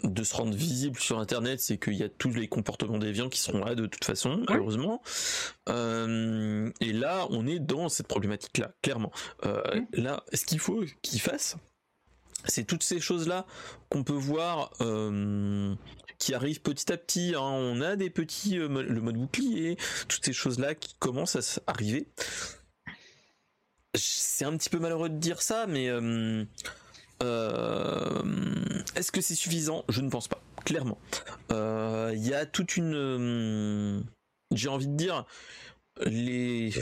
[0.04, 3.40] de se rendre visible sur internet, c'est qu'il y a tous les comportements déviants qui
[3.40, 5.02] seront là de toute façon, malheureusement.
[5.68, 9.12] et là, on est dans cette problématique-là, clairement.
[9.92, 11.56] Là, ce qu'il faut qu'il fasse,
[12.44, 13.46] c'est toutes ces choses-là
[13.88, 15.74] qu'on peut voir euh,
[16.18, 17.34] qui arrivent petit à petit.
[17.36, 17.42] Hein.
[17.42, 19.76] On a des petits, euh, le mode bouclier,
[20.08, 22.08] toutes ces choses-là qui commencent à arriver.
[23.94, 25.90] C'est un petit peu malheureux de dire ça, mais
[27.22, 28.22] euh,
[28.96, 29.84] est-ce que c'est suffisant?
[29.88, 30.98] Je ne pense pas, clairement.
[31.50, 34.04] Il y a toute une,
[34.52, 35.24] j'ai envie de dire,
[36.04, 36.72] les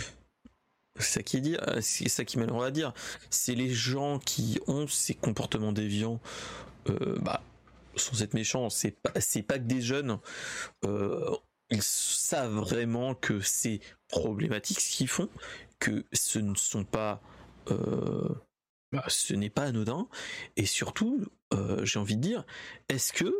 [0.98, 2.92] c'est ça qui est euh, malheureux à dire.
[3.30, 6.20] C'est les gens qui ont ces comportements déviants,
[6.88, 7.42] euh, bah,
[7.96, 10.18] sans être méchants, c'est pas, pas que des jeunes.
[10.84, 11.34] Euh,
[11.70, 15.28] ils savent vraiment que c'est problématique ce qu'ils font,
[15.78, 17.20] que ce ne sont pas,
[18.92, 20.08] bah, ce n'est pas anodin,
[20.56, 21.26] et surtout,
[21.82, 22.44] j'ai envie de dire,
[22.88, 23.34] est-ce que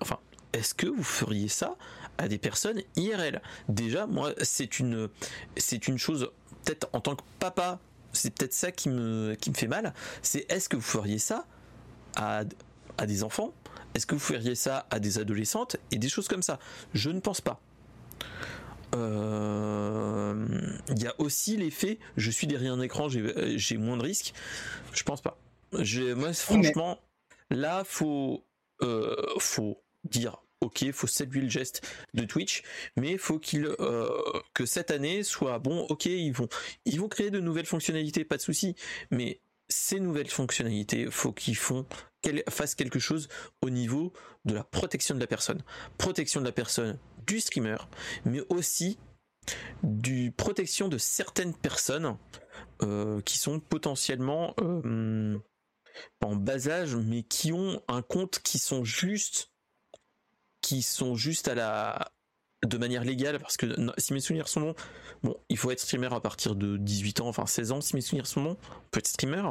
[0.00, 0.18] enfin,
[0.52, 1.76] est-ce que vous feriez ça
[2.18, 5.08] à des personnes IRL Déjà, moi, c'est une,
[5.88, 6.30] une chose
[6.64, 7.78] peut-être en tant que papa,
[8.12, 11.46] c'est peut-être ça qui me, fait mal, c'est est-ce que vous feriez ça
[12.16, 12.44] à
[13.06, 13.54] des enfants?
[13.94, 15.76] Est-ce que vous feriez ça à des adolescentes?
[15.90, 16.58] Et des choses comme ça.
[16.94, 17.60] Je ne pense pas.
[18.94, 20.46] Euh,
[20.88, 24.34] il y a aussi l'effet je suis derrière un écran, j'ai moins de risques.
[24.92, 25.38] Je pense pas.
[25.72, 26.98] Moi, franchement,
[27.50, 28.44] là, faut,
[28.82, 32.62] euh, faut dire ok, faut saluer le geste de Twitch,
[32.96, 34.10] mais faut qu'il euh,
[34.54, 35.86] que cette année soit bon.
[35.88, 36.48] Ok, ils vont
[36.84, 38.74] ils vont créer de nouvelles fonctionnalités, pas de souci,
[39.10, 41.86] mais ces nouvelles fonctionnalités, faut qu'ils font
[42.50, 43.28] fassent quelque chose
[43.62, 44.12] au niveau
[44.44, 45.62] de la protection de la personne,
[45.96, 47.76] protection de la personne du streamer,
[48.24, 48.98] mais aussi
[49.82, 52.16] du protection de certaines personnes
[52.82, 55.38] euh, qui sont potentiellement euh,
[56.20, 59.50] en bas âge, mais qui ont un compte qui sont juste
[60.60, 62.12] qui sont juste à la
[62.66, 63.66] de manière légale parce que
[63.96, 64.74] si mes souvenirs sont bons,
[65.22, 68.02] bon, il faut être streamer à partir de 18 ans, enfin 16 ans si mes
[68.02, 69.42] souvenirs sont bons, on peut être streamer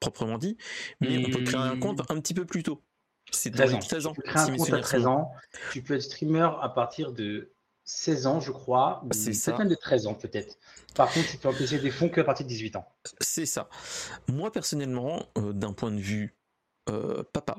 [0.00, 0.56] proprement dit,
[1.00, 2.82] mais on peut créer un compte un petit peu plus tôt.
[3.30, 3.78] C'est 13 ans.
[3.78, 4.12] 13 ans.
[4.12, 5.32] Tu peux créer un compte à 13 ans.
[5.72, 7.52] Tu peux être streamer à partir de
[7.84, 9.02] 16 ans, je crois.
[9.12, 9.52] C'est ça.
[9.52, 10.58] de 13 ans peut-être.
[10.94, 12.88] Par contre, tu peux empêcher des fonds qu'à partir de 18 ans.
[13.20, 13.68] C'est ça.
[14.28, 16.36] Moi personnellement, euh, d'un point de vue
[16.88, 17.58] euh, papa,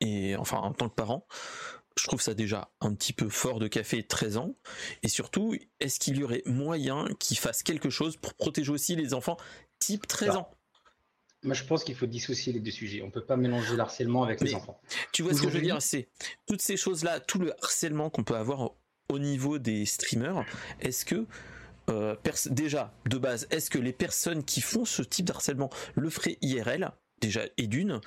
[0.00, 1.26] et enfin en tant que parent,
[1.98, 4.54] je trouve ça déjà un petit peu fort de café 13 ans.
[5.02, 9.14] Et surtout, est-ce qu'il y aurait moyen qu'il fasse quelque chose pour protéger aussi les
[9.14, 9.38] enfants
[9.78, 10.50] type 13 ans?
[11.46, 13.02] Moi, je pense qu'il faut dissocier les deux sujets.
[13.02, 14.80] On peut pas mélanger le harcèlement avec les enfants.
[15.12, 16.08] Tu vois ce que je veux dire C'est
[16.46, 18.72] toutes ces choses-là, tout le harcèlement qu'on peut avoir
[19.08, 20.44] au niveau des streamers.
[20.80, 21.26] Est-ce que
[21.88, 22.16] euh,
[22.50, 26.90] déjà de base, est-ce que les personnes qui font ce type d'harcèlement le feraient IRL
[27.20, 28.00] déjà et d'une,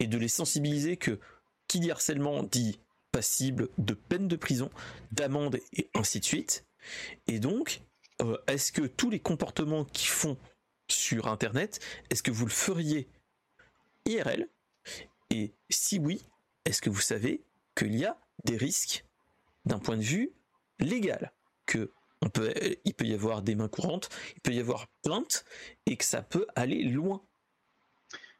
[0.00, 1.20] et de les sensibiliser que
[1.68, 2.80] qui dit harcèlement dit
[3.12, 4.70] passible de peine de prison,
[5.12, 6.64] d'amende et ainsi de suite?
[7.26, 7.82] Et donc,
[8.22, 10.38] euh, est-ce que tous les comportements qu'ils font
[10.88, 11.80] sur Internet,
[12.10, 13.08] est-ce que vous le feriez
[14.06, 14.48] IRL
[15.30, 16.22] Et si oui,
[16.64, 17.42] est-ce que vous savez
[17.74, 19.04] qu'il y a des risques
[19.64, 20.32] d'un point de vue
[20.78, 21.32] légal
[21.66, 21.92] que
[22.22, 22.52] on peut,
[22.84, 25.44] il peut y avoir des mains courantes, il peut y avoir plainte
[25.84, 27.22] et que ça peut aller loin?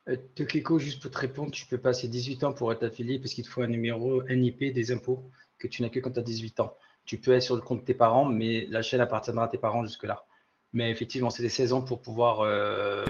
[0.08, 3.34] Euh, Tokeko, juste pour te répondre, tu peux passer 18 ans pour être affilié parce
[3.34, 6.22] qu'il te faut un numéro NIP des impôts que tu n'as que quand tu as
[6.22, 6.76] 18 ans.
[7.04, 9.58] Tu peux être sur le compte de tes parents, mais la chaîne appartiendra à tes
[9.58, 10.24] parents jusque-là.
[10.72, 13.04] Mais effectivement, c'est des 16 ans pour pouvoir, euh,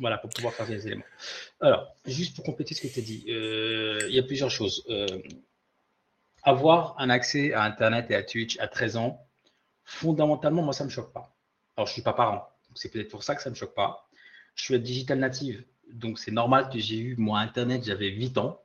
[0.00, 1.04] voilà, pour pouvoir faire des éléments.
[1.60, 4.86] Alors, juste pour compléter ce que tu as dit, euh, il y a plusieurs choses.
[6.42, 9.26] avoir un accès à Internet et à Twitch à 13 ans,
[9.84, 11.34] fondamentalement, moi, ça ne me choque pas.
[11.76, 13.74] Alors, je ne suis pas parent, c'est peut-être pour ça que ça ne me choque
[13.74, 14.08] pas.
[14.54, 15.62] Je suis à digital native,
[15.92, 18.60] donc c'est normal que j'ai eu, moi, Internet, j'avais 8 ans.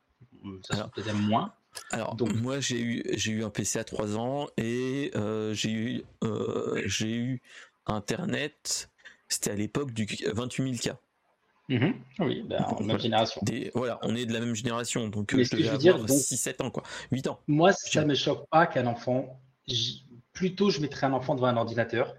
[0.64, 1.54] Ça peut-être moins.
[1.92, 5.72] Alors, Donc, moi, j'ai eu, j'ai eu un PC à 3 ans et euh, j'ai
[5.72, 7.42] eu, euh, j'ai eu
[7.86, 8.90] Internet.
[9.28, 10.96] C'était à l'époque du 28 000K.
[11.70, 11.94] Mhm.
[12.20, 13.42] Oui, ben, même génération.
[13.74, 16.84] voilà, on est de la même génération, donc euh, je devais dire, 6-7 ans, quoi.
[17.12, 17.40] 8 ans.
[17.48, 19.40] Moi, ça ne me choque pas qu'un enfant,
[20.34, 22.16] plutôt je mettrai un enfant devant un ordinateur,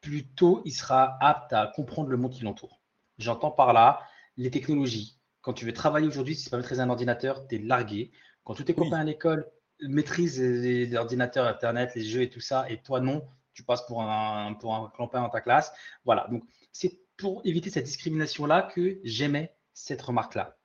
[0.00, 2.80] plutôt il sera apte à comprendre le monde qui l'entoure.
[3.18, 4.00] J'entends par là
[4.36, 5.18] les technologies.
[5.40, 8.10] Quand tu veux travailler aujourd'hui, si tu pas maîtriser un ordinateur, tu es largué.
[8.44, 9.46] Quand tous tes copains à l'école
[9.80, 14.02] maîtrisent les, ordinateurs, Internet, les jeux et tout ça, et toi non, tu passes pour
[14.02, 15.72] un, pour un clampin dans ta classe.
[16.04, 20.56] Voilà, donc c'est pour éviter cette discrimination-là que j'aimais cette remarque-là.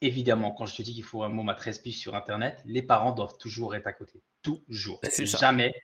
[0.00, 3.12] Évidemment, quand je te dis qu'il faut un mot à 13 sur Internet, les parents
[3.12, 4.22] doivent toujours être à côté.
[4.42, 5.00] Toujours.
[5.02, 5.74] C'est jamais.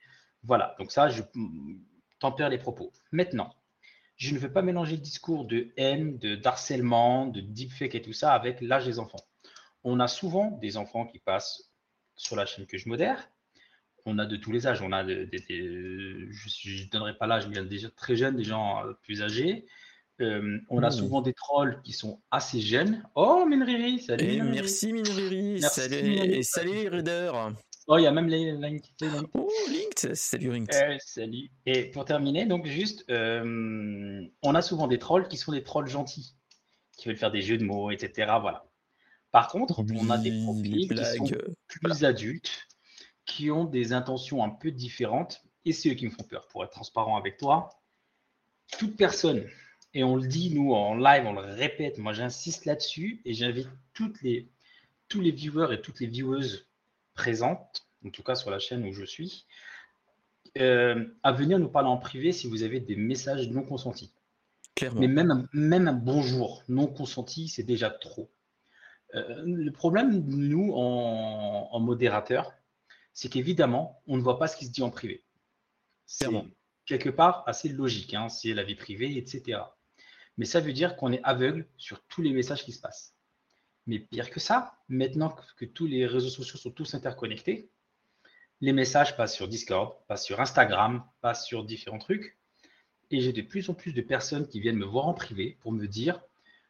[0.43, 1.21] Voilà, donc ça, je
[2.19, 2.91] tempère les propos.
[3.11, 3.53] Maintenant,
[4.15, 8.13] je ne veux pas mélanger le discours de haine, de harcèlement, de deepfake et tout
[8.13, 9.19] ça avec l'âge des enfants
[9.83, 11.71] on a souvent des enfants qui passent
[12.15, 13.29] sur la chaîne que je modère.
[14.09, 14.81] On a de tous les âges.
[14.81, 15.29] On a des,
[16.29, 18.85] je ne donnerai pas l'âge, mais il y a des gens très jeunes, des gens
[18.85, 19.65] euh, plus âgés.
[20.21, 23.03] Euh, on a souvent des trolls qui sont assez jeunes.
[23.15, 24.25] Oh, Minriri, salut.
[24.25, 25.61] Eh, merci Minriri.
[25.61, 27.29] Salut, et salut les.
[27.87, 28.53] Oh, il y a même les.
[29.33, 30.15] Oh, Linked.
[30.15, 30.73] Salut Linked.
[30.73, 31.51] Eh, salut.
[31.65, 35.87] Et pour terminer, donc juste, euh, on a souvent des trolls qui sont des trolls
[35.87, 36.33] gentils,
[36.97, 38.31] qui veulent faire des jeux de mots, etc.
[38.39, 38.65] Voilà.
[39.31, 41.27] Par contre, on a des profils qui sont
[41.67, 42.67] plus adultes,
[43.27, 46.63] qui ont des intentions un peu différentes, et c'est eux qui me font peur, pour
[46.63, 47.69] être transparent avec toi.
[48.79, 49.45] Toute personne,
[49.93, 53.69] et on le dit, nous, en live, on le répète, moi j'insiste là-dessus, et j'invite
[53.93, 54.49] toutes les,
[55.09, 56.67] tous les viewers et toutes les vieweuses
[57.13, 59.45] présentes, en tout cas sur la chaîne où je suis,
[60.57, 64.11] euh, à venir nous parler en privé si vous avez des messages non consentis.
[64.75, 65.01] Clairement.
[65.01, 68.29] Mais même, même un bonjour non consenti, c'est déjà trop.
[69.15, 72.53] Euh, le problème, nous, en, modérateur,
[73.17, 75.23] c'est qu'évidemment, on ne voit pas ce qui se dit en privé.
[76.05, 76.27] C'est
[76.85, 79.59] quelque part assez logique, hein, c'est la vie privée, etc.
[80.37, 83.15] Mais ça veut dire qu'on est aveugle sur tous les messages qui se passent.
[83.87, 87.71] Mais pire que ça, maintenant que tous les réseaux sociaux sont tous interconnectés,
[88.61, 92.37] les messages passent sur Discord, passent sur Instagram, passent sur différents trucs.
[93.09, 95.71] Et j'ai de plus en plus de personnes qui viennent me voir en privé pour
[95.71, 96.21] me dire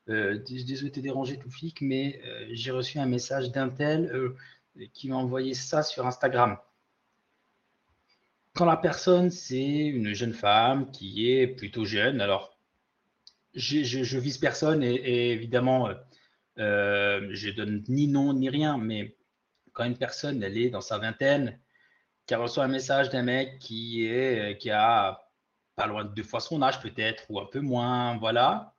[0.08, 4.38] euh, désolé de te déranger, flic, mais euh, j'ai reçu un message d'un tel euh,
[4.94, 6.58] qui m'a envoyé ça sur Instagram.
[8.54, 12.58] Quand la personne, c'est une jeune femme qui est plutôt jeune, alors
[13.54, 15.90] je, vise personne et, évidemment,
[16.58, 19.16] je donne ni nom ni rien, mais
[19.74, 21.60] quand une personne, elle est dans sa vingtaine,
[22.26, 25.22] qui reçu un message d'un mec qui, est, qui a
[25.76, 28.74] pas loin de deux fois son âge peut-être, ou un peu moins, voilà,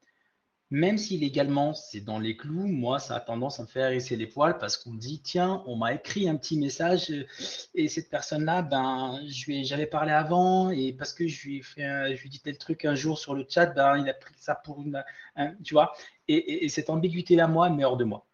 [0.71, 4.17] même si légalement c'est dans les clous, moi ça a tendance à me faire hérisser
[4.17, 7.11] les poils parce qu'on me dit tiens, on m'a écrit un petit message
[7.75, 12.21] et cette personne-là, ben j'avais parlé avant et parce que je lui ai fait, je
[12.21, 14.55] lui ai dit tel truc un jour sur le chat, ben il a pris ça
[14.55, 15.03] pour une,
[15.65, 15.95] tu vois.
[16.31, 18.27] Et, cette ambiguïté-là, moi, met hors de moi.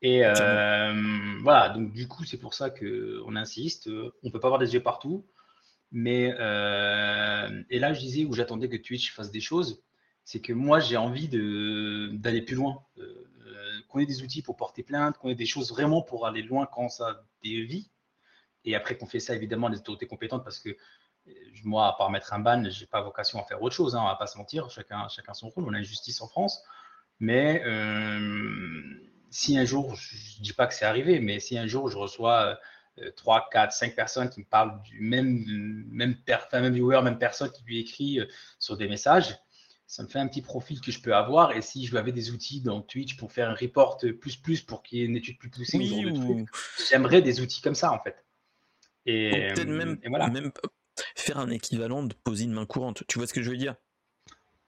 [0.00, 0.92] Et euh,
[1.42, 3.90] voilà, donc du coup c'est pour ça que on insiste.
[4.22, 5.26] On peut pas avoir des yeux partout,
[5.92, 9.82] mais euh, et là je disais où j'attendais que Twitch fasse des choses
[10.26, 13.28] c'est que moi, j'ai envie d'aller plus loin, euh,
[13.88, 16.66] qu'on ait des outils pour porter plainte, qu'on ait des choses vraiment pour aller loin
[16.66, 17.88] quand ça dévie.
[18.64, 21.32] Et après qu'on fait ça, évidemment, les autorités compétentes, parce que euh,
[21.62, 24.00] moi, à part mettre un ban, je n'ai pas vocation à faire autre chose, hein,
[24.00, 26.26] on ne va pas se mentir, chacun, chacun son rôle, on a une justice en
[26.26, 26.60] France.
[27.20, 28.94] Mais euh,
[29.30, 31.98] si un jour, je ne dis pas que c'est arrivé, mais si un jour je
[31.98, 32.58] reçois
[33.14, 35.44] 3, 4, 5 personnes qui me parlent du même,
[35.88, 36.16] même,
[36.52, 38.18] même viewer, même personne qui lui écrit
[38.58, 39.38] sur des messages,
[39.86, 41.52] ça me fait un petit profil que je peux avoir.
[41.52, 44.82] Et si je avais des outils dans Twitch pour faire un report plus plus pour
[44.82, 45.78] qu'il y ait une étude plus poussée,
[46.90, 48.24] j'aimerais des outils comme ça en fait.
[49.06, 50.28] Et, peut-être même, voilà.
[50.28, 50.50] même
[51.14, 53.04] faire un équivalent de poser une main courante.
[53.06, 53.76] Tu vois ce que je veux dire?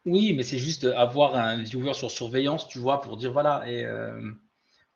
[0.05, 3.69] Oui, mais c'est juste avoir un viewer sur surveillance, tu vois, pour dire voilà.
[3.69, 4.20] Et euh...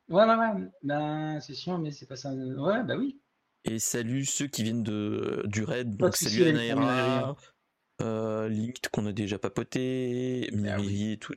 [0.08, 0.68] ouais, ouais, ouais.
[0.82, 2.32] Ben, c'est chiant, mais c'est pas ça.
[2.32, 3.18] Ouais, bah oui.
[3.64, 5.96] Et salut ceux qui viennent de, du raid.
[5.96, 6.52] Donc salut
[8.02, 11.34] euh, Linked qu'on a déjà papoté, ah et tout,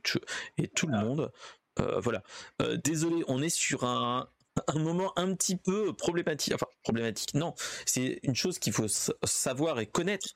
[0.58, 1.04] et tout le ah.
[1.04, 1.32] monde.
[1.78, 2.22] Euh, voilà.
[2.62, 4.28] Euh, désolé, on est sur un,
[4.74, 6.54] moment un petit peu problématique.
[6.54, 7.54] Enfin, problématique, non.
[7.84, 10.28] C'est une chose qu'il faut savoir et connaître.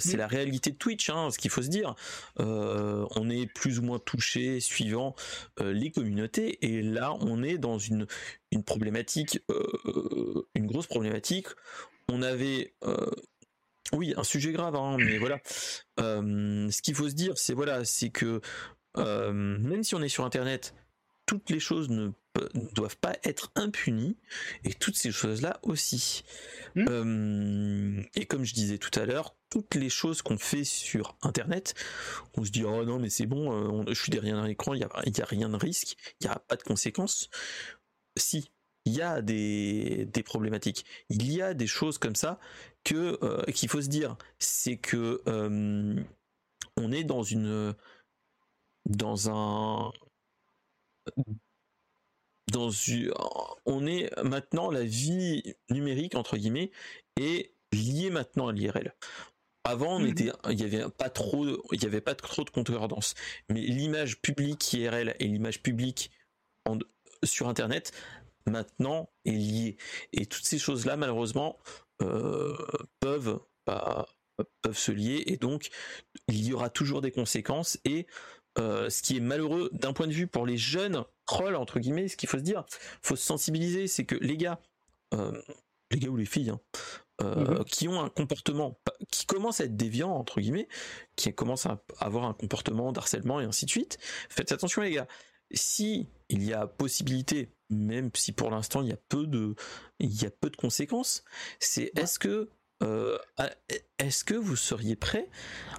[0.00, 1.94] c'est la réalité de Twitch, hein, ce qu'il faut se dire.
[2.38, 5.14] on est plus ou moins touché suivant
[5.60, 6.64] les communautés.
[6.64, 8.06] Et là, on est dans une,
[8.50, 9.40] une problématique,
[10.54, 11.48] une grosse problématique.
[12.08, 12.74] On avait
[13.92, 15.40] Oui, un sujet grave, hein, mais voilà.
[15.98, 18.40] ce qu'il faut se dire, c'est voilà, c'est que
[18.96, 20.74] même si on est sur Internet,
[21.26, 22.10] toutes les choses ne,
[22.74, 24.16] doivent pas être impunies,
[24.64, 26.24] et toutes ces choses-là aussi.
[26.74, 28.02] Mmh.
[28.14, 31.74] et comme je disais tout à l'heure, toutes les choses qu'on fait sur Internet,
[32.34, 34.84] on se dit oh non mais c'est bon, je suis derrière un écran, il n'y
[34.84, 37.28] a, a, rien de risque, il n'y a pas de conséquences.
[38.16, 38.50] Si,
[38.84, 40.84] il y a des, problématiques.
[41.08, 42.38] Il y a des choses comme ça
[42.84, 44.16] que euh, qu'il faut se dire.
[44.38, 46.02] C'est que euh,
[46.76, 47.74] on est dans une
[48.86, 49.92] dans un
[52.50, 53.12] dans une,
[53.66, 56.70] on est maintenant la vie numérique entre guillemets
[57.20, 58.94] est liée maintenant à l'IRL.
[59.64, 62.50] Avant, on mmh était, il y avait pas trop, il y avait pas trop de
[62.50, 63.14] concordance.
[63.48, 66.10] Mais l'image publique IRL et l'image publique
[67.24, 67.92] sur Internet
[68.46, 69.76] maintenant est lié.
[70.12, 71.58] Et toutes ces choses-là, malheureusement,
[72.02, 72.56] euh,
[73.00, 75.22] peuvent, peuvent se lier.
[75.26, 75.70] Et donc,
[76.28, 77.78] il y aura toujours des conséquences.
[77.84, 78.06] Et
[78.58, 82.08] euh, ce qui est malheureux d'un point de vue pour les jeunes trolls, entre guillemets,
[82.08, 82.64] ce qu'il faut se dire,
[83.02, 84.60] faut se sensibiliser, c'est que les gars,
[85.14, 85.40] euh,
[85.90, 86.60] les gars ou les filles, hein,
[87.22, 87.64] mhm.
[87.64, 88.78] qui ont un comportement
[89.10, 90.68] qui commence à être déviant entre guillemets,
[91.16, 93.98] qui commence à avoir un comportement d'harcèlement et ainsi de suite.
[94.28, 95.08] Faites attention les gars.
[95.52, 99.54] Si il y a possibilité même si pour l'instant il y a peu de,
[99.98, 101.24] il y a peu de conséquences,
[101.58, 102.50] c'est est-ce que
[102.82, 103.18] euh,
[103.98, 105.28] est-ce que vous seriez prêt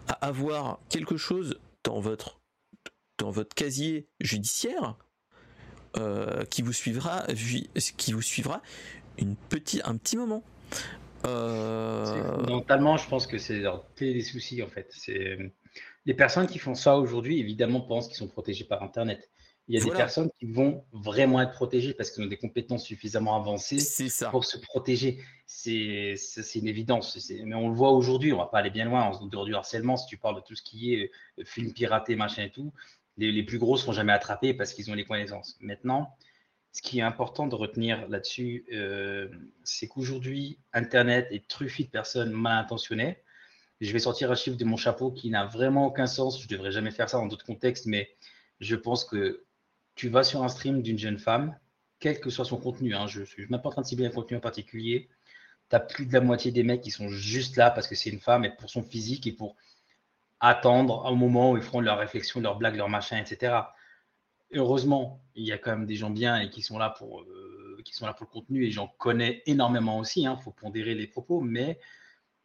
[0.08, 2.40] à avoir quelque chose dans votre
[3.18, 4.98] dans votre casier judiciaire
[5.98, 7.26] euh, qui vous suivra
[7.98, 8.62] qui vous suivra
[9.18, 10.44] une petit un petit moment?
[11.26, 12.45] Euh...
[12.48, 13.64] Mentalement, je pense que c'est
[14.00, 14.88] des soucis en fait.
[14.91, 15.38] C'est
[16.06, 19.30] les personnes qui font ça aujourd'hui, évidemment, pensent qu'ils sont protégés par Internet.
[19.69, 22.84] Il y a des personnes qui vont vraiment être protégées parce qu'elles ont des compétences
[22.84, 23.77] suffisamment avancées
[24.30, 25.19] pour se protéger.
[25.45, 26.15] C'est
[26.56, 27.31] une évidence.
[27.45, 29.03] Mais on le voit aujourd'hui, on va pas aller bien loin.
[29.03, 32.15] En dehors du harcèlement, si tu parles de tout ce qui est euh, film piraté,
[32.15, 32.73] machin et tout,
[33.15, 35.56] les, plus gros sont jamais attrapés parce qu'ils ont les connaissances.
[35.61, 36.18] Maintenant,
[36.73, 39.30] ce qui est important de retenir là-dessus, euh,
[39.64, 43.18] c'est qu'aujourd'hui, Internet est truffé de personnes mal intentionnées.
[43.80, 46.40] Je vais sortir un chiffre de mon chapeau qui n'a vraiment aucun sens.
[46.41, 48.10] Je ne devrais jamais faire ça dans d'autres contextes, mais
[48.60, 49.45] je pense que
[49.95, 51.57] tu vas sur un stream d'une jeune femme,
[51.99, 54.07] quel que soit son contenu, hein, je ne suis même pas en train de cibler
[54.07, 55.10] un contenu en particulier,
[55.70, 58.10] tu as plus de la moitié des mecs qui sont juste là parce que c'est
[58.10, 59.56] une femme et pour son physique et pour
[60.40, 63.56] attendre au moment où ils feront leurs réflexions, leurs blagues, leurs machins, etc.
[64.52, 67.82] Heureusement, il y a quand même des gens bien et qui sont là pour, euh,
[67.86, 70.24] qui sont là pour le contenu et j'en connais énormément aussi.
[70.24, 71.80] Il hein, faut pondérer les propos, mais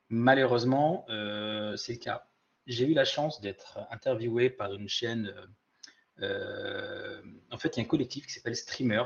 [0.08, 2.28] malheureusement, euh, c'est le cas.
[2.66, 5.46] J'ai eu la chance d'être interviewé par une chaîne euh,
[6.22, 9.04] en fait, il y a un collectif qui s'appelle Streamer,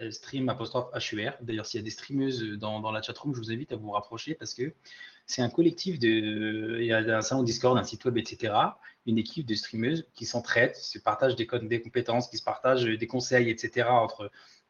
[0.00, 1.34] euh, stream apostrophe HUR.
[1.40, 3.90] D'ailleurs, s'il y a des streameuses dans, dans la chatroom, je vous invite à vous
[3.90, 4.74] rapprocher parce que
[5.26, 6.78] c'est un collectif de.
[6.80, 8.54] Il y a un salon Discord, un site web, etc.
[9.06, 13.50] Une équipe de streameuses qui s'entraident, se partagent des, compétences, qui se partagent des conseils,
[13.50, 13.88] etc.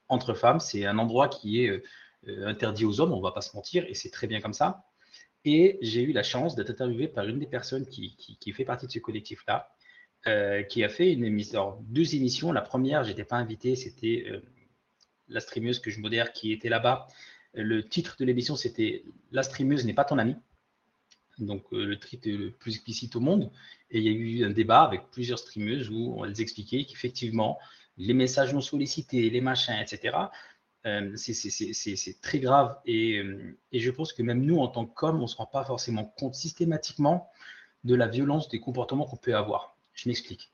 [0.08, 0.60] entre, femmes.
[0.60, 1.82] C'est un endroit qui est
[2.28, 4.52] euh, interdit aux hommes, on ne va pas se mentir, et c'est très bien comme
[4.52, 4.84] ça.
[5.46, 8.64] Et j'ai eu la chance d'être interviewé par une des personnes qui, qui, qui fait
[8.64, 9.73] partie de ce collectif-là,
[10.26, 12.50] euh, qui a fait une émission, deux émissions.
[12.50, 14.40] La première, j'étais pas invité, c'était euh,
[15.28, 17.08] la streameuse que je modère qui était là-bas.
[17.52, 20.34] Le titre de l'émission, c'était La streameuse n'est pas ton ami.
[21.36, 23.50] Donc, euh, le titre le plus explicite au monde.
[23.90, 27.58] Et il y a eu un débat avec plusieurs streameuses où elles expliquaient qu'effectivement,
[27.98, 30.16] les messages non sollicités, les machins, etc.,
[31.16, 32.78] c'est très grave.
[32.86, 33.22] Et,
[33.72, 36.04] et, je pense que même nous, en tant qu'hommes, on ne se rend pas forcément
[36.04, 37.30] compte systématiquement
[37.84, 39.73] de la violence des comportements qu'on peut avoir.
[39.94, 40.52] Je m'explique.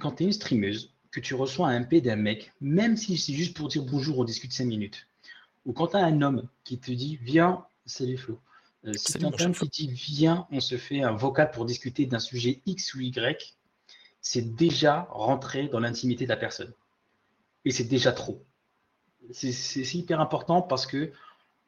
[0.00, 3.34] quand tu es une streameuse, que tu reçois un MP d'un mec, même si c'est
[3.34, 5.06] juste pour dire bonjour, on discute 5 minutes,
[5.64, 8.40] ou quand tu as un homme qui te dit viens, salut Flo,
[8.86, 11.66] euh, si tu as un homme qui dit viens, on se fait un vocal pour
[11.66, 13.56] discuter d'un sujet X ou Y,
[14.20, 16.72] c'est déjà rentré dans l'intimité de la personne.
[17.64, 18.44] Et c'est déjà trop.
[19.30, 21.12] C'est hyper important parce que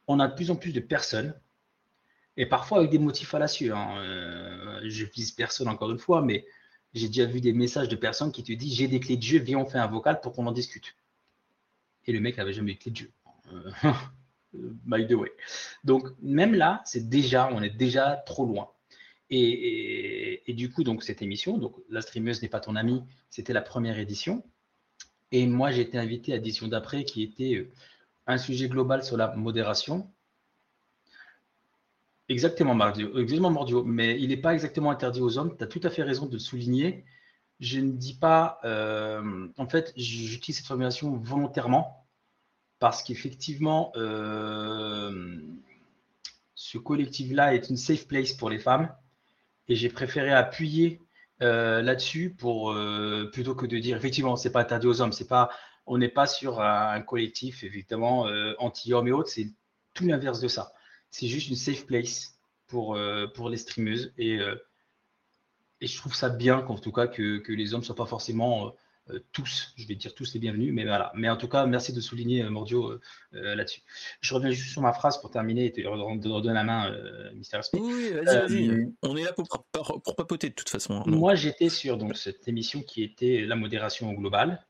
[0.08, 1.34] on a de plus en plus de personnes
[2.36, 3.72] et parfois avec des motifs fallacieux.
[3.74, 3.98] Hein.
[3.98, 6.46] Euh, je vise personne encore une fois, mais
[6.94, 9.38] j'ai déjà vu des messages de personnes qui te disent j'ai des clés de jeu,
[9.38, 10.96] viens on fait un vocal pour qu'on en discute.
[12.06, 13.12] Et le mec n'avait jamais eu de clés de jeu.
[13.52, 13.92] Euh,
[14.84, 15.32] by the way.
[15.84, 18.70] Donc même là, c'est déjà, on est déjà trop loin.
[19.28, 23.62] Et, du coup, donc cette émission, donc la streameuse n'est pas ton ami, c'était la
[23.62, 24.44] première édition.
[25.32, 27.72] Et moi, j'ai été invité à l'édition d'après qui était euh,
[28.28, 30.08] un sujet global sur la modération
[32.28, 35.56] Exactement, exactement Mordio, mais il n'est pas exactement interdit aux hommes.
[35.56, 37.04] Tu as tout à fait raison de le souligner.
[37.60, 42.06] Je ne dis pas, euh, en fait, j'utilise cette formulation volontairement
[42.80, 45.40] parce qu'effectivement, euh,
[46.54, 48.92] ce collectif-là est une safe place pour les femmes.
[49.68, 51.00] Et j'ai préféré appuyer
[51.42, 52.74] euh, là-dessus pour
[53.32, 55.50] plutôt que de dire effectivement c'est pas interdit aux hommes, c'est pas
[55.86, 58.26] on n'est pas sur un, collectif évidemment
[58.58, 59.48] anti-hommes et autres, c'est
[59.94, 60.72] tout l'inverse de ça.
[61.16, 62.98] C'est juste une safe place pour,
[63.34, 64.38] pour les streameuses et,
[65.80, 68.74] et je trouve ça bien qu'en tout cas que, que les hommes soient pas forcément
[69.10, 71.12] euh, tous, je vais dire tous les bienvenus, mais voilà.
[71.14, 73.82] Mais en tout cas, merci de souligner euh, Mordio euh, là-dessus.
[74.20, 76.96] Je reviens juste sur ma phrase pour terminer et te redonner la main,
[77.34, 77.78] Mister Respect.
[77.80, 78.92] Oui, vas-y, vas-y.
[79.02, 80.94] On est là pour, pour, papoter de toute façon.
[80.94, 84.66] Hein, moi, j'étais sur donc, cette émission qui était la modération globale.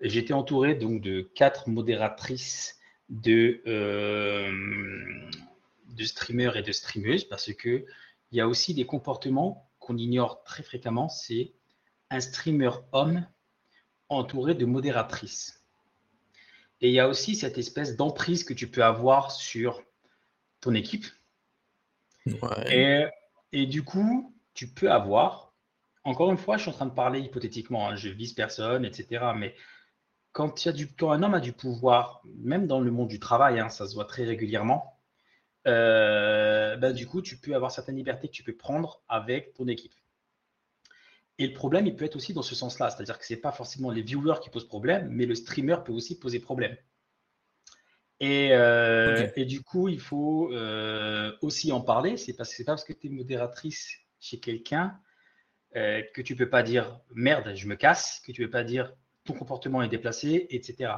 [0.00, 2.76] J'étais entouré donc de quatre modératrices
[3.08, 3.62] de,
[5.88, 7.84] de streamers et de streameuses parce que
[8.30, 11.08] il y a aussi des comportements qu'on ignore très fréquemment.
[11.08, 11.54] C'est
[12.10, 13.26] un streamer homme
[14.08, 15.64] entouré de modératrices.
[16.80, 19.82] Et il y a aussi cette espèce d'emprise que tu peux avoir sur
[20.60, 21.06] ton équipe.
[22.70, 23.04] Et,
[23.52, 25.54] et, du coup, tu peux avoir,
[26.04, 29.32] encore une fois, je suis en train de parler hypothétiquement, hein, je vise personne, etc.
[29.34, 29.54] Mais
[30.32, 33.18] quand, y a du, quand un homme a du pouvoir, même dans le monde du
[33.18, 34.97] travail, hein, ça se voit très régulièrement,
[35.66, 39.66] euh, ben, du coup, tu peux avoir certaines libertés que tu peux prendre avec ton
[39.68, 39.94] équipe.
[41.38, 43.52] Et le problème, il peut être aussi dans ce sens-là, c'est-à-dire que ce n'est pas
[43.52, 46.76] forcément les viewers qui posent problème, mais le streamer peut aussi poser problème.
[48.20, 52.16] Et, euh, du coup, il faut euh, aussi en parler.
[52.16, 54.98] C'est parce que pas parce que tu es modératrice chez quelqu'un
[55.76, 58.92] euh, que tu peux pas dire merde, je me casse, que tu peux pas dire
[59.24, 60.94] ton comportement est déplacé, etc.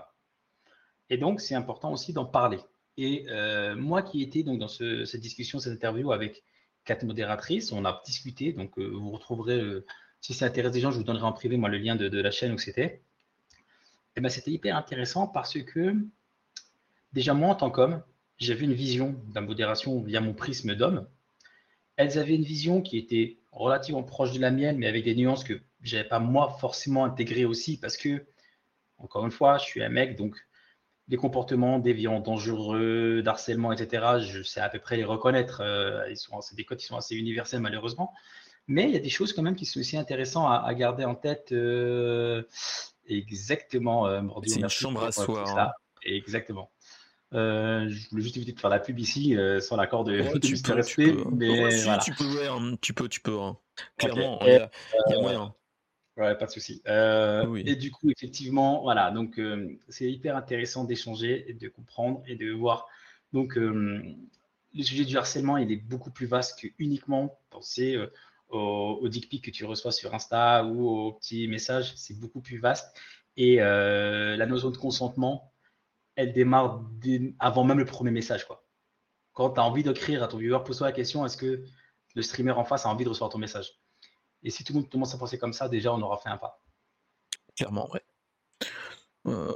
[1.10, 2.60] Et donc, c'est important aussi d'en parler.
[3.02, 3.26] Et
[3.76, 6.42] moi qui étais donc dans cette discussion, cette interview avec
[6.84, 8.52] quatre modératrices, on a discuté.
[8.52, 9.82] Donc, vous retrouverez
[10.20, 12.30] si ça intéresse des gens, je vous donnerai en privé moi le lien de, la
[12.30, 12.84] chaîne où c'était.
[12.84, 15.94] Et eh ben, c'était hyper intéressant parce que
[17.12, 18.02] déjà moi en tant qu'homme,
[18.38, 21.06] j'avais une vision de la modération via mon prisme d'homme.
[21.96, 25.44] Elles avaient une vision qui était relativement proche de la mienne, mais avec des nuances
[25.44, 28.26] que je n'avais pas moi forcément intégrées aussi parce que,
[28.98, 30.36] encore une fois, je suis un mec, donc
[31.10, 35.60] des comportements déviants, dangereux, d'harcèlement, etc., je sais à peu près les reconnaître.
[35.60, 38.14] Euh, ils sont, c'est des codes qui sont assez universels malheureusement.
[38.68, 41.16] Mais il y a des choses quand même qui sont aussi intéressantes à, garder en
[41.16, 41.50] tête.
[41.50, 42.44] Euh,
[43.08, 45.44] exactement, euh, C'est une chambre à soi.
[45.60, 45.70] Hein.
[46.04, 46.70] Exactement.
[47.34, 50.80] Euh, je voulais juste éviter de faire la pub ici sans l'accord de, tu peux,
[50.84, 51.24] tu peux.
[51.32, 51.70] Mais
[52.04, 53.40] tu peux, tu peux, tu peux.
[53.40, 53.56] Hein.
[53.98, 55.52] Clairement, il y, a, moyen.
[56.16, 56.82] Ouais, pas de souci.
[56.86, 59.10] Et du coup, effectivement, voilà.
[59.10, 59.40] Donc,
[59.88, 62.88] c'est hyper intéressant d'échanger et de comprendre et de voir.
[63.32, 67.96] Donc, le sujet du harcèlement, il est beaucoup plus vaste que uniquement penser
[68.50, 72.58] au, dick pic que tu reçois sur Insta ou aux petits messages, c'est beaucoup plus
[72.58, 72.96] vaste.
[73.36, 75.52] Et euh, la notion de consentement,
[76.16, 76.84] elle démarre
[77.38, 78.44] avant même le premier message.
[78.46, 78.64] Quoi.
[79.32, 81.64] Quand tu as envie d'écrire à ton viewer, pose-toi la question est-ce que
[82.14, 83.72] le streamer en face a envie de recevoir ton message?
[84.42, 86.38] Et si tout le monde commence à penser comme ça, déjà, on aura fait un
[86.38, 86.60] pas.
[87.56, 88.02] Clairement, ouais.
[89.26, 89.52] Euh,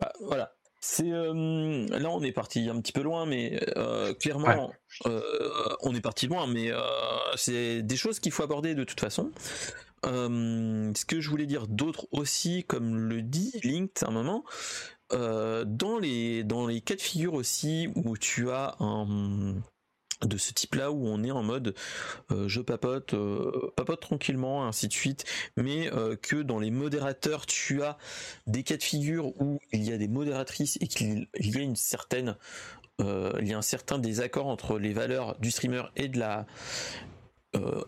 [0.00, 0.54] bah, voilà.
[0.86, 4.70] C'est euh, là on est parti un petit peu loin, mais euh, clairement
[5.06, 5.22] euh,
[5.80, 6.70] on est parti loin, mais
[7.36, 9.32] c'est des choses qu'il faut aborder de toute façon.
[10.04, 14.44] ce que je voulais dire d'autre aussi, comme le dit Link à un moment,
[15.10, 19.54] dans les dans les cas de figure aussi où tu as un
[20.26, 21.74] de ce type-là où on est en mode
[22.30, 25.24] euh, je papote, euh, papote tranquillement, ainsi de suite,
[25.56, 27.98] mais euh, que dans les modérateurs, tu as
[28.46, 31.76] des cas de figure où il y a des modératrices et qu'il y a une
[31.76, 32.36] certaine,
[33.00, 36.46] il y a un certain désaccord entre les valeurs du streamer et de la,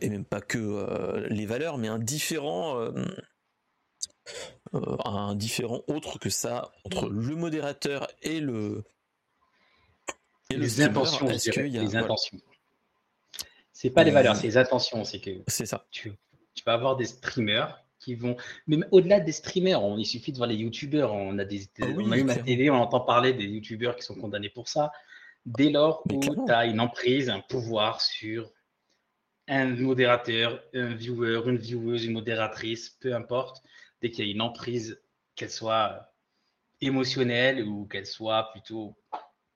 [0.01, 2.91] et même pas que les valeurs, mais un différent.
[4.73, 8.83] un différent autre que ça entre le modérateur et le
[10.51, 12.39] les intentions, les intentions.
[13.73, 15.05] C'est pas les valeurs, c'est les intentions.
[15.05, 15.87] C'est que ça.
[15.91, 16.13] Tu,
[16.65, 18.37] vas avoir des streamers qui vont.
[18.67, 21.13] Mais au-delà des streamers, il suffit de voir les youtubeurs.
[21.13, 24.03] On a des, ah on a eu ma télé, on entend parler des youtubeurs qui
[24.03, 24.93] sont condamnés pour ça.
[25.45, 28.51] Dès lors où tu as une emprise, un pouvoir sur
[29.49, 33.63] un modérateur, un viewer, une vieweuse, une modératrice, peu importe,
[34.01, 35.01] dès qu'il y a une emprise,
[35.37, 36.13] qu'elle soit
[36.81, 38.97] émotionnelle ou qu'elle soit plutôt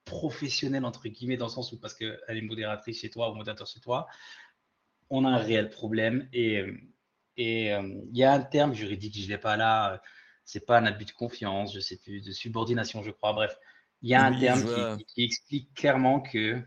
[0.05, 3.67] professionnelle, entre guillemets, dans le sens où parce qu'elle est modératrice chez toi ou modérateur
[3.67, 4.07] chez toi,
[5.09, 6.27] on a un réel problème.
[6.33, 6.65] Et
[7.37, 10.01] et euh, il y a un terme juridique, je ne l'ai pas là,
[10.43, 13.33] c'est pas un abus de confiance, je sais plus, de subordination, je crois.
[13.33, 13.57] Bref,
[14.01, 16.61] il y a un terme qui, explique clairement que.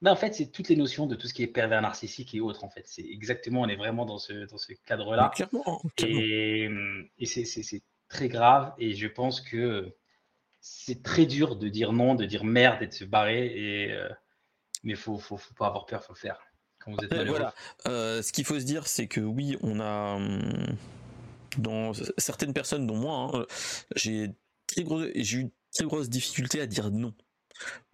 [0.00, 2.40] Ben, en fait, c'est toutes les notions de tout ce qui est pervers narcissique et
[2.40, 2.62] autres.
[2.62, 5.32] En fait, c'est exactement, on est vraiment dans ce, dans ce cadre-là.
[5.34, 6.70] Clairement, Et,
[7.18, 8.72] et c'est très grave.
[8.78, 9.92] Et je pense que
[10.60, 13.46] c'est très dur de dire non, de dire merde et de se barrer.
[13.46, 13.94] Et,
[14.84, 16.38] mais il faut, faut, faut, pas avoir peur, faut le faire.
[16.78, 17.54] Quand vous êtes voilà.
[17.84, 20.16] ce qu'il faut se dire, c'est que oui, on a.
[20.16, 20.76] Hum,
[21.58, 23.46] dans certaines personnes, dont moi, hein,
[23.96, 27.14] j'ai eu très grosse difficulté à dire non.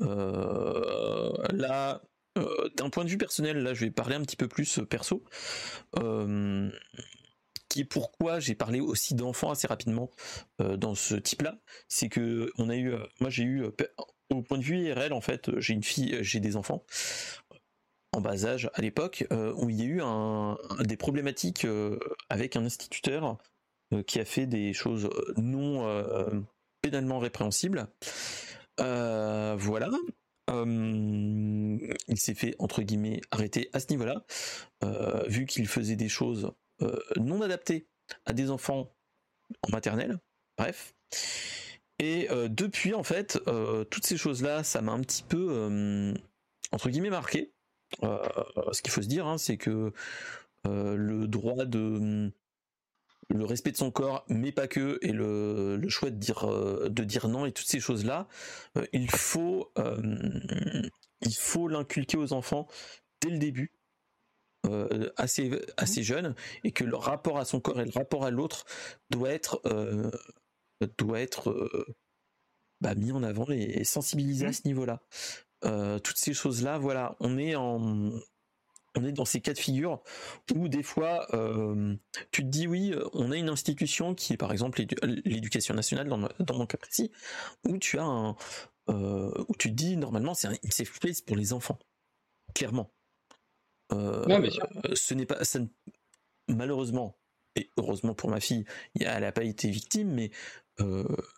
[0.01, 2.03] Euh, là,
[2.39, 4.87] euh, d'un point de vue personnel, là, je vais parler un petit peu plus euh,
[4.87, 5.25] perso.
[7.75, 10.09] Qui pourquoi j'ai parlé aussi d'enfants assez rapidement
[10.61, 13.65] dans ce type-là, c'est que on a eu, moi j'ai eu,
[14.31, 16.85] au point de vue IRL en fait, j'ai une fille, j'ai des enfants
[18.13, 19.27] en bas âge à l'époque
[19.57, 21.67] où il y a eu un, des problématiques
[22.29, 23.39] avec un instituteur
[24.07, 25.85] qui a fait des choses non
[26.81, 27.89] pénalement répréhensibles.
[28.79, 29.91] voilà.
[30.49, 34.25] il s'est fait entre guillemets arrêter à ce niveau-là,
[35.27, 36.53] vu qu'il faisait des choses
[37.17, 37.89] non adaptées
[38.27, 38.95] à des enfants
[39.63, 40.19] en maternelle.
[40.59, 40.95] Bref.
[41.99, 43.39] Et depuis, en fait,
[43.91, 46.15] toutes ces choses-là, ça m'a un petit peu,
[46.73, 47.53] entre guillemets, marqué.
[48.03, 49.93] ce qu'il faut se dire, hein, c'est que
[50.65, 52.33] le droit de
[53.31, 57.05] le respect de son corps, mais pas que, et le, choix de dire, euh, de
[57.05, 58.29] dire non et toutes ces choses-là,
[58.77, 60.01] euh, il faut, euh,
[61.23, 62.67] il faut l'inculquer aux enfants
[63.21, 63.73] dès le début,
[65.17, 68.65] assez, assez jeune, et que le rapport à son corps et le rapport à l'autre
[69.11, 69.61] doit être,
[70.99, 71.87] doit être
[72.81, 74.53] bah, mis en avant et, sensibilisé à mmh.
[74.53, 75.03] ce niveau-là.
[76.03, 78.13] toutes ces choses-là, voilà, on est en,
[78.97, 80.03] on est dans ces cas de figure
[80.55, 81.95] où des fois euh,
[82.31, 84.83] tu te dis oui, on a une institution qui est par exemple
[85.25, 87.11] l'éducation nationale dans, mon cas précis,
[87.67, 88.37] où tu as un
[88.91, 91.79] euh, où tu te dis normalement c'est un safe place pour les enfants,
[92.55, 92.93] clairement.
[93.93, 94.51] Euh,
[94.95, 95.41] ce n'est pas
[96.49, 97.19] malheureusement
[97.57, 98.65] et heureusement pour ma fille,
[98.99, 100.31] elle n'a pas été victime, mais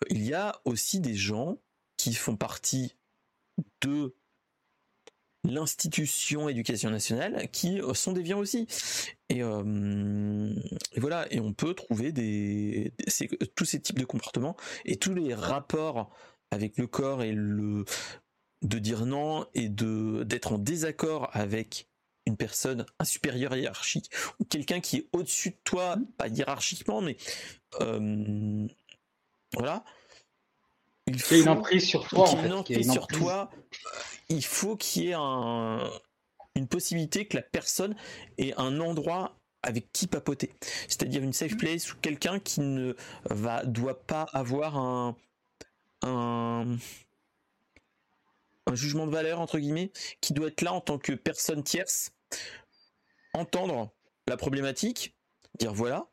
[0.08, 1.58] il y a aussi des gens
[1.98, 2.96] qui font partie
[3.82, 4.14] de
[5.46, 8.66] l'institution éducation nationale qui euh, sont déviants aussi.
[9.32, 10.54] Euh,
[10.92, 12.92] et, voilà, et on peut trouver des,
[13.54, 16.10] tous ces types de comportements et tous les rapports
[16.50, 17.84] avec le corps et le
[18.62, 21.88] de dire non et de d'être en désaccord avec
[22.26, 27.16] une personne, un supérieur hiérarchique ou quelqu'un qui est au-dessus de toi, pas hiérarchiquement, mais
[27.80, 28.66] euh,
[29.54, 29.84] voilà.
[31.06, 32.28] Il faut une emprise sur toi.
[32.28, 33.50] En fait, une emprise sur toi
[34.28, 37.94] il faut qu'il y ait une possibilité que la personne
[38.38, 40.52] ait un endroit avec qui papoter.
[40.88, 42.94] C'est-à-dire une safe place ou quelqu'un qui ne
[43.30, 45.16] va, doit pas avoir un,
[46.02, 46.76] un,
[48.72, 52.12] jugement de valeur, entre guillemets, qui doit être là en tant que personne tierce,
[53.34, 53.94] entendre
[54.28, 55.16] la problématique,
[55.58, 56.08] dire voilà,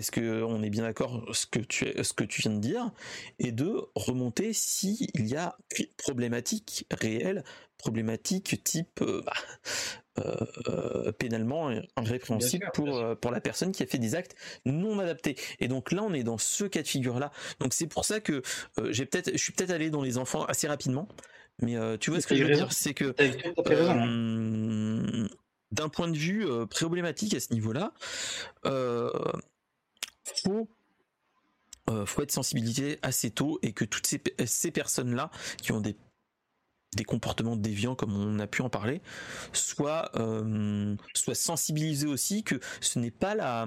[0.00, 2.90] est-ce que on est bien d'accord ce que tu ce que tu viens de dire
[3.38, 5.58] et de remonter s'il y a
[5.98, 7.44] problématique réelle,
[7.76, 10.24] problématique type euh, bah,
[10.68, 15.36] euh, pénalement répréhensible pour euh, pour la personne qui a fait des actes non adaptés.
[15.58, 17.30] Et donc là on est dans ce cas de figure là.
[17.58, 18.40] Donc c'est pour ça que
[18.88, 21.08] j'ai peut-être je suis peut-être allé dans les enfants assez rapidement.
[21.62, 23.14] Mais tu vois ce que je veux dire, c'est que
[25.72, 27.92] d'un point de vue problématique à ce niveau-là,
[30.44, 30.68] faut
[31.90, 35.30] euh, faut être sensibilisé assez tôt et que toutes ces, ces personnes-là
[35.60, 35.96] qui ont des,
[36.94, 39.00] des comportements déviants comme on a pu en parler
[39.52, 43.66] soient, euh, soient sensibilisées aussi que ce n'est pas la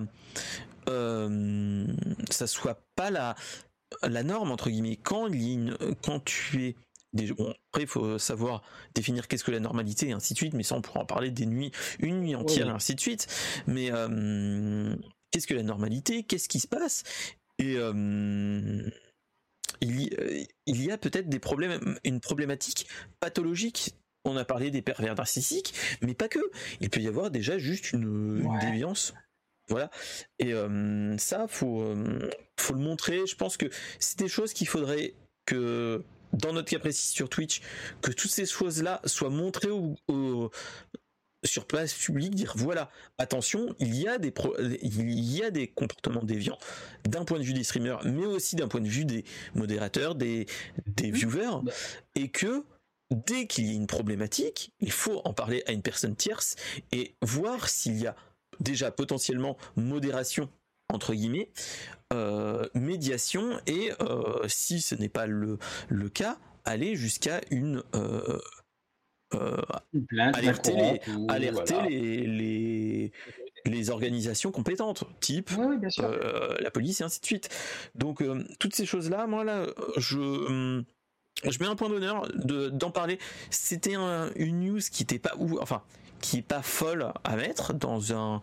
[0.90, 1.86] euh,
[2.30, 3.36] ça soit pas la
[4.02, 4.98] la norme entre guillemets.
[4.98, 6.76] Quand il quand tu es
[7.16, 8.64] après il faut savoir
[8.96, 11.32] définir qu'est-ce que la normalité et ainsi de suite mais ça on pourra en parler
[11.32, 13.28] des nuits une nuit entière et ainsi de suite
[13.68, 14.96] mais euh,
[15.34, 17.04] qu'est-ce que la normalité, qu'est-ce qui se passe,
[17.58, 18.90] et euh,
[19.82, 22.88] il, y, a peut-être des problèmes, une problématique
[23.20, 23.96] pathologique.
[24.26, 26.40] On a parlé des pervers narcissiques, mais pas que.
[26.80, 29.14] Il peut y avoir déjà juste une, déviance.
[29.68, 29.90] Voilà.
[30.40, 32.30] Et euh, ça, faut, euh,
[32.60, 33.26] faut le montrer.
[33.28, 33.66] Je pense que
[34.00, 35.14] c'est des choses qu'il faudrait
[35.46, 36.04] que
[36.34, 37.62] dans notre cas précis sur Twitch,
[38.02, 40.52] que toutes ces choses-là soient montrées au,
[41.46, 44.34] sur place publique dire voilà attention il y a des
[44.82, 46.58] il y a des comportements déviants
[47.04, 50.46] d'un point de vue des streamers mais aussi d'un point de vue des modérateurs des
[50.88, 51.74] des viewers bah.
[52.16, 52.64] et que
[53.12, 56.56] dès qu'il y a une problématique il faut en parler à une personne tierce
[56.94, 58.16] et voir s'il y a
[58.62, 60.50] déjà potentiellement modération
[60.94, 61.50] entre guillemets
[62.14, 65.58] euh, médiation et euh, si ce n'est pas le,
[65.90, 68.40] le cas aller jusqu'à une euh,
[70.36, 71.02] alerter,
[71.90, 73.12] les,
[73.66, 75.50] les, organisations compétentes, type
[76.60, 77.50] la police et ainsi de suite.
[77.96, 78.24] Donc
[78.60, 79.66] toutes ces choses-là, moi là,
[79.98, 80.84] je
[81.44, 83.18] je mets un point d'honneur d'en parler.
[83.50, 85.82] C'était une news qui n'était pas où, enfin,
[86.24, 88.40] qui est pas folle à mettre dans un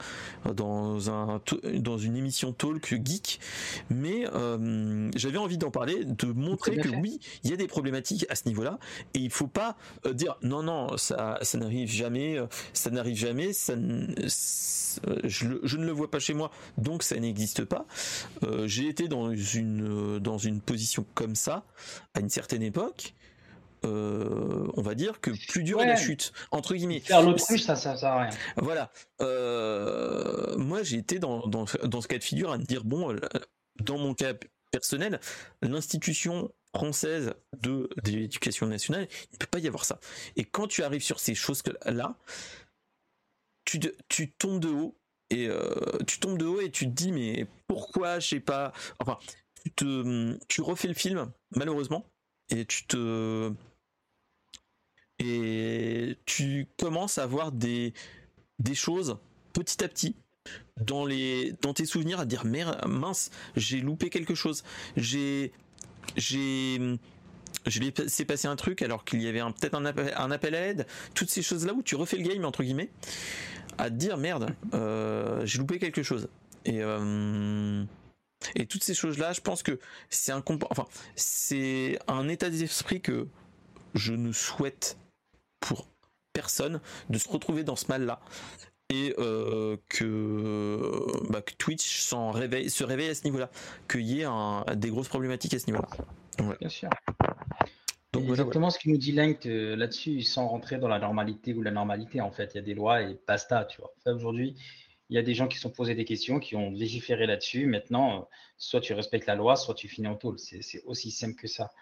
[0.55, 1.41] dans un
[1.79, 3.41] dans une émission talk geek,
[3.89, 8.27] mais euh, j'avais envie d'en parler, de montrer que oui, il y a des problématiques
[8.29, 8.79] à ce niveau-là,
[9.15, 12.37] et il faut pas euh, dire non non ça ça n'arrive jamais,
[12.75, 13.75] ça n'arrive jamais, ça,
[15.25, 17.87] je, je, ne le vois pas chez moi, donc ça n'existe pas.
[18.43, 21.65] Euh, j'ai été dans une dans une position comme ça
[22.13, 23.15] à une certaine époque.
[23.85, 27.01] Euh, on va dire que plus dur est la chute entre guillemets.
[27.01, 28.37] Faire l'autruche, ça, ça, sert à rien.
[28.57, 28.93] Voilà.
[29.23, 33.21] Euh, moi, j'ai été dans, dans, ce cas de figure à me dire bon, euh,
[33.81, 34.35] dans mon cas
[34.71, 35.21] personnel,
[35.63, 39.99] l'institution française de, l'éducation nationale, il ne peut pas y avoir ça.
[40.37, 42.17] Et quand tu arrives sur ces choses-là,
[43.65, 44.97] tu, tu tombes de haut
[45.31, 45.49] et
[46.07, 48.73] tu tombes de haut et tu te dis mais pourquoi je sais pas.
[48.99, 49.19] Enfin,
[49.65, 52.05] tu, te, tu refais le film malheureusement
[52.51, 53.53] et tu te
[55.21, 57.93] et tu commences à voir des,
[58.59, 59.19] des choses
[59.53, 60.17] petit à petit
[60.81, 64.65] dans, les, dans tes souvenirs à dire merde, mince, j'ai loupé quelque chose.
[64.97, 65.53] J'ai.
[66.17, 66.99] J'ai.
[67.67, 70.61] Je laissé passer un truc alors qu'il y avait peut-être un appel, un appel à
[70.63, 70.87] l'aide.
[71.15, 72.91] Toutes ces choses-là où tu refais le game, entre guillemets,
[73.77, 76.29] à te dire merde, euh, j'ai loupé quelque chose.
[76.65, 76.83] Et.
[76.83, 77.85] Euh,
[78.55, 79.79] et toutes ces choses-là, je pense que
[80.09, 83.29] c'est un enfin, c'est un état d'esprit que
[83.95, 84.97] je ne souhaite
[85.61, 85.87] pour
[86.33, 88.21] personne de se retrouver dans ce mal-là
[88.91, 89.77] et euh,
[91.31, 93.51] bah, que, Twitch s'en réveille, se réveille à ce niveau-là,
[93.89, 95.89] qu'il y ait des grosses problématiques à ce niveau-là.
[96.59, 96.91] Bien sûr.
[98.13, 101.63] Donc, exactement ce qu'il nous dit Link euh, là-dessus, sans rentrer dans la normalité ou
[101.63, 103.93] la normalité, en fait, il y a des lois et basta, tu vois.
[104.13, 104.57] Aujourd'hui,
[105.11, 107.67] il y a des gens qui se sont posés des questions, qui ont légiféré là-dessus.
[107.67, 110.39] Maintenant, soit tu respectes la loi, soit tu finis en tôle.
[110.39, 111.73] C'est aussi simple que ça.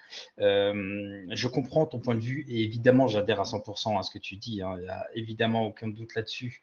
[0.41, 4.19] Euh, je comprends ton point de vue et évidemment, j'adhère à 100% à ce que
[4.19, 4.63] tu dis.
[4.63, 4.77] Hein.
[4.79, 6.63] Il n'y a évidemment aucun doute là-dessus.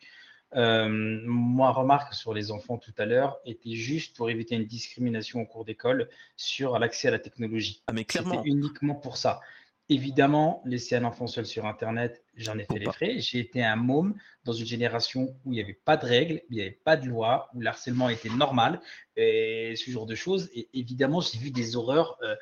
[0.56, 5.42] Euh, moi, remarque sur les enfants tout à l'heure était juste pour éviter une discrimination
[5.42, 7.84] au cours d'école sur l'accès à la technologie.
[7.86, 8.38] Ah, mais clairement.
[8.38, 9.40] C'était uniquement pour ça.
[9.88, 13.20] Évidemment, laisser un enfant seul sur Internet, j'en ai fait les frais.
[13.20, 16.56] J'ai été un môme dans une génération où il n'y avait pas de règles, il
[16.56, 18.82] n'y avait pas de loi, où l'harcèlement était normal,
[19.16, 20.49] et ce genre de choses.
[20.56, 22.36] Et évidemment, j'ai vu des horreurs, euh,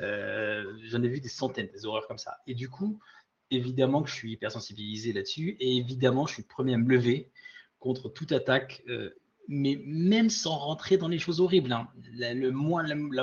[0.00, 2.38] euh, j'en ai vu des centaines, des horreurs comme ça.
[2.46, 2.98] Et du coup,
[3.50, 6.88] évidemment que je suis hyper sensibilisé là-dessus, et évidemment, je suis le premier à me
[6.88, 7.30] lever
[7.78, 9.14] contre toute attaque euh,
[9.48, 12.34] mais même sans rentrer dans les choses horribles, hein, la,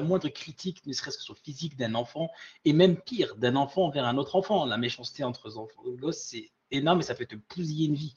[0.01, 2.29] moindre critique, ne serait-ce que sur le physique d'un enfant,
[2.65, 6.51] et même pire, d'un enfant vers un autre enfant, la méchanceté entre enfants gosses, c'est
[6.71, 8.15] énorme et ça peut te pousiller une vie.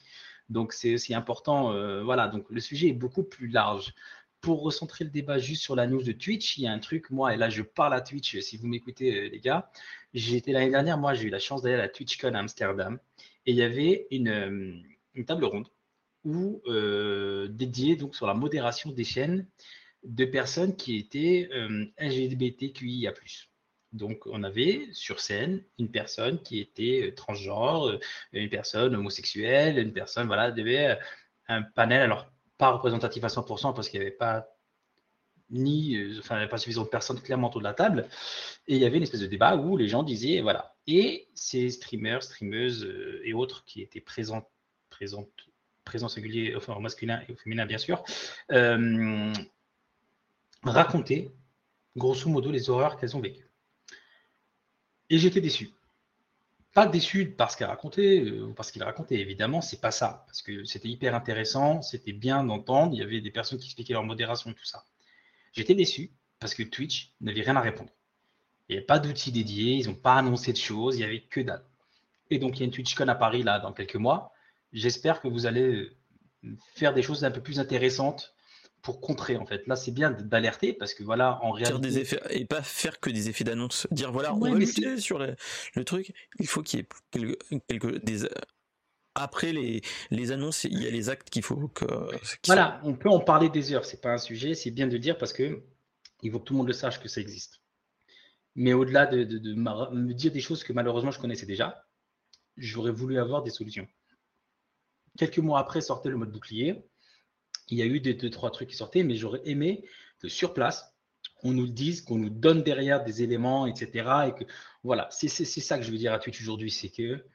[0.49, 1.73] Donc c'est aussi important.
[1.73, 3.93] Euh, voilà, donc le sujet est beaucoup plus large.
[4.39, 7.09] Pour recentrer le débat juste sur la news de Twitch, il y a un truc,
[7.09, 9.71] moi, et là je parle à Twitch, si vous m'écoutez euh, les gars,
[10.13, 12.99] été l'année dernière, moi j'ai eu la chance d'aller à la TwitchCon à Amsterdam,
[13.45, 14.73] et il y avait une, euh,
[15.15, 15.67] une table ronde
[16.27, 19.47] ou euh, dédié donc sur la modération des chaînes
[20.03, 23.13] de personnes qui étaient euh, LGBTQIA+.
[23.93, 27.97] Donc, on avait sur scène une personne qui était euh, transgenre,
[28.33, 30.99] une personne homosexuelle, une personne, voilà, devait
[31.47, 34.49] un panel, alors pas représentatif à 100% parce qu'il n'y avait pas
[35.49, 38.09] ni, enfin, pas suffisamment de personnes clairement autour de la table.
[38.67, 40.75] Et il y avait une espèce de débat où les gens disaient, voilà.
[40.87, 42.85] Et ces streamers, streameuses
[43.23, 44.49] et autres qui étaient présents,
[44.89, 45.47] présentes
[45.87, 48.03] présent singulier, enfin masculin et au féminin bien sûr,
[48.51, 49.33] euh,
[50.63, 51.31] raconter
[51.95, 53.49] grosso modo les horreurs qu'elles ont vécues.
[55.09, 55.71] Et j'étais déçu.
[56.73, 60.23] Pas déçu parce qu'elle racontait, euh, ou parce qu'il racontait, évidemment, c'est pas ça.
[60.27, 63.93] Parce que c'était hyper intéressant, c'était bien d'entendre, il y avait des personnes qui expliquaient
[63.93, 64.85] leur modération, tout ça.
[65.53, 67.89] J'étais déçu parce que Twitch n'avait rien à répondre.
[68.69, 71.21] Il n'y avait pas d'outils dédiés, ils n'ont pas annoncé de choses, il n'y avait
[71.21, 71.63] que dalle.
[72.29, 74.33] Et donc, il y a une TwitchCon à Paris, là, dans quelques mois
[74.73, 75.91] j'espère que vous allez
[76.75, 78.35] faire des choses un peu plus intéressantes
[78.81, 79.67] pour contrer en fait.
[79.67, 83.09] Là, c'est bien d'alerter parce que voilà, en réalité, des effets et pas faire que
[83.09, 83.87] des effets d'annonce.
[83.91, 85.35] Dire voilà, on va lutter sur le,
[85.83, 86.13] truc.
[86.39, 88.27] Il faut qu'il y ait quelques, des
[89.15, 89.81] après les,
[90.11, 91.85] les annonces, il y a les actes qu'il faut que.
[92.45, 93.85] Voilà, on peut en parler des heures.
[93.85, 94.53] C'est pas un sujet.
[94.53, 95.63] C'est bien de dire parce que
[96.21, 97.61] il faut que tout le monde le sache que ça existe.
[98.55, 101.83] Mais au-delà de, de me dire des choses que malheureusement je connaissais déjà,
[102.57, 103.87] j'aurais voulu avoir des solutions.
[105.17, 106.83] Quelques mois après sortait le mode bouclier.
[107.69, 109.83] Il y a eu des deux, trois trucs qui sortaient, mais j'aurais aimé
[110.19, 110.95] que sur place,
[111.43, 114.09] on nous le dise, qu'on nous donne derrière des éléments, etc.
[114.27, 114.49] Et que
[114.83, 117.25] voilà, c'est ça que je veux dire à Twitch aujourd'hui, c'est que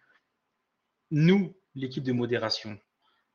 [1.11, 2.79] nous, l'équipe de modération,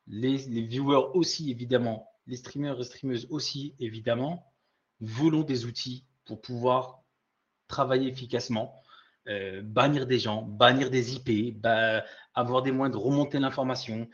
[0.08, 4.52] les, viewers aussi, évidemment, les streamers et streameuses aussi, évidemment,
[5.00, 7.04] voulons des outils pour pouvoir
[7.68, 8.82] travailler efficacement,
[9.28, 11.58] euh, bannir des gens, bannir des IP,
[12.34, 14.10] avoir des moyens de remonter l'information,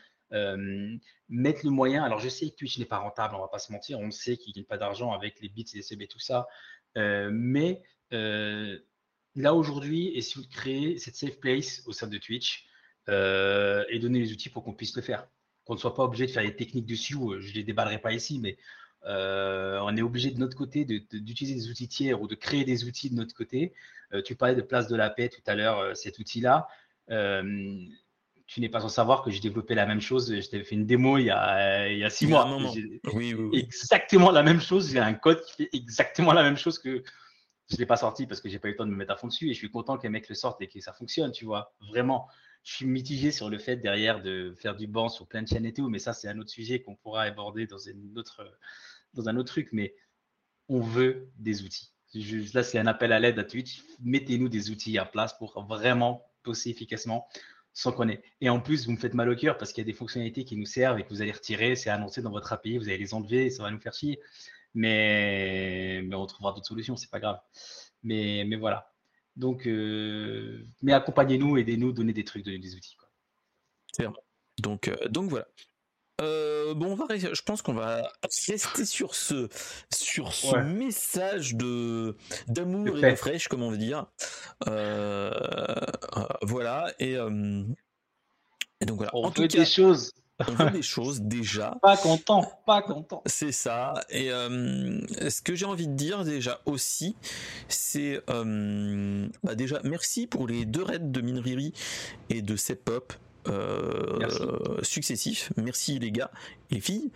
[1.30, 2.04] mettre le moyen.
[2.04, 4.38] Alors, je sais que Twitch n'est pas rentable, on va pas se mentir, on sait
[4.38, 6.48] qu'il a pas d'argent avec les bits les CB, tout ça,
[6.96, 7.82] mais
[8.12, 12.68] là aujourd'hui, si vous créez cette safe place au sein de Twitch
[13.08, 15.28] et donner les outils pour qu'on puisse le faire
[15.66, 18.14] qu'on ne soit pas obligé de faire des techniques dessus, euh, je les déballerai pas
[18.14, 18.58] ici, mais
[19.06, 23.10] on est obligé de notre côté d'utiliser des outils tiers ou de créer des outils
[23.10, 23.74] de notre côté.
[24.24, 26.70] Tu parlais de place de la paix tout à l'heure, cet outil-là.
[28.46, 30.34] Tu n'es pas sans savoir que j'ai développé la même chose.
[30.34, 32.48] Je t'avais fait une démo il y a, il y a six mois.
[33.14, 34.92] Oui, oui, Exactement la même chose.
[34.92, 37.04] J'ai un code qui fait exactement la même chose que
[37.70, 39.14] je ne l'ai pas sorti parce que j'ai pas eu le temps de me mettre
[39.14, 39.50] à fond dessus.
[39.50, 41.74] Et je suis content qu'un mec le sorte et que ça fonctionne, tu vois.
[41.90, 42.28] Vraiment
[42.64, 45.66] je suis mitigé sur le fait derrière de faire du banc sur plein de chaînes
[45.66, 48.58] et tout, mais ça, c'est un autre sujet qu'on pourra aborder dans, une autre,
[49.14, 49.70] dans un autre truc.
[49.74, 49.96] Mais
[50.70, 51.92] on veut des outils.
[52.54, 53.84] là, c'est un appel à l'aide à Twitch.
[54.00, 57.28] Mettez-nous des outils en place pour vraiment bosser efficacement
[57.74, 58.22] sans qu'on ait.
[58.42, 60.46] Et en plus, vous me faites mal au cœur parce qu'il y a des fonctionnalités
[60.46, 61.76] qui nous servent et que vous allez retirer.
[61.76, 64.20] C'est annoncé dans votre API, vous allez les enlever, ça va nous faire chier.
[64.76, 67.40] Mais, mais on trouvera d'autres solutions, c'est pas grave.
[68.04, 68.94] Mais, mais voilà.
[69.36, 72.96] Donc, euh, mais accompagnez-nous, aidez-nous, donnez des trucs, donnez des outils.
[72.96, 73.10] Quoi.
[74.60, 75.48] Donc, euh, donc voilà.
[76.22, 79.50] Euh, bon, on va, je pense qu'on va rester sur ce,
[79.94, 82.16] sur ce message de
[82.48, 84.06] d'amour et de fraîche, comme on veut dire.
[86.42, 86.94] voilà.
[87.00, 89.12] Et, et, donc voilà.
[89.14, 90.14] On en fait des choses
[90.48, 91.78] on veut des choses déjà.
[91.82, 93.22] Pas content, pas content.
[93.26, 93.94] C'est ça.
[94.10, 95.00] Et euh,
[95.30, 97.16] ce que j'ai envie de dire déjà aussi,
[97.68, 101.74] c'est euh, bah déjà merci pour les deux raids de Minriri
[102.30, 103.14] et de Sepop
[103.48, 105.52] euh, successifs.
[105.58, 106.32] Merci les gars
[106.72, 107.12] et filles.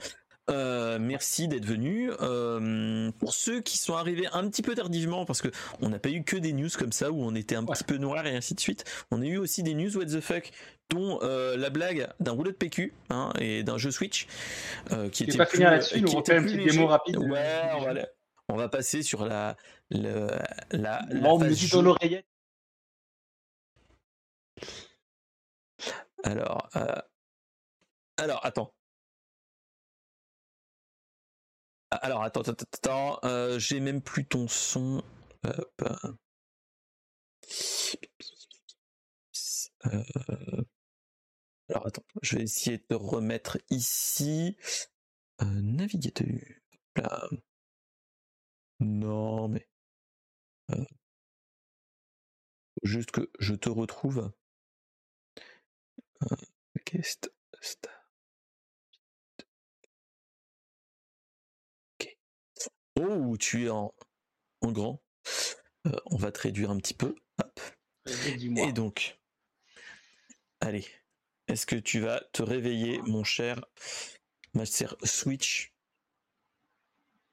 [0.50, 2.10] Euh, merci d'être venu.
[2.22, 5.50] Euh, pour ceux qui sont arrivés un petit peu tardivement, parce que
[5.82, 7.98] on n'a pas eu que des news comme ça où on était un petit peu
[7.98, 8.86] noir et ainsi de suite.
[9.12, 10.52] On a eu aussi des news what the fuck,
[10.90, 14.28] dont euh, la blague d'un rouleau de PQ hein, et d'un jeu Switch
[15.12, 16.06] qui était pas plus, là-dessus.
[16.08, 17.18] On va une petite démo rapide.
[17.18, 17.94] Ouais, on va,
[18.48, 19.58] on va, passer sur la
[19.90, 20.28] le,
[20.72, 21.06] la.
[21.10, 21.98] la phase dans
[26.24, 26.70] Alors,
[28.18, 28.74] alors attends.
[31.92, 33.20] Ah, alors, attends, attends, attends.
[33.24, 35.04] Euh, j'ai même plus ton son.
[39.86, 40.64] Euh,
[41.70, 42.04] alors, attends.
[42.22, 44.58] Je vais essayer de te remettre ici.
[45.42, 46.28] Euh, navigateur.
[48.80, 49.68] Non, mais.
[52.82, 54.32] Juste que je te retrouve.
[63.00, 63.94] Oh, tu es en,
[64.64, 65.04] grand.
[65.86, 67.16] Euh, on va te réduire un petit peu.
[68.08, 69.20] Et donc,
[70.62, 70.86] allez,
[71.48, 73.64] est-ce que tu vas te réveiller, mon cher
[74.54, 75.74] Master Switch?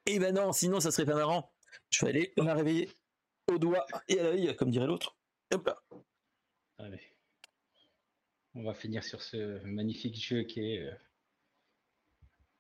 [0.07, 1.55] Eh ben non, sinon ça serait pas marrant.
[1.91, 2.91] Je vais aller la réveiller
[3.49, 5.17] au doigt et à l'œil, comme dirait l'autre.
[5.53, 5.83] Hop là.
[6.79, 7.14] Allez.
[8.55, 10.81] On va finir sur ce magnifique jeu qui est.
[10.81, 10.95] Euh,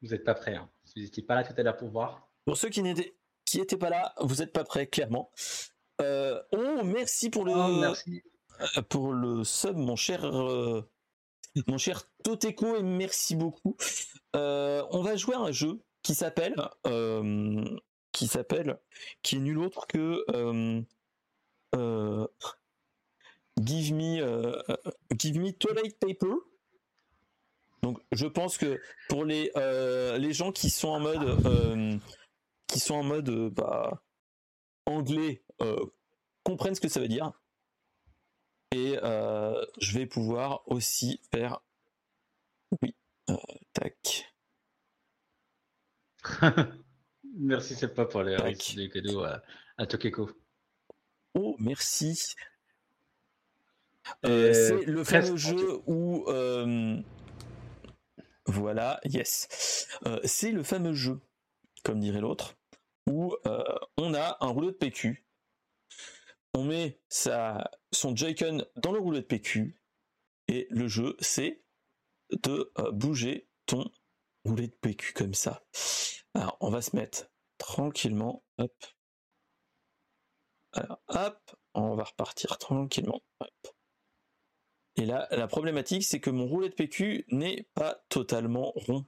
[0.02, 0.54] vous n'êtes pas prêts.
[0.54, 0.70] Hein.
[0.94, 2.28] Vous n'étiez pas là tout à l'heure pour voir.
[2.44, 5.30] Pour ceux qui n'étaient qui étaient pas là, vous n'êtes pas prêts, clairement.
[6.00, 8.22] Euh, oh, merci pour le oh, merci.
[8.60, 10.82] Euh, pour le sub, mon cher euh,
[11.68, 13.76] mon cher Toteko, et merci beaucoup.
[14.34, 16.56] on va jouer à un jeu qui s'appelle
[18.12, 18.78] qui s'appelle
[19.22, 20.24] qui est nul autre que
[23.60, 24.20] Give me
[25.16, 26.34] Give me Toilet Paper.
[27.82, 29.50] Donc je pense que pour les
[30.18, 32.00] les gens qui sont en mode
[32.74, 34.02] qui sont en mode euh, bah,
[34.86, 35.86] anglais euh,
[36.42, 37.32] comprennent ce que ça veut dire.
[38.72, 41.60] Et euh, je vais pouvoir aussi faire.
[42.82, 42.96] Oui,
[43.72, 44.34] tac.
[47.36, 48.36] merci, c'est pas pour les,
[48.92, 49.42] cadeaux à,
[49.76, 50.30] à Tokeko.
[51.34, 52.34] Oh, merci.
[54.22, 56.24] C'est le fameux jeu où.
[58.46, 59.88] voilà, yes.
[60.24, 61.20] c'est le fameux jeu
[61.84, 62.56] comme dirait l'autre,
[63.08, 63.62] où euh,
[63.98, 65.24] on a un rouleau de PQ,
[66.54, 69.80] on met sa, son Joy-Con dans le rouleau de PQ,
[70.48, 71.62] et le jeu, c'est
[72.30, 73.90] de euh, bouger ton
[74.44, 75.62] rouleau de PQ comme ça.
[76.34, 78.74] Alors, on va se mettre tranquillement, hop.
[80.72, 83.22] Alors, hop, on va repartir tranquillement.
[84.96, 89.04] Et là, la problématique, c'est que mon roulet de PQ n'est pas totalement rond.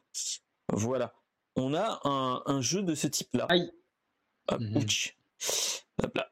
[0.72, 1.14] Voilà.
[1.54, 3.46] On a un, jeu de ce type-là.
[3.48, 3.72] Aïe.
[4.48, 4.86] Hop, mhm.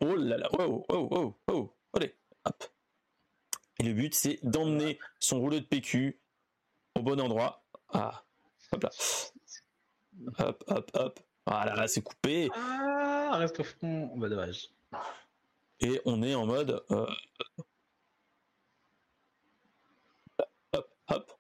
[0.00, 2.14] Oh là là, oh, oh, oh, oh, allez,
[2.44, 2.64] hop.
[3.78, 6.20] Et le but, c'est d'emmener son rouleau de PQ
[6.96, 7.64] au bon endroit.
[7.88, 8.24] Ah,
[8.72, 8.90] hop là.
[10.38, 11.20] Hop, hop, hop.
[11.46, 12.48] Voilà, c'est coupé.
[12.54, 14.16] Ah, reste au fond.
[14.16, 14.70] Bah, dommage.
[15.80, 16.84] Et on est en mode.
[16.90, 17.06] Euh,
[21.08, 21.32] hop,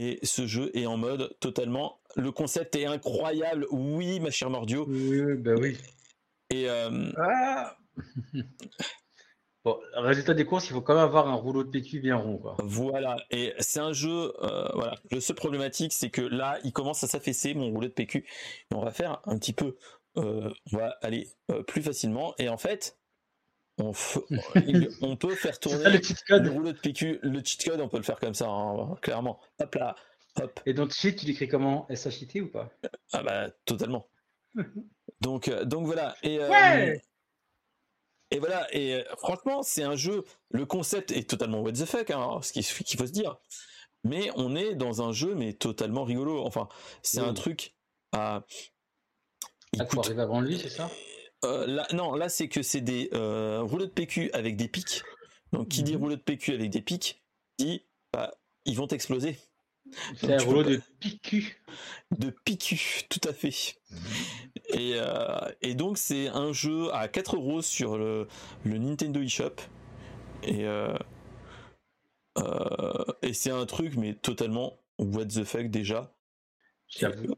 [0.00, 2.00] Et ce jeu est en mode totalement.
[2.16, 3.66] Le concept est incroyable.
[3.70, 4.86] Oui, ma chère Mordio.
[4.88, 5.76] Oui, bah oui.
[6.50, 6.68] Et.
[6.68, 7.76] Euh, ah
[9.64, 12.38] Bon, résultat des courses, il faut quand même avoir un rouleau de PQ bien rond.
[12.38, 12.56] Quoi.
[12.62, 14.94] Voilà, et c'est un jeu, euh, voilà.
[15.10, 18.18] Le seul problématique, c'est que là, il commence à s'affaisser mon rouleau de PQ.
[18.18, 19.76] Et on va faire un petit peu,
[20.16, 22.34] euh, on va aller euh, plus facilement.
[22.38, 22.98] Et en fait,
[23.78, 23.92] on,
[25.02, 26.48] on peut faire tourner le, cheat code.
[26.48, 27.20] rouleau de PQ.
[27.22, 29.40] Le cheat code, on peut le faire comme ça, hein, clairement.
[29.60, 29.96] Hop là,
[30.40, 30.60] hop.
[30.66, 32.70] Et donc, cheat, tu l'écris comment SHIT ou pas?
[33.12, 34.08] Ah bah, totalement.
[35.20, 36.16] donc, donc voilà.
[36.22, 37.00] Et, ouais
[38.30, 42.10] et voilà, et euh, franchement, c'est un jeu, le concept est totalement what the fuck,
[42.10, 43.38] hein, ce qu'il faut se dire.
[44.04, 46.44] Mais on est dans un jeu, mais totalement rigolo.
[46.44, 46.68] Enfin,
[47.02, 47.74] c'est un truc
[48.12, 48.44] à.
[49.72, 50.90] Il faut arriver avant lui, c'est ça?
[51.44, 55.02] Euh, là, Non, là, c'est que c'est des euh, rouleaux de PQ avec des pics.
[55.52, 56.02] Donc, qui dit mhm.
[56.02, 57.22] rouleau de PQ avec des pics,
[57.58, 57.82] dit
[58.12, 58.34] bah,
[58.64, 59.38] ils vont exploser.
[60.16, 61.62] C'est un rouleau de PQ.
[62.10, 63.76] De PQ, tout à fait.
[63.90, 63.98] Mhm.
[64.74, 68.28] Euh, et, donc c'est un jeu à 4 euros sur le,
[68.66, 69.56] Nintendo eShop.
[70.42, 70.66] Et,
[73.22, 76.14] et c'est un truc mais totalement what the fuck déjà.
[76.88, 77.34] J'avoue.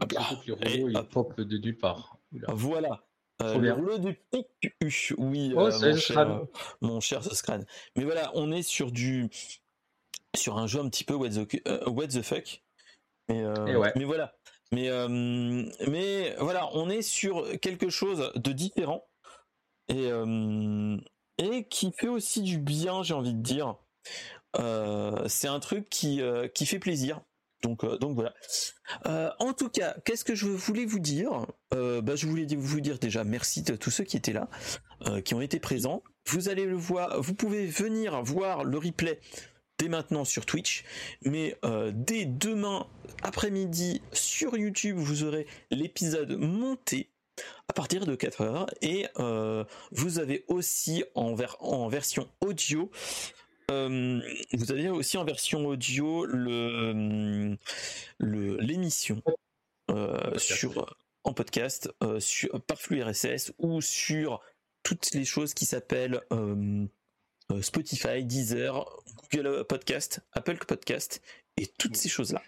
[0.00, 2.17] le rouleau il pop de nulle part.
[2.48, 3.04] Voilà.
[3.40, 6.46] le rouleau du PQ, oui, oh, mon, cher,
[6.80, 7.22] mon, cher,
[7.96, 9.28] Mais voilà, on est sur du
[10.36, 12.62] sur un jeu un petit peu what the, what the fuck.
[13.28, 13.42] Mais,
[13.96, 14.34] mais voilà,
[14.72, 19.08] mais, euh, mais voilà, on est sur quelque chose de différent
[19.88, 20.96] et, euh,
[21.38, 23.76] et qui fait aussi du bien, j'ai envie de dire.
[24.58, 26.20] Euh, c'est un truc qui,
[26.54, 27.20] qui fait plaisir.
[27.62, 28.34] Donc, donc voilà.
[29.38, 33.24] en tout cas, qu'est-ce que je voulais vous dire bah, Je voulais vous dire déjà
[33.24, 34.48] merci de tous ceux qui étaient là,
[35.24, 36.02] qui ont été présents.
[36.26, 39.20] Vous allez le voir, vous pouvez venir voir le replay
[39.78, 40.84] dès maintenant sur Twitch,
[41.22, 42.86] mais euh, dès demain
[43.22, 47.10] après-midi sur YouTube, vous aurez l'épisode monté
[47.68, 51.34] à partir de 4 heures et euh, vous avez aussi en
[51.88, 52.90] version audio
[53.70, 54.20] euh,
[54.52, 57.56] vous avez aussi en version audio le
[58.18, 59.22] l'émission
[60.36, 64.40] sur en podcast sur par flux RSS ou sur
[64.82, 66.20] toutes les choses qui s'appellent
[67.60, 68.86] Spotify, Deezer,
[69.30, 71.22] Google Podcast, Apple Podcast
[71.56, 72.42] et toutes ces choses-là.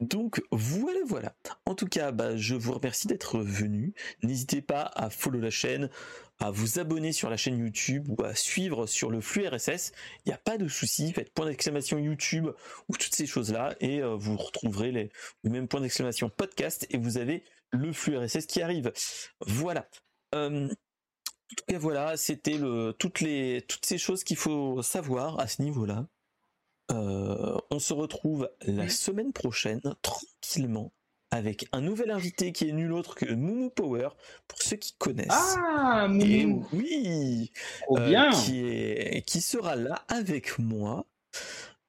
[0.00, 1.34] Donc voilà, voilà.
[1.66, 3.94] En tout cas, bah, je vous remercie d'être venu.
[4.22, 5.90] N'hésitez pas à follow la chaîne,
[6.38, 9.92] à vous abonner sur la chaîne YouTube ou à suivre sur le flux RSS.
[10.24, 11.12] Il n'y a pas de souci.
[11.12, 12.48] Faites point d'exclamation YouTube
[12.88, 15.10] ou toutes ces choses-là et euh, vous retrouverez les,
[15.42, 18.92] le même point d'exclamation podcast et vous avez le flux RSS qui arrive.
[19.40, 19.88] Voilà.
[20.34, 25.38] Euh, en tout cas, voilà, c'était le toutes les toutes ces choses qu'il faut savoir
[25.38, 26.06] à ce niveau-là.
[26.90, 30.92] Euh, on se retrouve la semaine prochaine tranquillement
[31.34, 34.10] avec un nouvel invité qui est nul autre que Moumou Power
[34.46, 35.26] pour ceux qui connaissent.
[35.30, 36.64] Ah, Moumou.
[36.72, 37.50] oui,
[37.90, 38.30] euh, bien.
[38.30, 41.06] qui est qui sera là avec moi.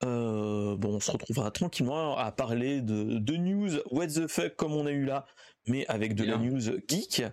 [0.03, 4.73] Euh, bon, on se retrouvera tranquillement à parler de, de news what the fuck comme
[4.73, 5.25] on a eu là
[5.67, 7.23] mais avec de la news geek.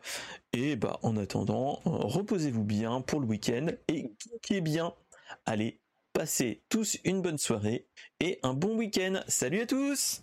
[0.52, 4.94] Et bah en attendant, reposez-vous bien pour le week-end et geekez bien.
[5.46, 5.80] Allez,
[6.12, 7.88] passez tous une bonne soirée
[8.20, 9.22] et un bon week-end.
[9.28, 10.22] Salut à tous